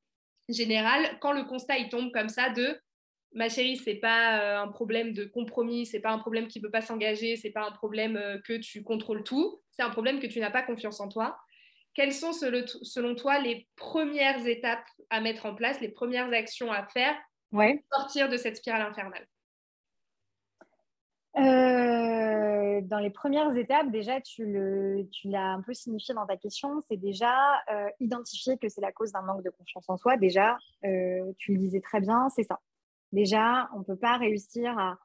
générale, 0.50 1.18
quand 1.20 1.32
le 1.32 1.44
constat 1.44 1.78
il 1.78 1.88
tombe 1.88 2.12
comme 2.12 2.28
ça 2.28 2.50
de 2.50 2.78
ma 3.32 3.48
chérie, 3.48 3.76
c'est 3.76 3.94
pas 3.94 4.40
euh, 4.40 4.62
un 4.62 4.68
problème 4.68 5.12
de 5.12 5.24
compromis, 5.24 5.86
c'est 5.86 6.00
pas 6.00 6.10
un 6.10 6.18
problème 6.18 6.48
qui 6.48 6.58
ne 6.58 6.64
peut 6.64 6.70
pas 6.70 6.80
s'engager, 6.80 7.36
c'est 7.36 7.50
pas 7.50 7.66
un 7.66 7.72
problème 7.72 8.16
euh, 8.16 8.38
que 8.44 8.54
tu 8.54 8.82
contrôles 8.82 9.24
tout, 9.24 9.60
c'est 9.70 9.82
un 9.82 9.90
problème 9.90 10.20
que 10.20 10.26
tu 10.26 10.40
n'as 10.40 10.50
pas 10.50 10.62
confiance 10.62 11.00
en 11.00 11.08
toi. 11.08 11.38
Quelles 11.94 12.12
sont 12.12 12.32
selon 12.32 13.14
toi 13.14 13.40
les 13.40 13.66
premières 13.76 14.46
étapes 14.46 14.86
à 15.10 15.20
mettre 15.20 15.46
en 15.46 15.54
place, 15.54 15.80
les 15.80 15.88
premières 15.88 16.32
actions 16.32 16.70
à 16.70 16.86
faire 16.86 17.16
pour 17.50 17.62
sortir 17.92 18.28
de 18.28 18.36
cette 18.36 18.56
spirale 18.56 18.82
infernale? 18.82 19.26
Euh, 21.36 22.80
dans 22.82 22.98
les 22.98 23.10
premières 23.10 23.56
étapes, 23.56 23.90
déjà, 23.90 24.20
tu, 24.20 24.46
l'as 25.24 25.52
un 25.52 25.62
peu 25.62 25.74
signifié 25.74 26.14
dans 26.14 26.26
ta 26.26 26.36
question, 26.36 26.80
c'est 26.88 26.96
déjà 26.96 27.34
identifier 27.98 28.58
que 28.58 28.68
c'est 28.68 28.80
la 28.80 28.92
cause 28.92 29.10
d'un 29.10 29.22
manque 29.22 29.42
de 29.42 29.50
confiance 29.50 29.88
en 29.88 29.96
soi. 29.96 30.16
Déjà, 30.16 30.56
tu 30.82 31.54
le 31.54 31.58
disais 31.58 31.80
très 31.80 32.00
bien, 32.00 32.28
c'est 32.28 32.44
ça. 32.44 32.60
Déjà, 33.12 33.68
on 33.74 33.80
ne 33.80 33.84
peut 33.84 33.96
pas 33.96 34.16
réussir 34.16 34.78
à... 34.78 34.98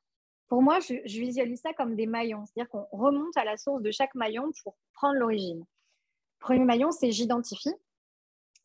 Pour 0.48 0.62
moi, 0.62 0.80
je, 0.80 0.94
visualise 1.20 1.62
ça 1.62 1.74
comme 1.74 1.96
des 1.96 2.06
maillons, 2.06 2.46
c'est-à-dire 2.46 2.70
qu'on 2.70 2.86
remonte 2.92 3.36
à 3.38 3.44
la 3.44 3.58
source 3.58 3.82
de 3.82 3.92
chaque 3.92 4.14
maillon 4.14 4.52
pour 4.64 4.76
prendre 4.94 5.16
l'origine. 5.16 5.66
Premier 6.40 6.66
maillon, 6.66 6.92
c'est 6.92 7.12
j'identifie. 7.12 7.74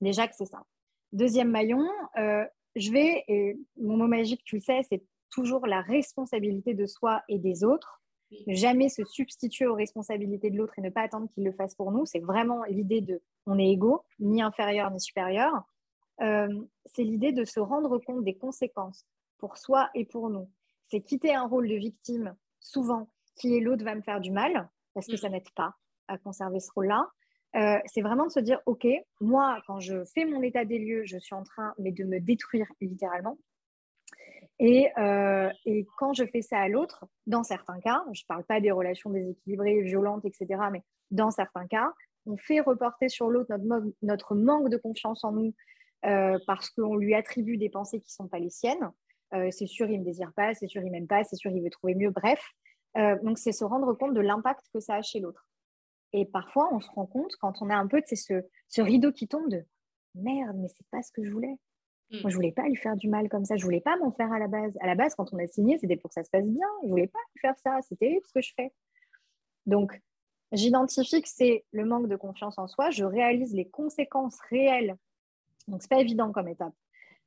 Déjà 0.00 0.28
que 0.28 0.34
c'est 0.36 0.46
ça. 0.46 0.64
Deuxième 1.12 1.50
maillon, 1.50 1.88
euh, 2.18 2.44
je 2.76 2.90
vais, 2.90 3.24
et 3.28 3.56
mon 3.80 3.96
mot 3.96 4.06
magique, 4.06 4.42
tu 4.44 4.56
le 4.56 4.60
sais, 4.60 4.82
c'est 4.88 5.02
toujours 5.30 5.66
la 5.66 5.80
responsabilité 5.80 6.74
de 6.74 6.86
soi 6.86 7.22
et 7.28 7.38
des 7.38 7.64
autres. 7.64 8.02
Jamais 8.46 8.90
se 8.90 9.04
substituer 9.04 9.66
aux 9.66 9.74
responsabilités 9.74 10.50
de 10.50 10.58
l'autre 10.58 10.74
et 10.76 10.82
ne 10.82 10.90
pas 10.90 11.02
attendre 11.02 11.28
qu'il 11.30 11.44
le 11.44 11.52
fasse 11.52 11.74
pour 11.74 11.92
nous. 11.92 12.04
C'est 12.04 12.18
vraiment 12.18 12.64
l'idée 12.64 13.00
de 13.00 13.22
on 13.46 13.58
est 13.58 13.70
égaux, 13.70 14.04
ni 14.18 14.42
inférieur 14.42 14.90
ni 14.90 15.00
supérieur. 15.00 15.52
Euh, 16.20 16.48
c'est 16.84 17.04
l'idée 17.04 17.32
de 17.32 17.44
se 17.44 17.60
rendre 17.60 17.98
compte 17.98 18.24
des 18.24 18.34
conséquences 18.34 19.06
pour 19.38 19.56
soi 19.56 19.90
et 19.94 20.04
pour 20.04 20.30
nous. 20.30 20.50
C'est 20.88 21.00
quitter 21.00 21.34
un 21.34 21.46
rôle 21.46 21.68
de 21.68 21.74
victime, 21.74 22.34
souvent, 22.60 23.08
qui 23.36 23.56
est 23.56 23.60
l'autre 23.60 23.84
va 23.84 23.94
me 23.94 24.02
faire 24.02 24.20
du 24.20 24.30
mal, 24.30 24.68
parce 24.94 25.06
que 25.06 25.16
ça 25.16 25.28
mm. 25.28 25.32
n'aide 25.32 25.50
pas 25.54 25.74
à 26.08 26.18
conserver 26.18 26.60
ce 26.60 26.70
rôle-là. 26.72 27.08
Euh, 27.56 27.78
c'est 27.86 28.02
vraiment 28.02 28.26
de 28.26 28.30
se 28.30 28.40
dire, 28.40 28.60
OK, 28.66 28.86
moi, 29.20 29.60
quand 29.66 29.80
je 29.80 30.04
fais 30.04 30.24
mon 30.24 30.42
état 30.42 30.64
des 30.64 30.78
lieux, 30.78 31.02
je 31.04 31.18
suis 31.18 31.34
en 31.34 31.44
train 31.44 31.74
mais 31.78 31.92
de 31.92 32.04
me 32.04 32.20
détruire 32.20 32.66
littéralement. 32.80 33.38
Et, 34.58 34.90
euh, 34.98 35.50
et 35.64 35.86
quand 35.98 36.12
je 36.14 36.24
fais 36.24 36.42
ça 36.42 36.58
à 36.58 36.68
l'autre, 36.68 37.06
dans 37.26 37.44
certains 37.44 37.78
cas, 37.80 38.02
je 38.12 38.22
ne 38.22 38.26
parle 38.26 38.44
pas 38.44 38.60
des 38.60 38.72
relations 38.72 39.10
déséquilibrées, 39.10 39.82
violentes, 39.82 40.24
etc., 40.24 40.46
mais 40.72 40.82
dans 41.10 41.30
certains 41.30 41.66
cas, 41.66 41.92
on 42.26 42.36
fait 42.36 42.60
reporter 42.60 43.08
sur 43.08 43.30
l'autre 43.30 43.56
notre, 43.56 43.86
notre, 44.02 44.34
manque 44.34 44.68
de 44.68 44.76
confiance 44.76 45.24
en 45.24 45.32
nous 45.32 45.54
euh, 46.04 46.38
parce 46.46 46.70
qu'on 46.70 46.96
lui 46.96 47.14
attribue 47.14 47.56
des 47.56 47.70
pensées 47.70 48.00
qui 48.00 48.08
ne 48.08 48.24
sont 48.24 48.28
pas 48.28 48.38
les 48.38 48.50
siennes. 48.50 48.90
Euh, 49.34 49.50
c'est 49.50 49.66
sûr, 49.66 49.88
il 49.90 49.94
ne 49.94 49.98
me 50.00 50.04
désire 50.04 50.32
pas, 50.32 50.54
c'est 50.54 50.68
sûr, 50.68 50.82
il 50.82 50.90
m'aime 50.90 51.06
pas, 51.06 51.24
c'est 51.24 51.36
sûr, 51.36 51.50
il 51.50 51.62
veut 51.62 51.70
trouver 51.70 51.94
mieux. 51.94 52.10
Bref, 52.10 52.42
euh, 52.96 53.18
donc 53.22 53.38
c'est 53.38 53.52
se 53.52 53.64
rendre 53.64 53.92
compte 53.94 54.14
de 54.14 54.20
l'impact 54.20 54.66
que 54.72 54.80
ça 54.80 54.94
a 54.96 55.02
chez 55.02 55.20
l'autre. 55.20 55.46
Et 56.12 56.24
parfois, 56.24 56.72
on 56.72 56.80
se 56.80 56.90
rend 56.90 57.06
compte 57.06 57.36
quand 57.36 57.60
on 57.60 57.68
a 57.68 57.76
un 57.76 57.86
peu 57.86 58.02
ce, 58.06 58.42
ce 58.68 58.80
rideau 58.80 59.12
qui 59.12 59.28
tombe 59.28 59.48
de 59.50 59.62
merde, 60.14 60.56
mais 60.56 60.68
c'est 60.68 60.86
pas 60.90 61.02
ce 61.02 61.12
que 61.12 61.22
je 61.22 61.30
voulais. 61.30 61.56
Mm. 62.10 62.20
Moi, 62.22 62.30
je 62.30 62.34
voulais 62.34 62.52
pas 62.52 62.62
lui 62.62 62.76
faire 62.76 62.96
du 62.96 63.08
mal 63.08 63.28
comme 63.28 63.44
ça. 63.44 63.56
Je 63.56 63.64
voulais 63.64 63.82
pas 63.82 63.96
m'en 63.98 64.10
faire 64.12 64.32
à 64.32 64.38
la 64.38 64.48
base. 64.48 64.76
À 64.80 64.86
la 64.86 64.94
base, 64.94 65.14
quand 65.14 65.32
on 65.34 65.38
a 65.38 65.46
signé, 65.46 65.78
c'était 65.78 65.96
pour 65.96 66.08
que 66.08 66.14
ça 66.14 66.24
se 66.24 66.30
passe 66.30 66.46
bien. 66.46 66.66
Je 66.84 66.88
voulais 66.88 67.08
pas 67.08 67.18
lui 67.34 67.40
faire 67.40 67.58
ça. 67.58 67.78
C'était 67.82 68.20
ce 68.26 68.32
que 68.32 68.40
je 68.40 68.52
fais. 68.56 68.72
Donc, 69.66 70.00
j'identifie 70.52 71.20
que 71.20 71.28
c'est 71.28 71.66
le 71.72 71.84
manque 71.84 72.08
de 72.08 72.16
confiance 72.16 72.58
en 72.58 72.66
soi. 72.66 72.88
Je 72.88 73.04
réalise 73.04 73.52
les 73.54 73.68
conséquences 73.68 74.38
réelles. 74.48 74.96
Donc, 75.66 75.82
c'est 75.82 75.90
pas 75.90 76.00
évident 76.00 76.32
comme 76.32 76.48
étape, 76.48 76.72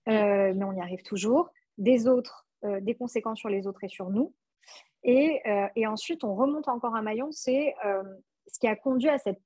mm. 0.08 0.12
euh, 0.12 0.54
mais 0.56 0.66
on 0.66 0.74
y 0.74 0.82
arrive 0.82 1.04
toujours 1.04 1.52
des 1.82 2.08
autres, 2.08 2.48
euh, 2.64 2.80
des 2.80 2.96
conséquences 2.96 3.40
sur 3.40 3.50
les 3.50 3.68
autres 3.68 3.84
et 3.84 3.90
sur 3.90 4.10
nous. 4.12 4.34
Et, 5.04 5.42
euh, 5.48 5.68
et 5.76 5.88
ensuite, 5.88 6.24
on 6.24 6.36
remonte 6.36 6.68
encore 6.68 6.96
un 6.96 7.02
maillon, 7.02 7.32
c'est 7.32 7.74
euh, 7.86 8.04
ce 8.48 8.60
qui 8.60 8.68
a 8.68 8.76
conduit 8.76 9.10
à 9.10 9.18
cette 9.18 9.42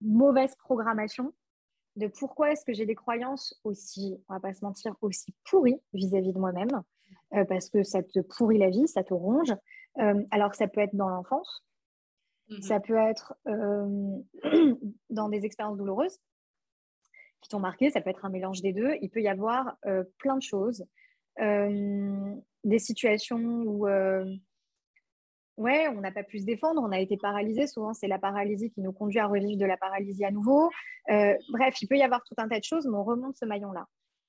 mauvaise 0.00 0.54
programmation 0.56 1.34
de 1.96 2.06
pourquoi 2.06 2.52
est-ce 2.52 2.64
que 2.64 2.72
j'ai 2.72 2.86
des 2.86 2.94
croyances 2.94 3.58
aussi, 3.64 4.16
on 4.28 4.34
va 4.34 4.40
pas 4.40 4.54
se 4.54 4.64
mentir, 4.64 4.94
aussi 5.00 5.34
pourries 5.44 5.80
vis-à-vis 5.92 6.32
de 6.32 6.38
moi-même, 6.38 6.82
parce 7.48 7.70
que 7.70 7.82
ça 7.82 8.02
te 8.02 8.20
pourrit 8.20 8.58
la 8.58 8.68
vie, 8.68 8.86
ça 8.86 9.02
te 9.02 9.14
ronge, 9.14 9.54
alors 10.30 10.50
que 10.50 10.58
ça 10.58 10.68
peut 10.68 10.82
être 10.82 10.94
dans 10.94 11.08
l'enfance, 11.08 11.64
mm-hmm. 12.50 12.62
ça 12.62 12.80
peut 12.80 12.98
être 12.98 13.34
dans 15.10 15.30
des 15.30 15.46
expériences 15.46 15.78
douloureuses 15.78 16.18
qui 17.40 17.48
t'ont 17.48 17.60
marqué, 17.60 17.90
ça 17.90 18.02
peut 18.02 18.10
être 18.10 18.26
un 18.26 18.30
mélange 18.30 18.60
des 18.60 18.74
deux, 18.74 18.96
il 19.00 19.08
peut 19.08 19.22
y 19.22 19.28
avoir 19.28 19.78
plein 20.18 20.36
de 20.36 20.42
choses. 20.42 20.84
Euh, 21.40 22.34
des 22.64 22.78
situations 22.78 23.38
où 23.38 23.86
euh, 23.86 24.24
ouais, 25.56 25.88
on 25.88 26.00
n'a 26.00 26.10
pas 26.10 26.24
pu 26.24 26.40
se 26.40 26.44
défendre, 26.44 26.82
on 26.82 26.92
a 26.92 26.98
été 26.98 27.16
paralysé. 27.16 27.66
Souvent, 27.66 27.94
c'est 27.94 28.08
la 28.08 28.18
paralysie 28.18 28.70
qui 28.70 28.80
nous 28.80 28.92
conduit 28.92 29.18
à 29.18 29.26
revivre 29.26 29.58
de 29.58 29.66
la 29.66 29.76
paralysie 29.76 30.24
à 30.24 30.30
nouveau. 30.30 30.70
Euh, 31.10 31.34
bref, 31.50 31.80
il 31.80 31.88
peut 31.88 31.96
y 31.96 32.02
avoir 32.02 32.22
tout 32.24 32.34
un 32.38 32.48
tas 32.48 32.58
de 32.58 32.64
choses, 32.64 32.86
mais 32.86 32.96
on 32.96 33.04
remonte 33.04 33.36
ce 33.36 33.44
maillon-là. 33.44 33.86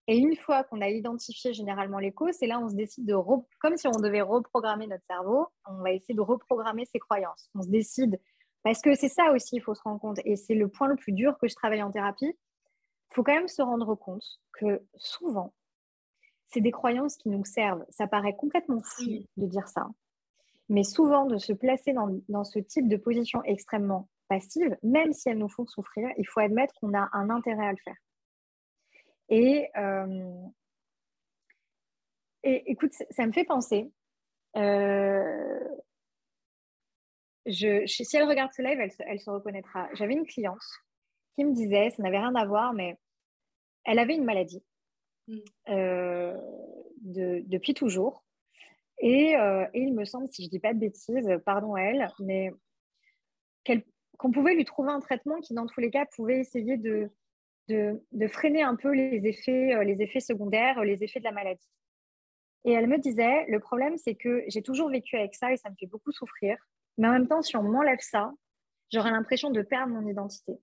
Et 0.10 0.18
une 0.18 0.38
fois 0.38 0.64
qu'on 0.64 0.80
a 0.82 0.90
identifié 0.90 1.52
généralement 1.54 2.00
les 2.00 2.14
causes, 2.14 2.36
c'est 2.40 2.48
là 2.48 2.60
on 2.60 2.70
se 2.70 2.76
décide 2.76 3.06
de, 3.06 3.16
comme 3.60 3.76
si 3.76 3.88
on 3.88 4.00
devait 4.00 4.22
reprogrammer 4.22 4.88
notre 4.88 5.04
cerveau, 5.06 5.48
on 5.66 5.82
va 5.82 5.92
essayer 5.92 6.16
de 6.16 6.22
reprogrammer 6.22 6.86
ses 6.86 7.00
croyances. 7.00 7.50
On 7.56 7.62
se 7.62 7.70
décide, 7.70 8.18
parce 8.64 8.82
que 8.82 8.96
c'est 8.96 9.10
ça 9.10 9.32
aussi, 9.34 9.58
il 9.58 9.62
faut 9.62 9.76
se 9.76 9.82
rendre 9.82 10.00
compte, 10.00 10.20
et 10.24 10.38
c'est 10.38 10.56
le 10.56 10.70
point 10.70 10.88
le 10.88 10.96
plus 10.96 11.12
dur 11.12 11.38
que 11.40 11.50
je 11.50 11.56
travaille 11.56 11.84
en 11.84 11.92
thérapie, 11.92 12.32
il 12.32 13.16
faut 13.16 13.24
quand 13.24 13.36
même 13.36 13.50
se 13.50 13.62
rendre 13.62 13.96
compte 13.96 14.24
que 14.54 14.82
souvent, 14.96 15.54
c'est 16.50 16.62
des 16.62 16.72
croyances 16.72 17.18
qui 17.18 17.30
nous 17.30 17.46
servent. 17.46 17.86
Ça 17.90 18.08
paraît 18.08 18.36
complètement 18.36 18.82
fou 18.82 19.04
de 19.38 19.46
dire 19.46 19.68
ça. 19.68 19.88
Mais 20.70 20.84
souvent, 20.84 21.26
de 21.26 21.38
se 21.38 21.54
placer 21.54 21.94
dans, 21.94 22.44
ce 22.44 22.60
type 22.60 22.88
de 22.88 22.98
position 22.98 23.44
extrêmement 23.44 24.10
passive, 24.28 24.78
même 24.84 25.14
si 25.14 25.30
elles 25.30 25.38
nous 25.38 25.50
font 25.50 25.66
souffrir, 25.66 26.10
il 26.18 26.28
faut 26.28 26.42
admettre 26.42 26.74
qu'on 26.80 26.94
a 26.94 27.10
un 27.14 27.30
intérêt 27.30 27.68
à 27.68 27.72
le 27.72 27.78
faire. 27.78 27.96
Et, 29.30 29.70
euh, 29.78 30.48
écoute, 32.44 32.94
ça 33.10 33.26
me 33.26 33.32
fait 33.32 33.46
penser. 33.46 33.92
Euh, 34.58 35.60
je, 37.46 37.86
si 37.86 38.18
elle 38.18 38.28
regarde 38.28 38.52
ce 38.54 38.62
live, 38.62 38.80
elle, 38.80 38.92
elle 39.00 39.20
se 39.20 39.30
reconnaîtra. 39.30 39.88
J'avais 39.94 40.14
une 40.14 40.26
cliente 40.26 40.58
qui 41.36 41.46
me 41.46 41.54
disait, 41.54 41.92
ça 41.92 42.04
n'avait 42.04 42.20
rien 42.20 42.36
à 42.36 42.46
voir, 42.46 42.74
mais 42.74 42.98
elle 43.86 44.00
avait 44.00 44.16
une 44.16 44.26
maladie 44.26 44.64
Mm. 45.28 45.38
Euh, 45.70 46.38
depuis 47.02 47.74
toujours. 47.74 48.24
Euh, 49.04 49.68
et, 49.74 49.82
il 49.82 49.94
me 49.94 50.06
semble, 50.06 50.28
si 50.32 50.44
je 50.44 50.48
ne 50.48 50.52
dis 50.52 50.60
pas 50.60 50.74
de 50.74 50.80
bêtises, 50.80 51.30
pardon 51.46 51.76
à 51.76 51.82
elle, 51.82 52.10
mais 52.20 52.52
qu'on 54.18 54.32
pouvait 54.32 54.56
lui 54.56 54.66
trouver 54.66 54.92
un 54.92 55.00
traitement 55.00 55.40
qui, 55.40 55.54
dans 55.54 55.68
tous 55.68 55.80
les 55.80 55.92
cas, 55.92 56.06
pouvait 56.16 56.40
essayer 56.40 56.78
de, 56.78 57.12
de, 57.68 58.28
freiner 58.28 58.64
un 58.64 58.76
peu 58.76 58.92
les 58.92 59.28
effets, 59.28 59.76
euh, 59.76 59.84
les 59.84 60.02
effets 60.02 60.20
secondaires, 60.20 60.84
les 60.84 61.04
effets 61.04 61.20
de 61.20 61.26
la 61.26 61.32
maladie. 61.32 61.70
Et 62.66 62.72
elle 62.72 62.88
me 62.88 62.98
disait, 62.98 63.46
le 63.48 63.60
problème, 63.60 63.98
c'est 63.98 64.16
que 64.16 64.44
j'ai 64.48 64.62
toujours 64.62 64.90
vécu 64.90 65.16
avec 65.16 65.36
ça 65.36 65.52
et 65.52 65.58
ça 65.58 65.70
me 65.70 65.76
fait 65.76 65.86
beaucoup 65.86 66.12
souffrir. 66.12 66.58
Mais 66.98 67.08
en 67.08 67.12
même 67.12 67.28
temps, 67.28 67.42
si 67.42 67.56
on 67.56 67.64
m'enlève 67.64 68.00
ça, 68.02 68.34
j'aurais 68.92 69.12
l'impression 69.12 69.52
de 69.52 69.62
perdre 69.62 69.94
mon 69.94 70.08
identité 70.08 70.54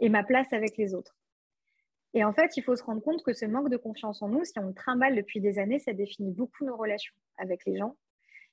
et 0.00 0.08
ma 0.08 0.24
place 0.24 0.52
avec 0.52 0.76
les 0.76 0.94
autres. 0.94 1.17
Et 2.14 2.24
en 2.24 2.32
fait, 2.32 2.56
il 2.56 2.62
faut 2.62 2.74
se 2.74 2.82
rendre 2.82 3.02
compte 3.02 3.22
que 3.22 3.32
ce 3.32 3.44
manque 3.44 3.68
de 3.68 3.76
confiance 3.76 4.22
en 4.22 4.28
nous, 4.28 4.44
si 4.44 4.58
on 4.58 4.68
le 4.68 4.74
trimballe 4.74 5.14
depuis 5.14 5.40
des 5.40 5.58
années, 5.58 5.78
ça 5.78 5.92
définit 5.92 6.32
beaucoup 6.32 6.64
nos 6.64 6.76
relations 6.76 7.14
avec 7.36 7.64
les 7.66 7.76
gens. 7.76 7.96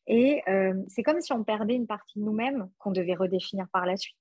Et 0.08 0.44
euh, 0.48 0.74
c'est 0.88 1.04
comme 1.04 1.22
si 1.22 1.34
on 1.34 1.44
perdait 1.44 1.76
une 1.76 1.88
partie 1.88 2.20
de 2.20 2.24
nous-mêmes 2.24 2.70
qu'on 2.78 2.92
devait 2.92 3.16
redéfinir 3.16 3.68
par 3.72 3.86
la 3.86 3.98
suite. 3.98 4.18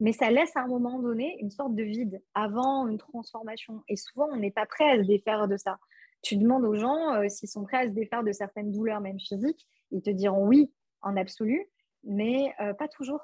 Mais 0.00 0.12
ça 0.12 0.30
laisse 0.30 0.54
à 0.56 0.60
un 0.60 0.66
moment 0.66 0.98
donné 0.98 1.36
une 1.40 1.50
sorte 1.50 1.74
de 1.74 1.82
vide 1.82 2.22
avant 2.34 2.86
une 2.86 2.98
transformation. 2.98 3.82
Et 3.88 3.96
souvent, 3.96 4.28
on 4.30 4.36
n'est 4.36 4.50
pas 4.50 4.66
prêt 4.66 4.90
à 4.90 4.96
se 4.98 5.06
défaire 5.06 5.48
de 5.48 5.56
ça. 5.56 5.78
Tu 6.22 6.36
demandes 6.36 6.64
aux 6.64 6.74
gens 6.74 7.14
euh, 7.14 7.28
s'ils 7.28 7.48
sont 7.48 7.64
prêts 7.64 7.78
à 7.78 7.84
se 7.84 7.92
défaire 7.92 8.22
de 8.22 8.32
certaines 8.32 8.72
douleurs, 8.72 9.00
même 9.00 9.18
physiques. 9.18 9.66
Ils 9.90 10.02
te 10.02 10.10
diront 10.10 10.46
oui 10.46 10.70
en 11.02 11.16
absolu, 11.16 11.66
mais 12.04 12.52
euh, 12.60 12.74
pas 12.74 12.88
toujours, 12.88 13.20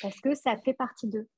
parce 0.00 0.20
que 0.20 0.34
ça 0.34 0.56
fait 0.56 0.74
partie 0.74 1.08
d'eux. 1.08 1.28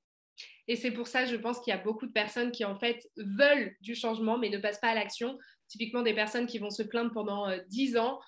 Et 0.67 0.77
c'est 0.77 0.91
pour 0.91 1.07
ça, 1.07 1.27
je 1.27 1.37
pense 1.37 1.61
qu'il 1.61 1.73
y 1.73 1.77
a 1.77 1.81
beaucoup 1.81 2.07
de 2.07 2.13
personnes 2.13 2.51
qui, 2.51 2.65
en 2.65 2.75
fait, 2.75 3.09
veulent 3.17 3.77
du 3.81 3.95
changement, 3.95 4.39
mais 4.39 4.49
ne 4.49 4.59
passent 4.59 4.81
pas 4.81 4.89
à 4.89 4.95
l'action. 4.95 5.39
Typiquement, 5.69 6.03
des 6.03 6.15
personnes 6.15 6.47
qui 6.47 6.59
vont 6.59 6.71
se 6.71 6.83
plaindre 6.83 7.13
pendant 7.13 7.49
euh, 7.49 7.59
dix 7.69 7.93
10 7.93 7.97
ans 7.99 8.21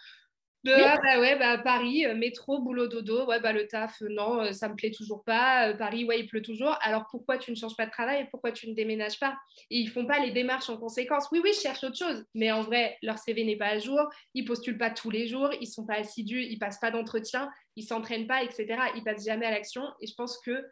de 0.64 0.72
ah, 0.72 0.98
bah 1.00 1.20
ouais, 1.20 1.38
bah, 1.38 1.58
Paris, 1.58 2.06
euh, 2.06 2.16
métro, 2.16 2.60
boulot, 2.60 2.88
dodo, 2.88 3.26
ouais, 3.26 3.38
bah, 3.38 3.52
le 3.52 3.68
taf, 3.68 4.02
euh, 4.02 4.08
non, 4.10 4.52
ça 4.52 4.68
me 4.68 4.74
plaît 4.74 4.90
toujours 4.90 5.22
pas. 5.22 5.72
Paris, 5.74 6.04
ouais, 6.04 6.18
il 6.18 6.26
pleut 6.26 6.42
toujours. 6.42 6.76
Alors 6.80 7.06
pourquoi 7.08 7.38
tu 7.38 7.52
ne 7.52 7.56
changes 7.56 7.76
pas 7.76 7.86
de 7.86 7.90
travail? 7.92 8.26
Pourquoi 8.30 8.50
tu 8.50 8.68
ne 8.68 8.74
déménages 8.74 9.20
pas? 9.20 9.36
Et 9.70 9.78
ils 9.78 9.88
font 9.88 10.06
pas 10.06 10.18
les 10.18 10.32
démarches 10.32 10.68
en 10.68 10.76
conséquence. 10.76 11.28
Oui, 11.30 11.40
oui, 11.42 11.52
je 11.54 11.60
cherche 11.60 11.84
autre 11.84 11.96
chose. 11.96 12.24
Mais 12.34 12.50
en 12.50 12.62
vrai, 12.62 12.98
leur 13.02 13.18
CV 13.18 13.44
n'est 13.44 13.56
pas 13.56 13.68
à 13.68 13.78
jour. 13.78 14.00
Ils 14.34 14.44
postulent 14.44 14.78
pas 14.78 14.90
tous 14.90 15.10
les 15.10 15.28
jours. 15.28 15.50
Ils 15.60 15.68
sont 15.68 15.86
pas 15.86 15.98
assidus. 15.98 16.42
Ils 16.42 16.58
passent 16.58 16.80
pas 16.80 16.90
d'entretien. 16.90 17.48
Ils 17.76 17.84
s'entraînent 17.84 18.26
pas, 18.26 18.42
etc. 18.42 18.66
Ils 18.96 19.04
passent 19.04 19.24
jamais 19.24 19.46
à 19.46 19.52
l'action. 19.52 19.84
Et 20.00 20.08
je 20.08 20.14
pense 20.14 20.40
que 20.40 20.64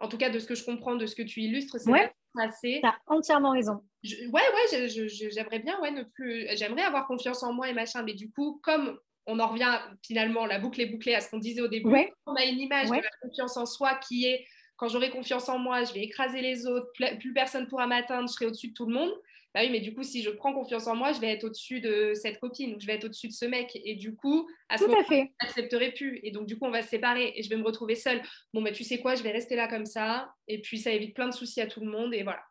en 0.00 0.08
tout 0.08 0.18
cas 0.18 0.30
de 0.30 0.38
ce 0.38 0.46
que 0.46 0.54
je 0.54 0.64
comprends, 0.64 0.96
de 0.96 1.06
ce 1.06 1.14
que 1.14 1.22
tu 1.22 1.40
illustres, 1.40 1.78
c'est 1.78 1.90
ouais, 1.90 2.12
assez. 2.38 2.80
Tu 2.82 2.88
as 2.88 2.98
entièrement 3.06 3.52
raison. 3.52 3.82
ouais, 4.04 4.28
ouais, 4.32 4.88
j'aimerais 4.88 5.58
bien, 5.58 5.78
ouais, 5.80 5.90
ne 5.90 6.02
plus. 6.02 6.46
J'aimerais 6.56 6.82
avoir 6.82 7.06
confiance 7.06 7.42
en 7.42 7.52
moi 7.52 7.68
et 7.68 7.74
machin, 7.74 8.02
mais 8.02 8.14
du 8.14 8.30
coup, 8.30 8.60
comme 8.62 8.98
on 9.26 9.38
en 9.38 9.46
revient 9.46 9.78
finalement, 10.04 10.46
la 10.46 10.58
boucle 10.58 10.80
est 10.80 10.86
bouclée 10.86 11.14
à 11.14 11.20
ce 11.20 11.30
qu'on 11.30 11.38
disait 11.38 11.60
au 11.60 11.68
début, 11.68 11.94
on 12.26 12.34
a 12.34 12.44
une 12.44 12.58
image 12.58 12.88
de 12.88 12.94
la 12.94 13.10
confiance 13.22 13.56
en 13.56 13.66
soi 13.66 13.94
qui 13.96 14.26
est 14.26 14.44
quand 14.76 14.88
j'aurai 14.88 15.10
confiance 15.10 15.50
en 15.50 15.58
moi, 15.58 15.84
je 15.84 15.92
vais 15.92 16.00
écraser 16.00 16.40
les 16.40 16.66
autres, 16.66 16.90
plus 17.18 17.34
personne 17.34 17.68
pourra 17.68 17.86
m'atteindre, 17.86 18.26
je 18.28 18.32
serai 18.32 18.46
au-dessus 18.46 18.68
de 18.68 18.72
tout 18.72 18.86
le 18.86 18.94
monde. 18.94 19.12
Bah 19.52 19.62
oui, 19.62 19.70
mais 19.70 19.80
du 19.80 19.94
coup, 19.94 20.04
si 20.04 20.22
je 20.22 20.30
prends 20.30 20.52
confiance 20.52 20.86
en 20.86 20.94
moi, 20.94 21.12
je 21.12 21.20
vais 21.20 21.30
être 21.32 21.44
au-dessus 21.44 21.80
de 21.80 22.12
cette 22.14 22.38
copine, 22.38 22.80
je 22.80 22.86
vais 22.86 22.94
être 22.94 23.04
au-dessus 23.04 23.26
de 23.26 23.32
ce 23.32 23.44
mec. 23.44 23.76
Et 23.84 23.96
du 23.96 24.14
coup, 24.14 24.48
à 24.68 24.78
ce 24.78 24.84
moment-là, 24.84 25.04
je 25.08 25.44
n'accepterai 25.44 25.92
plus. 25.92 26.20
Et 26.22 26.30
donc, 26.30 26.46
du 26.46 26.56
coup, 26.56 26.66
on 26.66 26.70
va 26.70 26.82
se 26.82 26.88
séparer 26.88 27.32
et 27.34 27.42
je 27.42 27.48
vais 27.48 27.56
me 27.56 27.64
retrouver 27.64 27.96
seule. 27.96 28.22
Bon, 28.54 28.60
mais 28.60 28.70
tu 28.70 28.84
sais 28.84 29.00
quoi, 29.00 29.16
je 29.16 29.24
vais 29.24 29.32
rester 29.32 29.56
là 29.56 29.66
comme 29.66 29.86
ça. 29.86 30.32
Et 30.46 30.60
puis, 30.60 30.78
ça 30.78 30.92
évite 30.92 31.14
plein 31.14 31.26
de 31.26 31.34
soucis 31.34 31.60
à 31.60 31.66
tout 31.66 31.80
le 31.80 31.90
monde. 31.90 32.14
Et 32.14 32.22
voilà. 32.22 32.42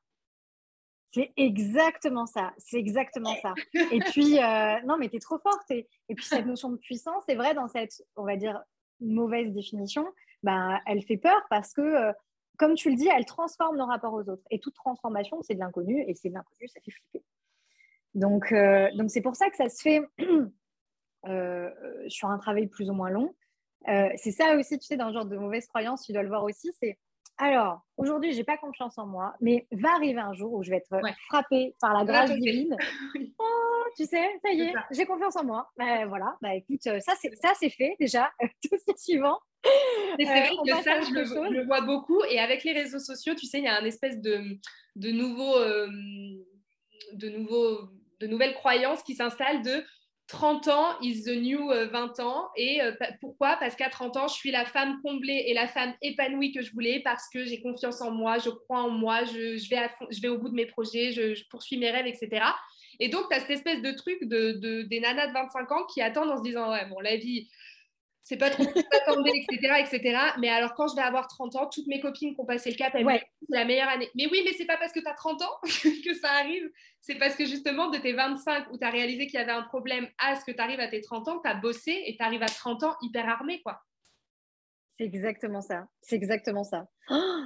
C'est 1.11 1.31
exactement 1.37 2.27
ça, 2.27 2.53
c'est 2.57 2.77
exactement 2.77 3.35
ça. 3.41 3.53
Et 3.73 3.99
puis, 3.99 4.37
euh, 4.37 4.79
non, 4.85 4.97
mais 4.99 5.09
tu 5.09 5.15
es 5.15 5.19
trop 5.19 5.39
forte. 5.39 5.71
Et, 5.71 5.87
et, 6.09 6.15
puis, 6.15 6.25
cette 6.25 6.45
notion 6.45 6.69
de 6.69 6.77
puissance, 6.77 7.23
c'est 7.27 7.35
vrai, 7.35 7.55
dans 7.55 7.67
cette, 7.67 8.03
on 8.15 8.25
va 8.25 8.35
dire, 8.35 8.61
mauvaise 8.99 9.51
définition, 9.51 10.05
bah, 10.43 10.79
elle 10.85 11.01
fait 11.01 11.17
peur 11.17 11.41
parce 11.49 11.73
que, 11.73 11.81
euh, 11.81 12.11
comme 12.59 12.75
tu 12.75 12.89
le 12.91 12.95
dis, 12.95 13.07
elle 13.07 13.25
transforme 13.25 13.77
nos 13.77 13.85
rapports 13.85 14.13
aux 14.13 14.29
autres. 14.29 14.43
Et 14.51 14.59
toute 14.59 14.75
transformation, 14.75 15.41
c'est 15.41 15.55
de 15.55 15.59
l'inconnu. 15.59 16.03
Et 16.07 16.13
c'est 16.13 16.29
de 16.29 16.35
l'inconnu, 16.35 16.67
ça 16.67 16.79
fait 16.81 16.91
flipper. 16.91 17.25
Donc, 18.13 18.51
euh, 18.51 18.89
donc 18.95 19.09
c'est 19.09 19.21
pour 19.21 19.35
ça 19.35 19.49
que 19.49 19.55
ça 19.55 19.69
se 19.69 19.81
fait 19.81 20.01
sur 22.07 22.29
un 22.29 22.37
travail 22.37 22.67
plus 22.67 22.89
ou 22.89 22.93
moins 22.93 23.09
long. 23.09 23.33
c'est 23.85 24.31
ça 24.31 24.55
aussi, 24.55 24.77
tu 24.77 24.85
sais, 24.85 24.97
dans 24.97 25.07
le 25.07 25.13
genre 25.13 25.25
de 25.25 25.37
mauvaise 25.37 25.67
croyance, 25.67 26.03
tu 26.03 26.13
dois 26.13 26.23
le 26.23 26.29
voir 26.29 26.43
aussi, 26.43 26.69
c'est 26.79 26.97
alors, 27.41 27.79
aujourd'hui, 27.95 28.33
je 28.33 28.37
n'ai 28.37 28.43
pas 28.43 28.57
confiance 28.57 28.97
en 28.97 29.05
moi, 29.05 29.33
mais 29.39 29.65
va 29.71 29.95
arriver 29.95 30.19
un 30.19 30.33
jour 30.33 30.53
où 30.53 30.61
je 30.61 30.69
vais 30.69 30.75
être 30.77 30.93
frappée 31.29 31.73
par 31.79 31.93
la 31.93 32.03
grâce 32.03 32.31
divine. 32.31 32.75
oh, 33.39 33.68
tu 33.95 34.05
sais, 34.05 34.39
ça 34.43 34.51
y 34.51 34.61
est, 34.61 34.73
j'ai 34.91 35.05
confiance 35.05 35.35
en 35.35 35.43
moi. 35.43 35.69
Ben, 35.77 36.05
voilà, 36.07 36.37
bah, 36.41 36.55
écoute, 36.55 36.85
euh, 36.87 36.99
ça 36.99 37.13
c'est 37.59 37.69
fait 37.69 37.95
déjà. 37.99 38.31
Tout 38.63 38.77
ce 38.87 38.93
suivant. 38.97 39.39
C'est 40.17 40.25
vrai 40.25 40.49
euh, 40.51 40.77
que 40.77 40.83
ça, 40.83 41.01
je 41.01 41.11
le, 41.11 41.65
vois 41.65 41.81
beaucoup. 41.81 42.21
Et 42.29 42.39
avec 42.39 42.63
les 42.63 42.73
réseaux 42.73 42.99
sociaux, 42.99 43.35
tu 43.35 43.45
sais, 43.45 43.59
il 43.59 43.65
y 43.65 43.67
a 43.67 43.77
un 43.77 43.85
espèce 43.85 44.19
de, 44.21 44.57
de 44.95 45.11
nouveau, 45.11 45.55
euh, 45.57 45.87
de, 47.13 47.29
nouveau, 47.29 47.89
de 48.19 48.27
nouvelles 48.27 48.53
croyances 48.55 49.03
qui 49.03 49.15
s'installent 49.15 49.63
de 49.63 49.83
30 50.29 50.67
ans 50.67 50.99
is 51.01 51.23
the 51.23 51.35
new 51.35 51.69
20 51.69 52.19
euh, 52.19 52.23
ans. 52.23 52.49
Et 52.55 52.81
euh, 52.81 52.91
pourquoi? 53.19 53.57
Parce 53.59 53.75
qu'à 53.75 53.89
30 53.89 54.15
ans, 54.17 54.27
je 54.27 54.35
suis 54.35 54.51
la 54.51 54.65
femme 54.65 54.99
comblée 55.03 55.45
et 55.47 55.53
la 55.53 55.67
femme 55.67 55.93
épanouie 56.01 56.51
que 56.51 56.61
je 56.61 56.71
voulais 56.71 57.01
parce 57.03 57.27
que 57.33 57.43
j'ai 57.45 57.61
confiance 57.61 58.01
en 58.01 58.11
moi, 58.11 58.37
je 58.37 58.51
crois 58.51 58.83
en 58.83 58.91
moi, 58.91 59.23
je, 59.25 59.69
vais, 59.69 59.89
je 60.11 60.21
vais 60.21 60.27
au 60.27 60.37
bout 60.37 60.49
de 60.49 60.53
mes 60.53 60.67
projets, 60.67 61.11
je, 61.11 61.43
poursuis 61.49 61.77
mes 61.77 61.89
rêves, 61.89 62.05
etc. 62.05 62.45
Et 62.99 63.09
donc, 63.09 63.29
tu 63.29 63.35
as 63.35 63.39
cette 63.39 63.51
espèce 63.51 63.81
de 63.81 63.91
truc 63.91 64.23
de, 64.23 64.83
des 64.83 64.99
nanas 64.99 65.27
de 65.27 65.33
25 65.33 65.71
ans 65.71 65.85
qui 65.85 66.01
attendent 66.01 66.31
en 66.31 66.37
se 66.37 66.43
disant, 66.43 66.71
ouais, 66.71 66.85
bon, 66.87 66.99
la 66.99 67.15
vie, 67.15 67.49
c'est 68.23 68.37
pas 68.37 68.49
trop 68.49 68.63
attendez, 68.91 69.31
etc., 69.49 69.73
etc. 69.79 70.17
Mais 70.39 70.49
alors, 70.49 70.73
quand 70.75 70.87
je 70.87 70.95
vais 70.95 71.01
avoir 71.01 71.27
30 71.27 71.55
ans, 71.55 71.67
toutes 71.67 71.87
mes 71.87 71.99
copines 71.99 72.35
qui 72.35 72.41
ont 72.41 72.45
passé 72.45 72.69
le 72.69 72.75
cap, 72.75 72.93
elles 72.93 73.05
ouais. 73.05 73.23
c'est 73.49 73.55
la 73.57 73.65
meilleure 73.65 73.89
année. 73.89 74.09
Mais 74.15 74.27
oui, 74.31 74.41
mais 74.45 74.53
c'est 74.53 74.65
pas 74.65 74.77
parce 74.77 74.91
que 74.91 74.99
tu 74.99 75.07
as 75.07 75.13
30 75.13 75.41
ans 75.41 75.57
que 75.63 76.13
ça 76.13 76.31
arrive. 76.33 76.69
C'est 76.99 77.15
parce 77.15 77.35
que 77.35 77.45
justement, 77.45 77.89
de 77.89 77.97
tes 77.97 78.13
25 78.13 78.71
où 78.71 78.77
tu 78.77 78.85
as 78.85 78.89
réalisé 78.91 79.27
qu'il 79.27 79.39
y 79.39 79.41
avait 79.41 79.51
un 79.51 79.63
problème 79.63 80.07
à 80.19 80.35
ce 80.35 80.45
que 80.45 80.51
tu 80.51 80.61
arrives 80.61 80.79
à 80.79 80.87
tes 80.87 81.01
30 81.01 81.27
ans, 81.27 81.39
tu 81.43 81.49
as 81.49 81.55
bossé 81.55 82.03
et 82.05 82.17
tu 82.17 82.23
arrives 82.23 82.43
à 82.43 82.47
30 82.47 82.83
ans 82.83 82.95
hyper 83.01 83.27
armé, 83.27 83.61
quoi. 83.61 83.81
C'est 84.99 85.05
exactement 85.05 85.61
ça. 85.61 85.87
C'est 86.01 86.17
exactement 86.17 86.65
ça. 86.65 86.89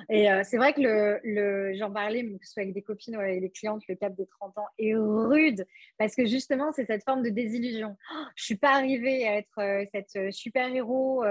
Et 0.09 0.31
euh, 0.31 0.41
c'est 0.43 0.57
vrai 0.57 0.73
que 0.73 0.81
le, 0.81 1.73
j'en 1.75 1.91
parlais, 1.91 2.23
que 2.23 2.45
ce 2.47 2.53
soit 2.53 2.63
avec 2.63 2.73
des 2.73 2.81
copines 2.81 3.15
ou 3.15 3.19
avec 3.19 3.41
des 3.41 3.51
clientes, 3.51 3.83
le 3.87 3.93
cap 3.93 4.15
des 4.15 4.25
30 4.25 4.57
ans 4.57 4.65
est 4.79 4.95
rude 4.95 5.63
parce 5.99 6.15
que 6.15 6.25
justement, 6.25 6.71
c'est 6.71 6.85
cette 6.85 7.03
forme 7.03 7.21
de 7.21 7.29
désillusion. 7.29 7.95
Je 8.35 8.43
suis 8.43 8.57
pas 8.57 8.71
arrivée 8.71 9.27
à 9.27 9.37
être 9.37 9.59
euh, 9.59 9.85
cette 9.93 10.15
euh, 10.15 10.31
super-héros 10.31 11.23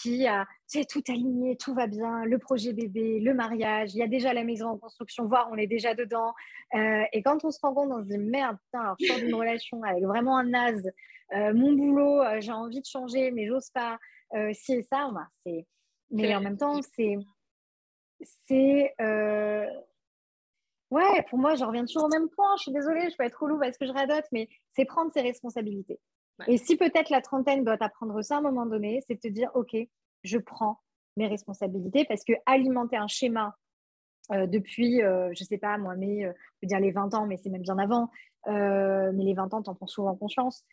qui 0.00 0.28
a 0.28 0.46
tout 0.88 1.02
aligné, 1.08 1.56
tout 1.56 1.74
va 1.74 1.88
bien, 1.88 2.24
le 2.24 2.38
projet 2.38 2.72
bébé, 2.72 3.18
le 3.18 3.34
mariage, 3.34 3.94
il 3.94 3.98
y 3.98 4.02
a 4.02 4.08
déjà 4.08 4.32
la 4.32 4.44
maison 4.44 4.68
en 4.68 4.78
construction, 4.78 5.26
voire 5.26 5.48
on 5.52 5.56
est 5.56 5.66
déjà 5.66 5.94
dedans. 5.94 6.34
et 6.74 7.22
quand 7.22 7.44
on 7.44 7.50
se 7.50 7.60
rend 7.62 7.74
compte, 7.74 7.92
on 7.92 8.02
se 8.02 8.08
dit 8.08 8.18
merde, 8.18 8.56
putain, 8.64 8.96
je 9.00 9.06
sors 9.06 9.18
d'une 9.18 9.34
relation 9.34 9.82
avec 9.84 10.02
vraiment 10.02 10.36
un 10.36 10.48
naze. 10.48 10.90
mon 11.32 11.74
boulot, 11.74 12.24
j'ai 12.40 12.50
envie 12.50 12.80
de 12.80 12.86
changer, 12.86 13.30
mais 13.30 13.46
j'ose 13.46 13.70
pas. 13.70 13.98
Euh, 14.34 14.50
si 14.52 14.74
et 14.74 14.82
ça, 14.82 15.10
bah, 15.12 15.28
c'est. 15.44 15.66
Mais 16.10 16.34
en 16.34 16.40
même 16.40 16.56
temps, 16.56 16.80
c'est. 16.94 17.16
C'est. 18.20 18.94
Euh, 19.00 19.66
ouais, 20.90 21.22
pour 21.30 21.38
moi, 21.38 21.54
je 21.54 21.64
reviens 21.64 21.84
toujours 21.84 22.04
au 22.04 22.08
même 22.08 22.28
point. 22.28 22.56
Je 22.58 22.62
suis 22.62 22.72
désolée, 22.72 23.10
je 23.10 23.16
peux 23.16 23.24
être 23.24 23.40
relou 23.40 23.58
parce 23.58 23.76
que 23.76 23.86
je 23.86 23.92
radote, 23.92 24.26
mais 24.32 24.48
c'est 24.72 24.84
prendre 24.84 25.12
ses 25.12 25.22
responsabilités. 25.22 26.00
Et 26.48 26.58
si 26.58 26.76
peut-être 26.76 27.10
la 27.10 27.20
trentaine 27.20 27.64
doit 27.64 27.76
apprendre 27.80 28.20
ça 28.22 28.36
à 28.36 28.38
un 28.38 28.42
moment 28.42 28.66
donné, 28.66 29.00
c'est 29.06 29.14
de 29.14 29.20
te 29.20 29.28
dire, 29.28 29.50
OK, 29.54 29.76
je 30.24 30.38
prends 30.38 30.80
mes 31.16 31.28
responsabilités 31.28 32.04
parce 32.06 32.24
que 32.24 32.32
alimenter 32.44 32.96
un 32.96 33.06
schéma 33.06 33.56
euh, 34.32 34.48
depuis, 34.48 34.98
je 34.98 35.28
ne 35.28 35.46
sais 35.46 35.58
pas 35.58 35.78
moi, 35.78 35.94
mais 35.94 36.22
je 36.22 36.28
veux 36.62 36.66
dire 36.66 36.80
les 36.80 36.90
20 36.90 37.14
ans, 37.14 37.26
mais 37.26 37.36
c'est 37.36 37.50
même 37.50 37.62
bien 37.62 37.78
avant, 37.78 38.10
mais 38.48 39.24
les 39.24 39.34
20 39.34 39.54
ans, 39.54 39.62
tu 39.62 39.70
en 39.70 39.76
prends 39.76 39.86
souvent 39.86 40.16
conscience. 40.16 40.64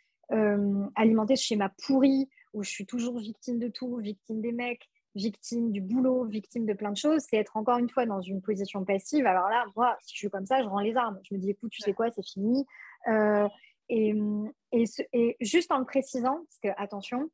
alimenter 0.96 1.36
ce 1.36 1.44
schéma 1.44 1.72
pourri 1.86 2.28
où 2.54 2.64
je 2.64 2.70
suis 2.70 2.86
toujours 2.86 3.18
victime 3.18 3.60
de 3.60 3.68
tout, 3.68 3.98
victime 3.98 4.42
des 4.42 4.52
mecs, 4.52 4.90
victime 5.16 5.72
du 5.72 5.82
boulot, 5.82 6.26
victime 6.26 6.66
de 6.66 6.74
plein 6.74 6.92
de 6.92 6.98
choses, 6.98 7.22
c'est 7.28 7.38
être 7.38 7.58
encore 7.58 7.78
une 7.78 7.90
fois 7.90 8.06
dans 8.06 8.22
une 8.22 8.42
position 8.42 8.86
passive. 8.86 9.26
Alors 9.26 9.50
là, 9.50 9.66
moi, 9.76 9.98
si 10.02 10.14
je 10.14 10.20
suis 10.20 10.30
comme 10.30 10.46
ça, 10.46 10.62
je 10.62 10.68
rends 10.68 10.80
les 10.80 10.96
armes. 10.96 11.20
Je 11.30 11.36
me 11.36 11.40
dis, 11.40 11.50
écoute, 11.50 11.72
tu 11.72 11.82
sais 11.82 11.94
quoi, 11.94 12.12
c'est 12.12 12.26
fini. 12.26 12.66
Euh, 13.08 13.48
et, 13.90 14.14
et, 14.72 15.38
juste 15.42 15.72
en 15.72 15.80
le 15.80 15.86
précisant, 15.86 16.46
parce 16.46 16.60
que 16.64 16.82
attention, 16.82 17.30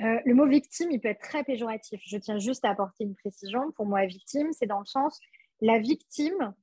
euh, 0.00 0.20
le 0.24 0.34
mot 0.34 0.46
victime, 0.46 0.90
il 0.90 1.00
peut 1.00 1.08
être 1.08 1.22
très 1.22 1.44
péjoratif. 1.44 2.00
Je 2.04 2.18
tiens 2.18 2.38
juste 2.38 2.64
à 2.64 2.70
apporter 2.70 3.04
une 3.04 3.14
précision. 3.14 3.72
Pour 3.72 3.86
moi, 3.86 4.04
victime, 4.06 4.52
c'est 4.52 4.66
dans 4.66 4.80
le 4.80 4.86
sens, 4.86 5.18
la 5.60 5.78
victime 5.78 6.54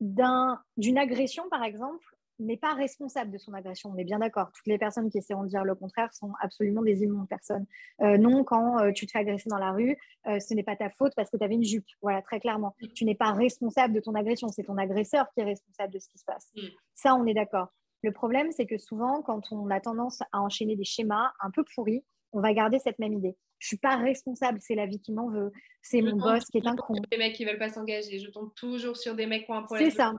d'une 0.00 0.98
agression, 0.98 1.48
par 1.48 1.64
exemple, 1.64 2.04
n'est 2.38 2.56
pas 2.56 2.74
responsable 2.74 3.30
de 3.30 3.38
son 3.38 3.52
agression. 3.54 3.90
On 3.94 3.96
est 3.96 4.04
bien 4.04 4.18
d'accord. 4.18 4.50
Toutes 4.52 4.66
les 4.66 4.78
personnes 4.78 5.10
qui 5.10 5.18
essaieront 5.18 5.44
de 5.44 5.48
dire 5.48 5.64
le 5.64 5.74
contraire 5.74 6.12
sont 6.12 6.32
absolument 6.40 6.82
des 6.82 7.02
immondes 7.02 7.28
personnes. 7.28 7.66
Euh, 8.00 8.18
non, 8.18 8.44
quand 8.44 8.80
euh, 8.80 8.92
tu 8.92 9.06
te 9.06 9.12
fais 9.12 9.20
agresser 9.20 9.48
dans 9.48 9.58
la 9.58 9.72
rue, 9.72 9.96
euh, 10.26 10.40
ce 10.40 10.54
n'est 10.54 10.62
pas 10.62 10.76
ta 10.76 10.90
faute 10.90 11.12
parce 11.14 11.30
que 11.30 11.36
tu 11.36 11.44
avais 11.44 11.54
une 11.54 11.64
jupe. 11.64 11.86
Voilà, 12.00 12.22
très 12.22 12.40
clairement. 12.40 12.74
Tu 12.94 13.04
n'es 13.04 13.14
pas 13.14 13.32
responsable 13.32 13.94
de 13.94 14.00
ton 14.00 14.14
agression. 14.14 14.48
C'est 14.48 14.64
ton 14.64 14.76
agresseur 14.76 15.26
qui 15.34 15.40
est 15.40 15.44
responsable 15.44 15.92
de 15.92 15.98
ce 15.98 16.08
qui 16.08 16.18
se 16.18 16.24
passe. 16.24 16.50
Mm. 16.56 16.60
Ça, 16.94 17.14
on 17.14 17.26
est 17.26 17.34
d'accord. 17.34 17.68
Le 18.02 18.12
problème, 18.12 18.50
c'est 18.50 18.66
que 18.66 18.78
souvent, 18.78 19.22
quand 19.22 19.52
on 19.52 19.70
a 19.70 19.80
tendance 19.80 20.20
à 20.32 20.40
enchaîner 20.40 20.76
des 20.76 20.84
schémas 20.84 21.32
un 21.40 21.50
peu 21.50 21.64
pourris, 21.74 22.04
on 22.32 22.40
va 22.40 22.52
garder 22.52 22.78
cette 22.78 22.98
même 22.98 23.12
idée. 23.12 23.36
Je 23.58 23.68
suis 23.68 23.76
pas 23.76 23.96
responsable, 23.96 24.58
c'est 24.60 24.74
la 24.74 24.86
vie 24.86 24.98
qui 24.98 25.12
m'en 25.12 25.28
veut, 25.28 25.52
c'est 25.82 26.02
mon 26.02 26.16
boss 26.16 26.44
qui 26.46 26.58
est 26.58 26.66
un 26.66 26.74
con. 26.74 26.94
Des 27.12 27.16
mecs 27.16 27.34
qui 27.34 27.44
veulent 27.44 27.58
pas 27.58 27.68
s'engager, 27.68 28.18
je 28.18 28.28
tombe 28.28 28.52
toujours 28.56 28.96
sur 28.96 29.14
des 29.14 29.26
mecs 29.26 29.44
qui 29.44 29.52
ont 29.52 29.54
un 29.54 29.62
problème. 29.62 29.88
C'est 29.88 29.96
ça. 29.96 30.12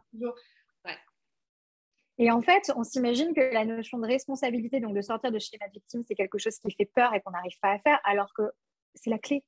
Et 2.20 2.30
en 2.30 2.42
fait, 2.42 2.72
on 2.76 2.84
s'imagine 2.84 3.34
que 3.34 3.54
la 3.54 3.66
notion 3.66 3.98
de 3.98 4.06
responsabilité, 4.06 4.80
donc 4.80 4.96
de 4.96 5.02
sortir 5.02 5.32
de 5.32 5.40
schéma 5.40 5.66
victime, 5.74 6.04
c'est 6.08 6.16
quelque 6.16 6.38
chose 6.38 6.58
qui 6.60 6.72
fait 6.72 6.86
peur 6.86 7.14
et 7.14 7.22
qu'on 7.22 7.32
n'arrive 7.32 7.58
pas 7.62 7.72
à 7.72 7.80
faire, 7.80 8.00
alors 8.04 8.32
que 8.34 8.44
c'est 8.94 9.10
la 9.10 9.18
clé. 9.18 9.44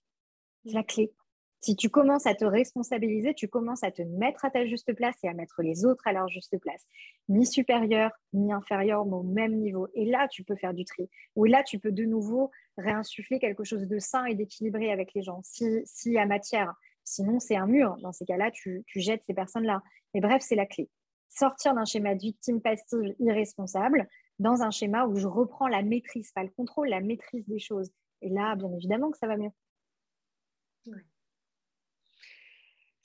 C'est 0.65 0.73
la 0.73 0.83
clé. 0.83 1.13
Si 1.61 1.75
tu 1.75 1.89
commences 1.89 2.27
à 2.27 2.35
te 2.35 2.45
responsabiliser, 2.45 3.33
tu 3.33 3.47
commences 3.47 3.83
à 3.83 3.91
te 3.91 4.01
mettre 4.01 4.45
à 4.45 4.51
ta 4.51 4.65
juste 4.65 4.93
place 4.93 5.15
et 5.23 5.27
à 5.27 5.33
mettre 5.33 5.61
les 5.63 5.85
autres 5.85 6.07
à 6.07 6.13
leur 6.13 6.27
juste 6.27 6.59
place. 6.59 6.85
Ni 7.29 7.45
supérieur, 7.45 8.11
ni 8.33 8.51
inférieur, 8.51 9.05
mais 9.05 9.15
au 9.15 9.23
même 9.23 9.55
niveau. 9.55 9.87
Et 9.93 10.05
là, 10.05 10.27
tu 10.27 10.43
peux 10.43 10.55
faire 10.55 10.73
du 10.73 10.85
tri. 10.85 11.09
Ou 11.35 11.45
là, 11.45 11.63
tu 11.63 11.79
peux 11.79 11.91
de 11.91 12.03
nouveau 12.03 12.51
réinsuffler 12.77 13.39
quelque 13.39 13.63
chose 13.63 13.87
de 13.87 13.99
sain 13.99 14.25
et 14.25 14.35
d'équilibré 14.35 14.91
avec 14.91 15.13
les 15.13 15.23
gens, 15.23 15.41
s'il 15.43 15.81
si 15.85 16.11
y 16.11 16.17
a 16.17 16.25
matière. 16.25 16.73
Sinon, 17.03 17.39
c'est 17.39 17.55
un 17.55 17.67
mur. 17.67 17.95
Dans 18.01 18.11
ces 18.11 18.25
cas-là, 18.25 18.51
tu, 18.51 18.83
tu 18.87 18.99
jettes 18.99 19.23
ces 19.25 19.33
personnes-là. 19.33 19.81
Mais 20.13 20.21
bref, 20.21 20.43
c'est 20.45 20.55
la 20.55 20.65
clé 20.65 20.89
sortir 21.37 21.73
d'un 21.73 21.85
schéma 21.85 22.15
de 22.15 22.21
victime 22.21 22.61
passive 22.61 23.15
irresponsable 23.19 24.07
dans 24.39 24.61
un 24.61 24.71
schéma 24.71 25.05
où 25.05 25.15
je 25.17 25.27
reprends 25.27 25.67
la 25.67 25.81
maîtrise, 25.81 26.31
pas 26.31 26.43
le 26.43 26.49
contrôle, 26.49 26.89
la 26.89 27.01
maîtrise 27.01 27.47
des 27.47 27.59
choses. 27.59 27.91
Et 28.21 28.29
là, 28.29 28.55
bien 28.55 28.71
évidemment 28.73 29.11
que 29.11 29.17
ça 29.17 29.27
va 29.27 29.37
mieux. 29.37 29.51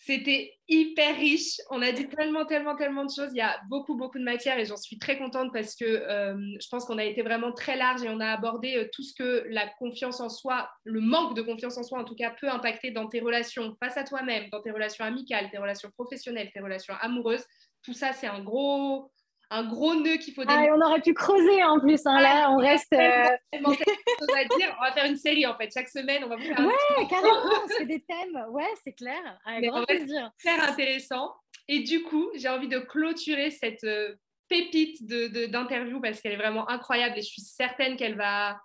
C'était 0.03 0.55
hyper 0.67 1.15
riche. 1.15 1.59
On 1.69 1.83
a 1.83 1.93
dit 1.93 2.09
tellement, 2.09 2.47
tellement, 2.47 2.75
tellement 2.75 3.05
de 3.05 3.11
choses. 3.11 3.29
Il 3.33 3.37
y 3.37 3.43
a 3.43 3.61
beaucoup, 3.69 3.97
beaucoup 3.97 4.19
de 4.19 4.25
matière 4.25 4.59
et 4.59 4.65
j'en 4.65 4.79
suis 4.79 4.99
très 4.99 5.19
contente 5.19 5.53
parce 5.53 5.77
que 5.77 5.85
euh, 5.85 6.35
je 6.59 6.69
pense 6.71 6.87
qu'on 6.87 6.97
a 6.97 7.05
été 7.05 7.21
vraiment 7.21 7.53
très 7.53 7.77
large 7.77 8.03
et 8.03 8.09
on 8.09 8.19
a 8.19 8.29
abordé 8.29 8.77
euh, 8.77 8.89
tout 8.95 9.03
ce 9.03 9.13
que 9.13 9.45
la 9.51 9.69
confiance 9.79 10.21
en 10.21 10.31
soi, 10.31 10.71
le 10.85 11.01
manque 11.01 11.37
de 11.37 11.43
confiance 11.43 11.77
en 11.77 11.83
soi 11.83 12.01
en 12.01 12.05
tout 12.05 12.15
cas, 12.15 12.35
peut 12.41 12.49
impacter 12.49 12.93
dans 12.93 13.09
tes 13.09 13.21
relations 13.21 13.77
face 13.79 13.99
à 13.99 14.05
toi-même, 14.05 14.49
dans 14.51 14.63
tes 14.63 14.71
relations 14.71 15.05
amicales, 15.05 15.51
tes 15.51 15.59
relations 15.59 15.91
professionnelles, 15.91 16.51
tes 16.51 16.61
relations 16.61 16.95
amoureuses 17.03 17.45
tout 17.83 17.93
ça, 17.93 18.13
c'est 18.13 18.27
un 18.27 18.41
gros, 18.41 19.11
un 19.51 19.65
gros 19.65 19.95
nœud 19.95 20.17
qu'il 20.17 20.35
faut 20.35 20.43
ah, 20.47 20.65
on 20.75 20.81
aurait 20.81 21.01
pu 21.01 21.13
creuser 21.13 21.63
en 21.65 21.81
plus. 21.81 22.01
Hein, 22.07 22.21
là, 22.21 22.51
on 22.51 22.59
reste. 22.59 22.93
Euh... 22.93 23.29
On 23.65 23.71
va 23.71 24.93
faire 24.93 25.07
une 25.07 25.17
série 25.17 25.47
en 25.47 25.57
fait. 25.57 25.71
Chaque 25.73 25.89
semaine, 25.89 26.23
on 26.25 26.29
va 26.29 26.37
vous 26.37 26.45
faire. 26.45 26.61
Ouais, 26.61 27.07
carrément. 27.09 27.67
c'est 27.79 27.87
des 27.87 28.03
thèmes. 28.03 28.45
Ouais, 28.51 28.73
c'est 28.85 28.93
clair. 28.93 29.39
Avec 29.45 29.71
grand 29.71 29.85
plaisir. 29.85 30.31
Super 30.39 30.69
intéressant. 30.69 31.35
Et 31.69 31.81
du 31.81 32.03
coup, 32.03 32.31
j'ai 32.35 32.49
envie 32.49 32.69
de 32.69 32.79
clôturer 32.79 33.51
cette 33.51 33.85
euh, 33.85 34.15
pépite 34.49 35.07
d'interview 35.07 35.97
de, 35.97 36.03
parce 36.03 36.21
qu'elle 36.21 36.33
est 36.33 36.37
vraiment 36.37 36.69
incroyable 36.69 37.17
et 37.19 37.23
je 37.23 37.29
suis 37.29 37.43
certaine 37.43 37.97
qu'elle 37.97 38.17
va 38.17 38.61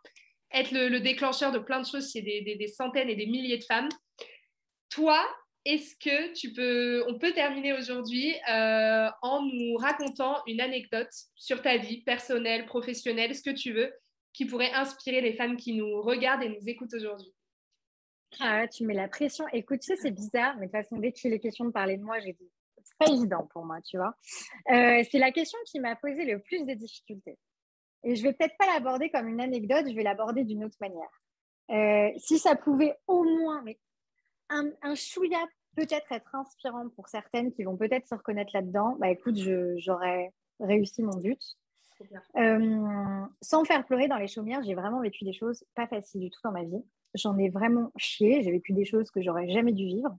être 0.51 0.71
le, 0.71 0.99
déclencheur 0.99 1.51
de 1.51 1.59
plein 1.59 1.79
de 1.81 1.85
choses 1.85 2.11
chez 2.11 2.21
des, 2.21 2.41
des, 2.41 2.67
centaines 2.67 3.09
et 3.09 3.15
des 3.15 3.27
milliers 3.27 3.57
de 3.57 3.63
femmes. 3.63 3.89
Toi, 4.89 5.19
est-ce 5.65 5.95
que 5.95 6.33
tu 6.33 6.53
peux, 6.53 7.03
on 7.07 7.17
peut 7.17 7.33
terminer 7.33 7.73
aujourd'hui 7.73 8.35
euh, 8.49 9.09
en 9.21 9.41
nous 9.41 9.75
racontant 9.75 10.37
une 10.45 10.61
anecdote 10.61 11.11
sur 11.35 11.61
ta 11.61 11.77
vie 11.77 12.01
personnelle, 12.03 12.65
professionnelle, 12.67 13.35
ce 13.35 13.41
que 13.41 13.55
tu 13.55 13.73
veux, 13.73 13.91
qui 14.31 14.45
pourrait 14.45 14.71
inspirer 14.73 15.21
les 15.21 15.33
femmes 15.33 15.57
qui 15.57 15.73
nous 15.73 16.01
regardent 16.01 16.43
et 16.43 16.49
nous 16.49 16.69
écoutent 16.69 16.93
aujourd'hui? 16.93 17.33
Ah, 18.39 18.67
tu 18.67 18.85
mets 18.85 18.93
la 18.93 19.07
pression. 19.07 19.45
Écoute, 19.53 19.79
tu 19.79 19.87
sais, 19.87 19.95
c'est 19.95 20.11
bizarre, 20.11 20.55
mais 20.57 20.67
de 20.67 20.71
toute 20.71 20.81
façon, 20.83 20.97
dès 20.97 21.11
qu'il 21.11 21.33
est 21.33 21.39
question 21.39 21.65
de 21.65 21.71
parler 21.71 21.97
de 21.97 22.03
moi, 22.03 22.19
j'ai 22.19 22.33
dit, 22.33 22.51
c'est 22.83 22.97
pas 22.97 23.11
évident 23.11 23.47
pour 23.51 23.65
moi, 23.65 23.81
tu 23.81 23.97
vois. 23.97 24.15
Euh, 24.71 25.03
c'est 25.09 25.19
la 25.19 25.31
question 25.31 25.57
qui 25.65 25.79
m'a 25.79 25.95
posé 25.95 26.25
le 26.25 26.39
plus 26.39 26.63
de 26.65 26.73
difficultés. 26.73 27.37
Et 28.03 28.15
je 28.15 28.21
vais 28.21 28.33
peut-être 28.33 28.55
pas 28.57 28.67
l'aborder 28.67 29.09
comme 29.09 29.27
une 29.27 29.41
anecdote, 29.41 29.85
je 29.89 29.95
vais 29.95 30.03
l'aborder 30.03 30.43
d'une 30.43 30.63
autre 30.63 30.77
manière. 30.79 31.09
Euh, 31.71 32.11
si 32.17 32.37
ça 32.37 32.55
pouvait 32.55 32.95
au 33.07 33.23
moins, 33.23 33.63
mais 33.63 33.79
un, 34.49 34.69
un 34.83 34.93
chouïa 34.95 35.43
peut-être 35.75 36.11
être 36.11 36.33
inspirant 36.35 36.89
pour 36.89 37.07
certaines 37.07 37.51
qui 37.51 37.63
vont 37.63 37.77
peut-être 37.77 38.07
se 38.07 38.15
reconnaître 38.15 38.51
là-dedans, 38.53 38.95
bah 38.99 39.09
écoute, 39.09 39.37
j'aurais 39.77 40.33
réussi 40.59 41.01
mon 41.03 41.17
but. 41.17 41.39
Euh, 42.37 43.25
sans 43.41 43.63
faire 43.63 43.85
pleurer 43.85 44.07
dans 44.07 44.17
les 44.17 44.27
chaumières, 44.27 44.63
j'ai 44.63 44.75
vraiment 44.75 45.01
vécu 45.01 45.23
des 45.23 45.33
choses 45.33 45.63
pas 45.75 45.87
faciles 45.87 46.21
du 46.21 46.29
tout 46.29 46.39
dans 46.43 46.51
ma 46.51 46.63
vie. 46.63 46.83
J'en 47.13 47.37
ai 47.37 47.49
vraiment 47.49 47.91
chié. 47.97 48.41
J'ai 48.41 48.51
vécu 48.51 48.73
des 48.73 48.85
choses 48.85 49.09
que 49.11 49.21
j'aurais 49.21 49.49
jamais 49.49 49.71
dû 49.71 49.85
vivre. 49.85 50.17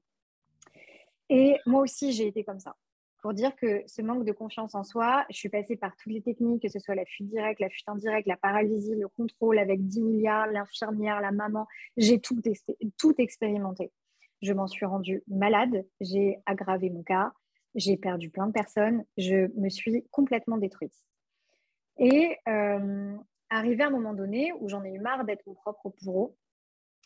Et 1.28 1.56
moi 1.66 1.82
aussi, 1.82 2.12
j'ai 2.12 2.26
été 2.26 2.44
comme 2.44 2.60
ça. 2.60 2.76
Pour 3.20 3.34
dire 3.34 3.56
que 3.56 3.82
ce 3.86 4.02
manque 4.02 4.24
de 4.24 4.32
confiance 4.32 4.74
en 4.74 4.84
soi, 4.84 5.26
je 5.30 5.36
suis 5.36 5.48
passée 5.48 5.76
par 5.76 5.96
toutes 5.96 6.12
les 6.12 6.22
techniques, 6.22 6.62
que 6.62 6.68
ce 6.68 6.78
soit 6.78 6.94
la 6.94 7.04
fuite 7.04 7.28
directe, 7.28 7.60
la 7.60 7.68
fuite 7.68 7.88
indirecte, 7.88 8.28
la 8.28 8.36
paralysie, 8.36 8.94
le 8.94 9.08
contrôle 9.08 9.58
avec 9.58 9.84
10 9.84 10.00
milliards, 10.00 10.46
l'infirmière, 10.46 11.20
la 11.20 11.32
maman. 11.32 11.66
J'ai 11.96 12.20
tout, 12.20 12.40
tout 12.96 13.14
expérimenté. 13.18 13.90
Je 14.42 14.52
m'en 14.52 14.66
suis 14.66 14.86
rendue 14.86 15.22
malade, 15.28 15.86
j'ai 16.00 16.38
aggravé 16.46 16.90
mon 16.90 17.02
cas, 17.02 17.32
j'ai 17.74 17.96
perdu 17.96 18.30
plein 18.30 18.46
de 18.46 18.52
personnes, 18.52 19.04
je 19.16 19.50
me 19.58 19.68
suis 19.68 20.04
complètement 20.10 20.58
détruite. 20.58 20.94
Et 21.98 22.36
euh, 22.48 23.16
arrivé 23.50 23.82
à 23.82 23.86
un 23.86 23.90
moment 23.90 24.14
donné 24.14 24.52
où 24.60 24.68
j'en 24.68 24.84
ai 24.84 24.92
eu 24.92 24.98
marre 24.98 25.24
d'être 25.24 25.46
mon 25.46 25.54
propre 25.54 25.92
bourreau, 26.02 26.36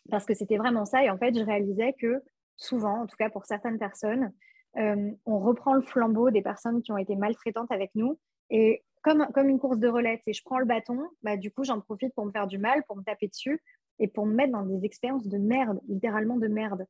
parce 0.09 0.25
que 0.25 0.33
c'était 0.33 0.57
vraiment 0.57 0.85
ça. 0.85 1.03
Et 1.03 1.09
en 1.09 1.17
fait, 1.17 1.37
je 1.37 1.43
réalisais 1.43 1.93
que 1.93 2.21
souvent, 2.57 3.01
en 3.01 3.07
tout 3.07 3.15
cas 3.17 3.29
pour 3.29 3.45
certaines 3.45 3.79
personnes, 3.79 4.33
euh, 4.77 5.11
on 5.25 5.39
reprend 5.39 5.73
le 5.73 5.81
flambeau 5.81 6.29
des 6.29 6.41
personnes 6.41 6.81
qui 6.81 6.91
ont 6.91 6.97
été 6.97 7.15
maltraitantes 7.15 7.71
avec 7.71 7.91
nous. 7.95 8.19
Et 8.49 8.83
comme, 9.01 9.27
comme 9.33 9.49
une 9.49 9.59
course 9.59 9.79
de 9.79 9.87
relais, 9.87 10.21
et 10.25 10.33
je 10.33 10.43
prends 10.43 10.59
le 10.59 10.65
bâton, 10.65 11.09
bah, 11.23 11.37
du 11.37 11.51
coup, 11.51 11.63
j'en 11.63 11.81
profite 11.81 12.13
pour 12.13 12.25
me 12.25 12.31
faire 12.31 12.47
du 12.47 12.57
mal, 12.57 12.83
pour 12.87 12.97
me 12.97 13.03
taper 13.03 13.27
dessus 13.27 13.61
et 13.99 14.07
pour 14.07 14.25
me 14.25 14.33
mettre 14.33 14.53
dans 14.53 14.65
des 14.65 14.85
expériences 14.85 15.27
de 15.27 15.37
merde, 15.37 15.79
littéralement 15.87 16.37
de 16.37 16.47
merde. 16.47 16.85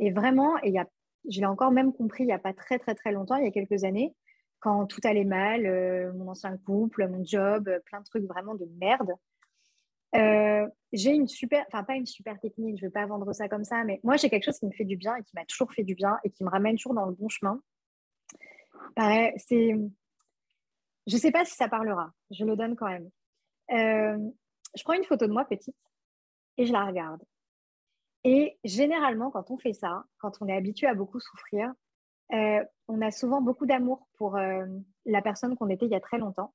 Et 0.00 0.10
vraiment, 0.10 0.58
et 0.62 0.74
je 1.28 1.40
l'ai 1.40 1.46
encore 1.46 1.70
même 1.70 1.92
compris 1.92 2.24
il 2.24 2.26
n'y 2.26 2.32
a 2.32 2.38
pas 2.38 2.54
très, 2.54 2.78
très, 2.78 2.94
très 2.94 3.12
longtemps, 3.12 3.36
il 3.36 3.44
y 3.44 3.48
a 3.48 3.52
quelques 3.52 3.84
années, 3.84 4.14
quand 4.58 4.86
tout 4.86 5.00
allait 5.04 5.24
mal, 5.24 5.66
euh, 5.66 6.12
mon 6.14 6.28
ancien 6.28 6.56
couple, 6.56 7.06
mon 7.06 7.24
job, 7.24 7.70
plein 7.84 8.00
de 8.00 8.04
trucs 8.04 8.24
vraiment 8.24 8.54
de 8.54 8.66
merde. 8.78 9.12
Euh, 10.16 10.66
j'ai 10.92 11.10
une 11.10 11.28
super, 11.28 11.64
enfin 11.68 11.84
pas 11.84 11.94
une 11.94 12.06
super 12.06 12.40
technique, 12.40 12.78
je 12.78 12.84
ne 12.84 12.88
vais 12.88 12.92
pas 12.92 13.06
vendre 13.06 13.32
ça 13.32 13.48
comme 13.48 13.64
ça, 13.64 13.84
mais 13.84 14.00
moi 14.02 14.16
j'ai 14.16 14.28
quelque 14.28 14.44
chose 14.44 14.58
qui 14.58 14.66
me 14.66 14.72
fait 14.72 14.84
du 14.84 14.96
bien 14.96 15.14
et 15.14 15.22
qui 15.22 15.36
m'a 15.36 15.44
toujours 15.44 15.72
fait 15.72 15.84
du 15.84 15.94
bien 15.94 16.18
et 16.24 16.30
qui 16.30 16.42
me 16.42 16.50
ramène 16.50 16.76
toujours 16.76 16.94
dans 16.94 17.06
le 17.06 17.14
bon 17.14 17.28
chemin. 17.28 17.62
Pareil, 18.96 19.32
c'est, 19.36 19.76
je 21.06 21.14
ne 21.14 21.20
sais 21.20 21.30
pas 21.30 21.44
si 21.44 21.54
ça 21.54 21.68
parlera, 21.68 22.12
je 22.30 22.44
le 22.44 22.56
donne 22.56 22.74
quand 22.74 22.88
même. 22.88 23.08
Euh, 23.72 24.18
je 24.74 24.82
prends 24.82 24.94
une 24.94 25.04
photo 25.04 25.26
de 25.26 25.32
moi 25.32 25.44
petite 25.44 25.76
et 26.56 26.66
je 26.66 26.72
la 26.72 26.84
regarde. 26.86 27.22
Et 28.24 28.58
généralement, 28.64 29.30
quand 29.30 29.50
on 29.50 29.58
fait 29.58 29.72
ça, 29.72 30.04
quand 30.18 30.32
on 30.40 30.48
est 30.48 30.56
habitué 30.56 30.86
à 30.86 30.94
beaucoup 30.94 31.20
souffrir, 31.20 31.72
euh, 32.32 32.64
on 32.88 33.00
a 33.00 33.10
souvent 33.10 33.40
beaucoup 33.40 33.66
d'amour 33.66 34.06
pour 34.18 34.36
la 34.36 35.22
personne 35.22 35.56
qu'on 35.56 35.68
était 35.68 35.86
il 35.86 35.92
y 35.92 35.96
a 35.96 36.00
très 36.00 36.18
longtemps. 36.18 36.52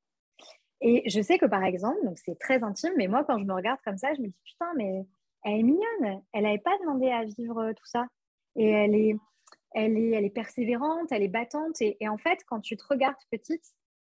Et 0.82 1.10
je 1.10 1.22
sais 1.22 1.38
que 1.38 1.46
par 1.46 1.64
exemple, 1.64 1.98
donc 2.04 2.18
c'est 2.18 2.38
très 2.38 2.64
intime, 2.64 2.94
mais 2.98 3.08
moi 3.08 3.24
quand 3.24 3.40
je 3.40 3.46
me 3.46 3.54
regarde 3.54 3.80
comme 3.84 3.98
ça, 3.98 4.14
je 4.14 4.22
me 4.22 4.28
dis 4.28 4.42
putain, 4.44 4.72
mais 4.76 5.06
elle 5.44 5.60
est 5.60 5.64
mignonne, 5.64 6.24
elle 6.34 6.44
n'avait 6.44 6.58
pas 6.58 6.78
demandé 6.80 7.10
à 7.10 7.24
vivre 7.24 7.60
euh, 7.60 7.74
tout 7.74 7.86
ça. 7.86 8.08
Et 8.56 8.70
elle 8.70 8.96
est, 8.96 9.16
elle 9.74 9.98
est, 9.98 10.12
elle 10.12 10.26
est 10.26 10.30
persévérante, 10.30 11.12
elle 11.12 11.24
est 11.24 11.28
battante. 11.28 11.82
Et, 11.82 11.98
en 12.10 12.18
fait, 12.18 12.40
quand 12.48 12.62
tu 12.62 12.78
te 12.78 12.84
regardes 12.90 13.16
petite, 13.32 13.64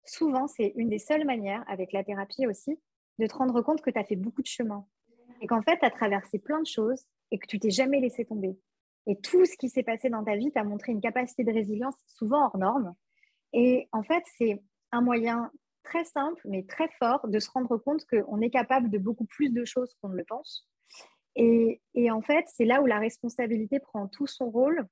souvent 0.05 0.47
c'est 0.47 0.73
une 0.77 0.89
des 0.89 0.99
seules 0.99 1.25
manières, 1.25 1.65
avec 1.69 1.93
la 1.93 2.05
thérapie 2.05 2.47
aussi, 2.47 2.79
de 3.19 3.27
te 3.27 3.35
rendre 3.35 3.61
compte 3.63 3.83
que 3.83 3.91
tu 3.91 3.99
as 3.99 4.05
fait 4.05 4.17
beaucoup 4.17 4.43
de 4.43 4.47
chemin. 4.47 4.87
Et 5.41 5.47
qu'en 5.47 5.63
fait, 5.63 5.79
tu 5.79 5.85
as 5.85 5.91
traversé 5.91 6.39
plein 6.39 6.61
de 6.61 6.67
choses 6.67 7.07
et 7.31 7.39
que 7.39 7.47
tu 7.47 7.59
t'es 7.59 7.71
jamais 7.71 8.01
laissé 8.01 8.25
tomber. 8.25 8.59
Et 9.07 9.17
tout 9.17 9.45
ce 9.47 9.57
qui 9.57 9.69
s'est 9.69 9.83
passé 9.83 10.11
dans 10.11 10.25
ta 10.25 10.37
vie 10.37 10.51
t'a 10.51 10.65
montré 10.65 10.93
une 10.93 11.01
capacité 11.01 11.45
de 11.45 11.53
résilience 11.53 11.95
souvent 12.07 12.47
hors 12.47 12.59
norme. 12.59 12.95
Et 13.53 13.89
en 13.93 14.03
fait, 14.03 14.23
c'est 14.37 14.63
un 14.93 15.01
moyen 15.01 15.51
très 15.85 16.05
simple, 16.05 16.41
mais 16.45 16.65
très 16.65 16.89
fort, 16.99 17.29
de 17.29 17.39
se 17.39 17.51
rendre 17.51 17.77
compte 17.77 18.05
qu'on 18.07 18.41
est 18.41 18.51
capable 18.51 18.91
de 18.91 18.99
beaucoup 18.99 19.25
plus 19.25 19.51
de 19.51 19.65
choses 19.65 19.95
qu'on 20.01 20.09
ne 20.09 20.17
le 20.17 20.25
pense. 20.25 20.69
Et, 21.37 21.81
en 22.11 22.23
fait, 22.23 22.45
c'est 22.49 22.65
là 22.65 22.83
où 22.83 22.87
la 22.87 22.99
responsabilité 22.99 23.79
prend 23.79 24.09
tout 24.09 24.27
son 24.27 24.51
rôle. 24.51 24.87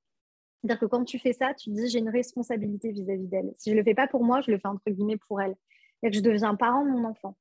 C'est-à-dire 0.61 0.79
que 0.79 0.85
quand 0.85 1.03
tu 1.03 1.19
fais 1.19 1.33
ça, 1.33 1.53
tu 1.53 1.69
te 1.69 1.75
dis 1.75 1.89
j'ai 1.89 1.99
une 1.99 2.09
responsabilité 2.09 2.91
vis-à-vis 2.91 3.27
d'elle. 3.27 3.51
Si 3.57 3.71
je 3.71 3.75
ne 3.75 3.79
le 3.79 3.83
fais 3.83 3.95
pas 3.95 4.07
pour 4.07 4.23
moi, 4.23 4.41
je 4.41 4.51
le 4.51 4.59
fais 4.59 4.67
entre 4.67 4.89
guillemets 4.89 5.17
pour 5.27 5.41
elle. 5.41 5.55
Et 6.03 6.09
que 6.09 6.15
je 6.15 6.21
deviens 6.21 6.55
parent 6.55 6.85
de 6.85 6.91
mon 6.91 7.03
enfant. 7.03 7.35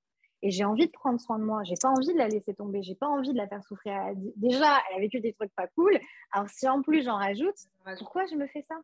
Et 0.44 0.50
j'ai 0.50 0.64
envie 0.64 0.86
de 0.86 0.92
prendre 0.92 1.18
soin 1.18 1.38
de 1.38 1.44
moi. 1.44 1.64
J'ai 1.64 1.74
pas 1.80 1.88
envie 1.88 2.12
de 2.12 2.18
la 2.18 2.28
laisser 2.28 2.52
tomber. 2.52 2.82
J'ai 2.82 2.94
pas 2.94 3.08
envie 3.08 3.32
de 3.32 3.38
la 3.38 3.48
faire 3.48 3.64
souffrir. 3.64 3.98
Déjà, 4.36 4.78
elle 4.90 4.96
a 4.98 5.00
vécu 5.00 5.18
des 5.18 5.32
trucs 5.32 5.52
pas 5.54 5.68
cool. 5.68 5.98
Alors 6.32 6.50
si 6.50 6.68
en 6.68 6.82
plus 6.82 7.02
j'en 7.02 7.16
rajoute, 7.16 7.56
pourquoi 7.98 8.26
je 8.26 8.34
me 8.34 8.46
fais 8.46 8.62
ça? 8.68 8.74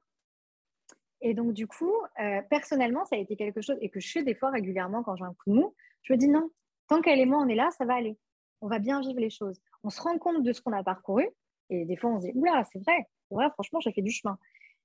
Et 1.20 1.34
donc, 1.34 1.52
du 1.52 1.66
coup, 1.66 1.92
euh, 2.18 2.40
personnellement, 2.48 3.04
ça 3.04 3.16
a 3.16 3.18
été 3.18 3.36
quelque 3.36 3.60
chose, 3.60 3.76
et 3.82 3.90
que 3.90 4.00
je 4.00 4.10
fais 4.10 4.22
des 4.22 4.34
fois 4.34 4.48
régulièrement 4.48 5.02
quand 5.02 5.16
j'ai 5.16 5.24
un 5.24 5.34
coup 5.34 5.50
de 5.50 5.54
mou, 5.54 5.74
je 6.02 6.14
me 6.14 6.18
dis 6.18 6.28
non, 6.28 6.50
tant 6.88 7.02
qu'elle 7.02 7.20
et 7.20 7.26
moi, 7.26 7.38
on 7.42 7.48
est 7.48 7.54
là, 7.54 7.70
ça 7.72 7.84
va 7.84 7.94
aller. 7.94 8.16
On 8.62 8.68
va 8.68 8.78
bien 8.78 9.02
vivre 9.02 9.20
les 9.20 9.28
choses. 9.28 9.60
On 9.84 9.90
se 9.90 10.00
rend 10.00 10.16
compte 10.16 10.42
de 10.42 10.52
ce 10.54 10.62
qu'on 10.62 10.72
a 10.72 10.82
parcouru, 10.82 11.28
et 11.68 11.84
des 11.84 11.96
fois, 11.96 12.08
on 12.08 12.20
se 12.20 12.26
dit, 12.26 12.32
oula, 12.34 12.64
c'est 12.72 12.82
vrai, 12.82 13.06
vrai, 13.30 13.50
franchement, 13.50 13.80
j'ai 13.80 13.92
fait 13.92 14.00
du 14.00 14.10
chemin. 14.10 14.38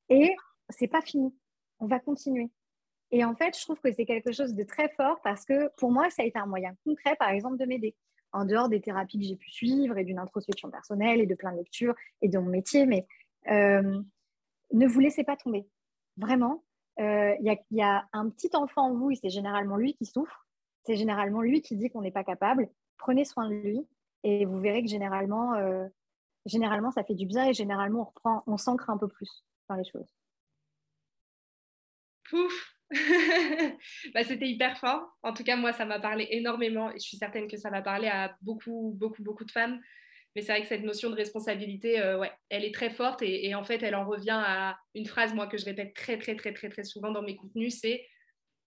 Et 0.09 0.35
c'est 0.69 0.89
pas 0.89 1.01
fini. 1.01 1.33
On 1.79 1.87
va 1.87 1.99
continuer. 1.99 2.51
Et 3.11 3.23
en 3.23 3.35
fait, 3.35 3.57
je 3.57 3.63
trouve 3.63 3.79
que 3.79 3.91
c'est 3.91 4.05
quelque 4.05 4.31
chose 4.31 4.53
de 4.53 4.63
très 4.63 4.89
fort 4.89 5.21
parce 5.23 5.45
que 5.45 5.69
pour 5.77 5.91
moi, 5.91 6.09
ça 6.09 6.23
a 6.23 6.25
été 6.25 6.39
un 6.39 6.45
moyen 6.45 6.75
concret, 6.83 7.15
par 7.17 7.29
exemple, 7.29 7.57
de 7.57 7.65
m'aider. 7.65 7.95
En 8.31 8.45
dehors 8.45 8.67
des 8.67 8.81
thérapies 8.81 9.19
que 9.19 9.25
j'ai 9.25 9.37
pu 9.37 9.49
suivre 9.49 9.97
et 9.97 10.03
d'une 10.03 10.19
introspection 10.19 10.69
personnelle 10.69 11.21
et 11.21 11.25
de 11.25 11.35
plein 11.35 11.53
de 11.53 11.57
lectures 11.57 11.95
et 12.21 12.27
de 12.27 12.37
mon 12.37 12.49
métier, 12.49 12.85
mais 12.85 13.07
euh, 13.49 14.01
ne 14.73 14.87
vous 14.87 14.99
laissez 14.99 15.23
pas 15.23 15.37
tomber. 15.37 15.65
Vraiment, 16.17 16.63
euh, 16.99 17.33
il 17.39 17.59
y, 17.71 17.81
a 17.81 18.07
un 18.11 18.29
petit 18.29 18.49
enfant 18.53 18.89
en 18.89 18.93
vous 18.93 19.11
et 19.11 19.15
c'est 19.15 19.29
généralement 19.29 19.77
lui 19.77 19.93
qui 19.93 20.05
souffre. 20.05 20.45
C'est 20.83 20.97
généralement 20.97 21.41
lui 21.41 21.61
qui 21.61 21.77
dit 21.77 21.89
qu'on 21.89 22.01
n'est 22.01 22.11
pas 22.11 22.23
capable. 22.23 22.69
Prenez 22.97 23.23
soin 23.23 23.49
de 23.49 23.55
lui 23.55 23.87
et 24.23 24.45
vous 24.45 24.59
verrez 24.59 24.81
que 24.81 24.89
généralement, 24.89 25.53
euh, 25.53 25.87
généralement 26.45 26.91
ça 26.91 27.03
fait 27.03 27.15
du 27.15 27.25
bien 27.25 27.45
et 27.45 27.53
généralement, 27.53 28.01
on 28.01 28.05
reprend, 28.05 28.43
on 28.47 28.57
s'ancre 28.57 28.89
un 28.89 28.97
peu 28.97 29.07
plus 29.07 29.45
dans 29.69 29.75
les 29.75 29.85
choses. 29.85 30.13
Pouf 32.29 32.74
bah, 34.13 34.23
C'était 34.23 34.47
hyper 34.47 34.77
fort. 34.77 35.03
En 35.23 35.33
tout 35.33 35.43
cas, 35.43 35.55
moi, 35.55 35.73
ça 35.73 35.85
m'a 35.85 35.99
parlé 35.99 36.27
énormément 36.31 36.89
et 36.91 36.99
je 36.99 37.07
suis 37.07 37.17
certaine 37.17 37.47
que 37.47 37.57
ça 37.57 37.69
va 37.69 37.81
parler 37.81 38.07
à 38.07 38.35
beaucoup, 38.41 38.93
beaucoup, 38.95 39.23
beaucoup 39.23 39.45
de 39.45 39.51
femmes. 39.51 39.79
Mais 40.35 40.41
c'est 40.41 40.51
vrai 40.51 40.61
que 40.61 40.67
cette 40.67 40.83
notion 40.83 41.09
de 41.09 41.15
responsabilité, 41.15 41.99
euh, 42.01 42.19
ouais, 42.19 42.31
elle 42.49 42.65
est 42.65 42.73
très 42.73 42.89
forte 42.89 43.21
et, 43.21 43.55
en 43.55 43.63
fait, 43.63 43.81
elle 43.83 43.95
en 43.95 44.05
revient 44.05 44.37
à 44.45 44.77
une 44.93 45.05
phrase, 45.05 45.33
moi, 45.33 45.47
que 45.47 45.57
je 45.57 45.63
répète 45.63 45.93
très, 45.93 46.17
très, 46.17 46.35
très, 46.35 46.53
très, 46.53 46.69
très 46.69 46.83
souvent 46.83 47.11
dans 47.11 47.21
mes 47.21 47.37
contenus, 47.37 47.79
c'est 47.79 48.05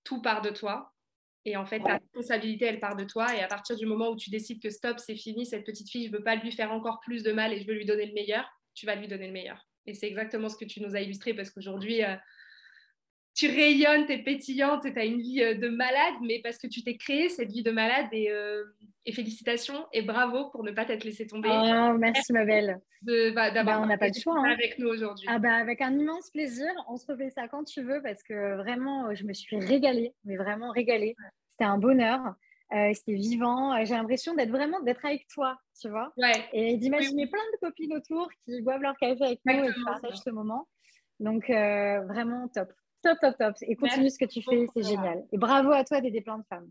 tout 0.03 0.23
part 0.23 0.41
de 0.41 0.51
toi. 0.51 0.93
Et 1.45 1.57
en 1.57 1.67
fait, 1.67 1.81
ta 1.81 1.99
responsabilité, 1.99 2.65
elle 2.65 2.81
part 2.81 2.97
de 2.97 3.05
toi. 3.05 3.35
Et 3.37 3.41
à 3.41 3.49
partir 3.49 3.77
du 3.77 3.87
moment 3.87 4.11
où 4.11 4.17
tu 4.17 4.31
décides 4.31 4.63
que 4.63 4.71
stop, 4.71 4.99
c'est 4.99 5.17
fini, 5.17 5.45
cette 5.45 5.65
petite 5.65 5.91
fille, 5.91 6.07
je 6.07 6.13
ne 6.13 6.17
veux 6.17 6.25
pas 6.25 6.37
lui 6.37 6.53
faire 6.53 6.73
encore 6.73 7.01
plus 7.01 7.23
de 7.23 7.33
mal 7.33 7.53
et 7.53 7.61
je 7.61 7.67
veux 7.67 7.75
lui 7.75 7.85
donner 7.85 8.07
le 8.07 8.15
meilleur, 8.15 8.49
tu 8.75 8.87
vas 8.87 8.95
lui 8.95 9.07
donner 9.07 9.27
le 9.27 9.33
meilleur. 9.33 9.67
Et 9.87 9.95
c'est 9.95 10.07
exactement 10.07 10.49
ce 10.49 10.57
que 10.57 10.65
tu 10.65 10.81
nous 10.81 10.97
as 10.97 11.01
illustré 11.01 11.35
parce 11.35 11.51
qu'aujourd'hui, 11.51 12.03
euh, 12.03 12.17
tu 13.39 13.47
rayonnes, 13.47 14.05
tu 14.07 14.13
es 14.15 14.19
pétillante, 14.19 14.83
tu 14.83 14.99
as 14.99 15.05
une 15.05 15.21
vie 15.21 15.41
euh, 15.45 15.55
de 15.55 15.69
malade, 15.69 16.15
mais 16.23 16.41
parce 16.43 16.59
que 16.59 16.67
tu 16.67 16.83
t'es 16.83 16.97
créé 16.97 17.29
cette 17.29 17.53
vie 17.53 17.63
de 17.63 17.71
malade 17.71 18.09
et, 18.11 18.33
euh, 18.33 18.65
félicitations 19.15 19.87
et 19.93 20.03
bravo 20.03 20.51
pour 20.51 20.65
ne 20.65 20.73
pas 20.73 20.85
t'être 20.85 21.05
laissé 21.05 21.27
tomber. 21.27 21.49
Oh, 21.51 21.97
merci 21.97 22.33
ma 22.33 22.45
belle. 22.45 22.79
Bah, 23.03 23.51
d'avoir 23.51 23.79
bah, 23.79 23.81
on 23.83 23.87
n'a 23.87 23.97
pas 23.97 24.11
de 24.11 24.19
choix 24.19 24.39
hein. 24.39 24.51
avec 24.51 24.79
nous 24.79 24.89
aujourd'hui. 24.89 25.27
Ah 25.31 25.39
bah, 25.39 25.55
avec 25.55 25.81
un 25.81 25.97
immense 25.97 26.31
plaisir. 26.31 26.67
On 26.89 26.97
se 26.99 27.07
refait 27.07 27.31
ça 27.31 27.49
quand 27.49 27.65
tu 27.65 27.81
veux 27.83 28.03
parce 28.03 28.23
que 28.23 28.57
vraiment, 28.57 29.15
je 29.15 29.25
me 29.25 29.33
suis 29.33 29.57
régalée, 29.57 30.13
mais 30.25 30.37
vraiment 30.37 30.73
régalée. 30.73 31.17
C'était 31.49 31.65
un 31.65 31.79
bonheur. 31.79 32.21
Euh, 32.75 32.93
c'était 32.93 33.15
vivant. 33.15 33.83
J'ai 33.83 33.95
l'impression 33.95 34.35
d'être 34.35 34.51
vraiment 34.51 34.81
d'être 34.81 35.07
avec 35.07 35.27
toi, 35.29 35.59
tu 35.81 35.89
vois. 35.89 36.13
Et 36.53 36.77
d'imaginer 36.77 37.29
plein 37.29 37.41
de 37.55 37.67
copines 37.67 37.95
autour 37.95 38.29
qui 38.45 38.61
boivent 38.61 38.83
leur 38.83 38.97
café 38.99 39.25
avec 39.25 39.41
nous 39.47 39.65
et 39.65 39.73
qui 39.73 39.85
partagent 39.85 40.23
ce 40.23 40.31
moment. 40.31 40.69
Donc, 41.19 41.49
vraiment 41.49 42.47
top 42.49 42.71
Top, 43.03 43.19
top, 43.21 43.37
top. 43.39 43.55
Et 43.63 43.77
continue 43.77 44.11
ce 44.11 44.19
que 44.19 44.25
tu 44.25 44.43
fais, 44.43 44.67
c'est 44.75 44.83
génial. 44.83 45.25
Et 45.33 45.39
bravo 45.39 45.73
à 45.73 45.85
toi 45.85 46.01
d'aider 46.01 46.21
plein 46.21 46.39
de 46.39 46.45
femmes. 46.49 46.69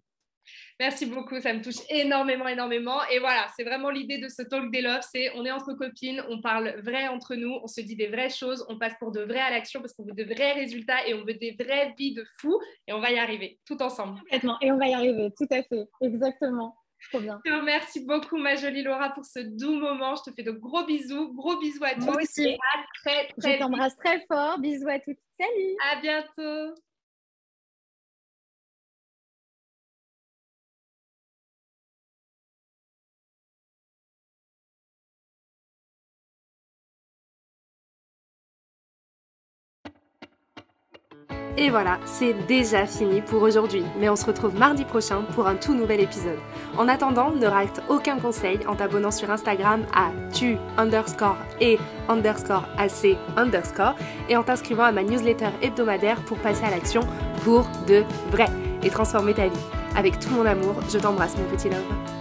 Merci 0.80 1.07
beaucoup, 1.07 1.39
ça 1.39 1.53
me 1.53 1.61
touche 1.61 1.82
énormément, 1.89 2.47
énormément. 2.47 2.99
Et 3.11 3.19
voilà, 3.19 3.47
c'est 3.55 3.63
vraiment 3.63 3.89
l'idée 3.89 4.19
de 4.19 4.30
ce 4.30 4.43
talk 4.43 4.71
des 4.71 4.82
love, 4.82 5.01
c'est 5.01 5.32
on 5.36 5.45
est 5.45 5.51
entre 5.51 5.73
copines, 5.73 6.23
on 6.30 6.41
parle 6.41 6.80
vrai 6.82 7.07
entre 7.07 7.36
nous, 7.36 7.51
on 7.63 7.67
se 7.67 7.82
dit 7.82 7.95
des 7.95 8.07
vraies 8.07 8.30
choses, 8.30 8.65
on 8.69 8.78
passe 8.78 8.93
pour 8.99 9.11
de 9.11 9.21
vraies 9.21 9.41
à 9.41 9.49
l'action 9.49 9.82
parce 9.82 9.93
qu'on 9.93 10.05
veut 10.05 10.13
de 10.13 10.23
vrais 10.23 10.53
résultats 10.53 11.05
et 11.07 11.13
on 11.13 11.25
veut 11.25 11.34
des 11.34 11.55
vraies 11.59 11.93
vies 11.97 12.13
de 12.13 12.25
fous 12.38 12.59
et 12.88 12.93
on 12.93 12.99
va 12.99 13.11
y 13.11 13.19
arriver 13.19 13.59
tout 13.65 13.82
ensemble. 13.82 14.19
Complètement, 14.21 14.57
et 14.61 14.71
on 14.71 14.78
va 14.78 14.88
y 14.88 14.93
arriver, 14.93 15.32
tout 15.38 15.47
à 15.51 15.63
fait, 15.63 15.88
exactement. 16.01 16.75
Trop 17.09 17.19
bien. 17.19 17.39
Merci 17.63 18.05
beaucoup, 18.05 18.37
ma 18.37 18.55
jolie 18.55 18.83
Laura, 18.83 19.09
pour 19.09 19.25
ce 19.25 19.39
doux 19.39 19.75
moment. 19.75 20.15
Je 20.15 20.29
te 20.29 20.35
fais 20.35 20.43
de 20.43 20.51
gros 20.51 20.85
bisous. 20.85 21.33
Gros 21.33 21.57
bisous 21.59 21.83
à 21.83 21.93
tous. 21.93 22.05
Moi 22.05 22.21
aussi. 22.21 22.57
très, 23.03 23.27
très 23.37 23.53
Je 23.53 23.59
t'embrasse 23.59 23.95
très 23.97 24.25
fort. 24.27 24.59
Bisous 24.59 24.89
à 24.89 24.99
toutes. 24.99 25.19
Salut. 25.39 25.75
À 25.91 26.01
bientôt. 26.01 26.73
Et 41.59 41.71
voilà, 41.71 41.97
c'est 42.05 42.33
déjà 42.47 42.85
fini 42.85 43.21
pour 43.21 43.41
aujourd'hui, 43.41 43.83
mais 43.99 44.09
on 44.09 44.15
se 44.15 44.25
retrouve 44.25 44.55
mardi 44.55 44.85
prochain 44.85 45.23
pour 45.33 45.47
un 45.47 45.55
tout 45.55 45.73
nouvel 45.73 45.99
épisode. 46.01 46.37
En 46.77 46.87
attendant, 46.87 47.31
ne 47.31 47.47
rate 47.47 47.81
aucun 47.89 48.19
conseil 48.19 48.59
en 48.67 48.75
t'abonnant 48.75 49.09
sur 49.09 49.31
Instagram 49.31 49.81
à 49.91 50.11
tu 50.31 50.57
underscore 50.77 51.37
et 51.59 51.79
underscore 52.09 52.67
ac 52.77 53.17
underscore 53.37 53.95
et 54.29 54.37
en 54.37 54.43
t'inscrivant 54.43 54.83
à 54.83 54.91
ma 54.91 55.01
newsletter 55.01 55.49
hebdomadaire 55.63 56.21
pour 56.25 56.37
passer 56.37 56.63
à 56.63 56.69
l'action 56.69 57.01
pour 57.43 57.67
de 57.87 58.03
vrai 58.29 58.49
et 58.83 58.91
transformer 58.91 59.33
ta 59.33 59.47
vie. 59.47 59.65
Avec 59.95 60.19
tout 60.19 60.29
mon 60.29 60.45
amour, 60.45 60.75
je 60.91 60.99
t'embrasse 60.99 61.35
mon 61.37 61.45
petit 61.55 61.69
love. 61.69 62.16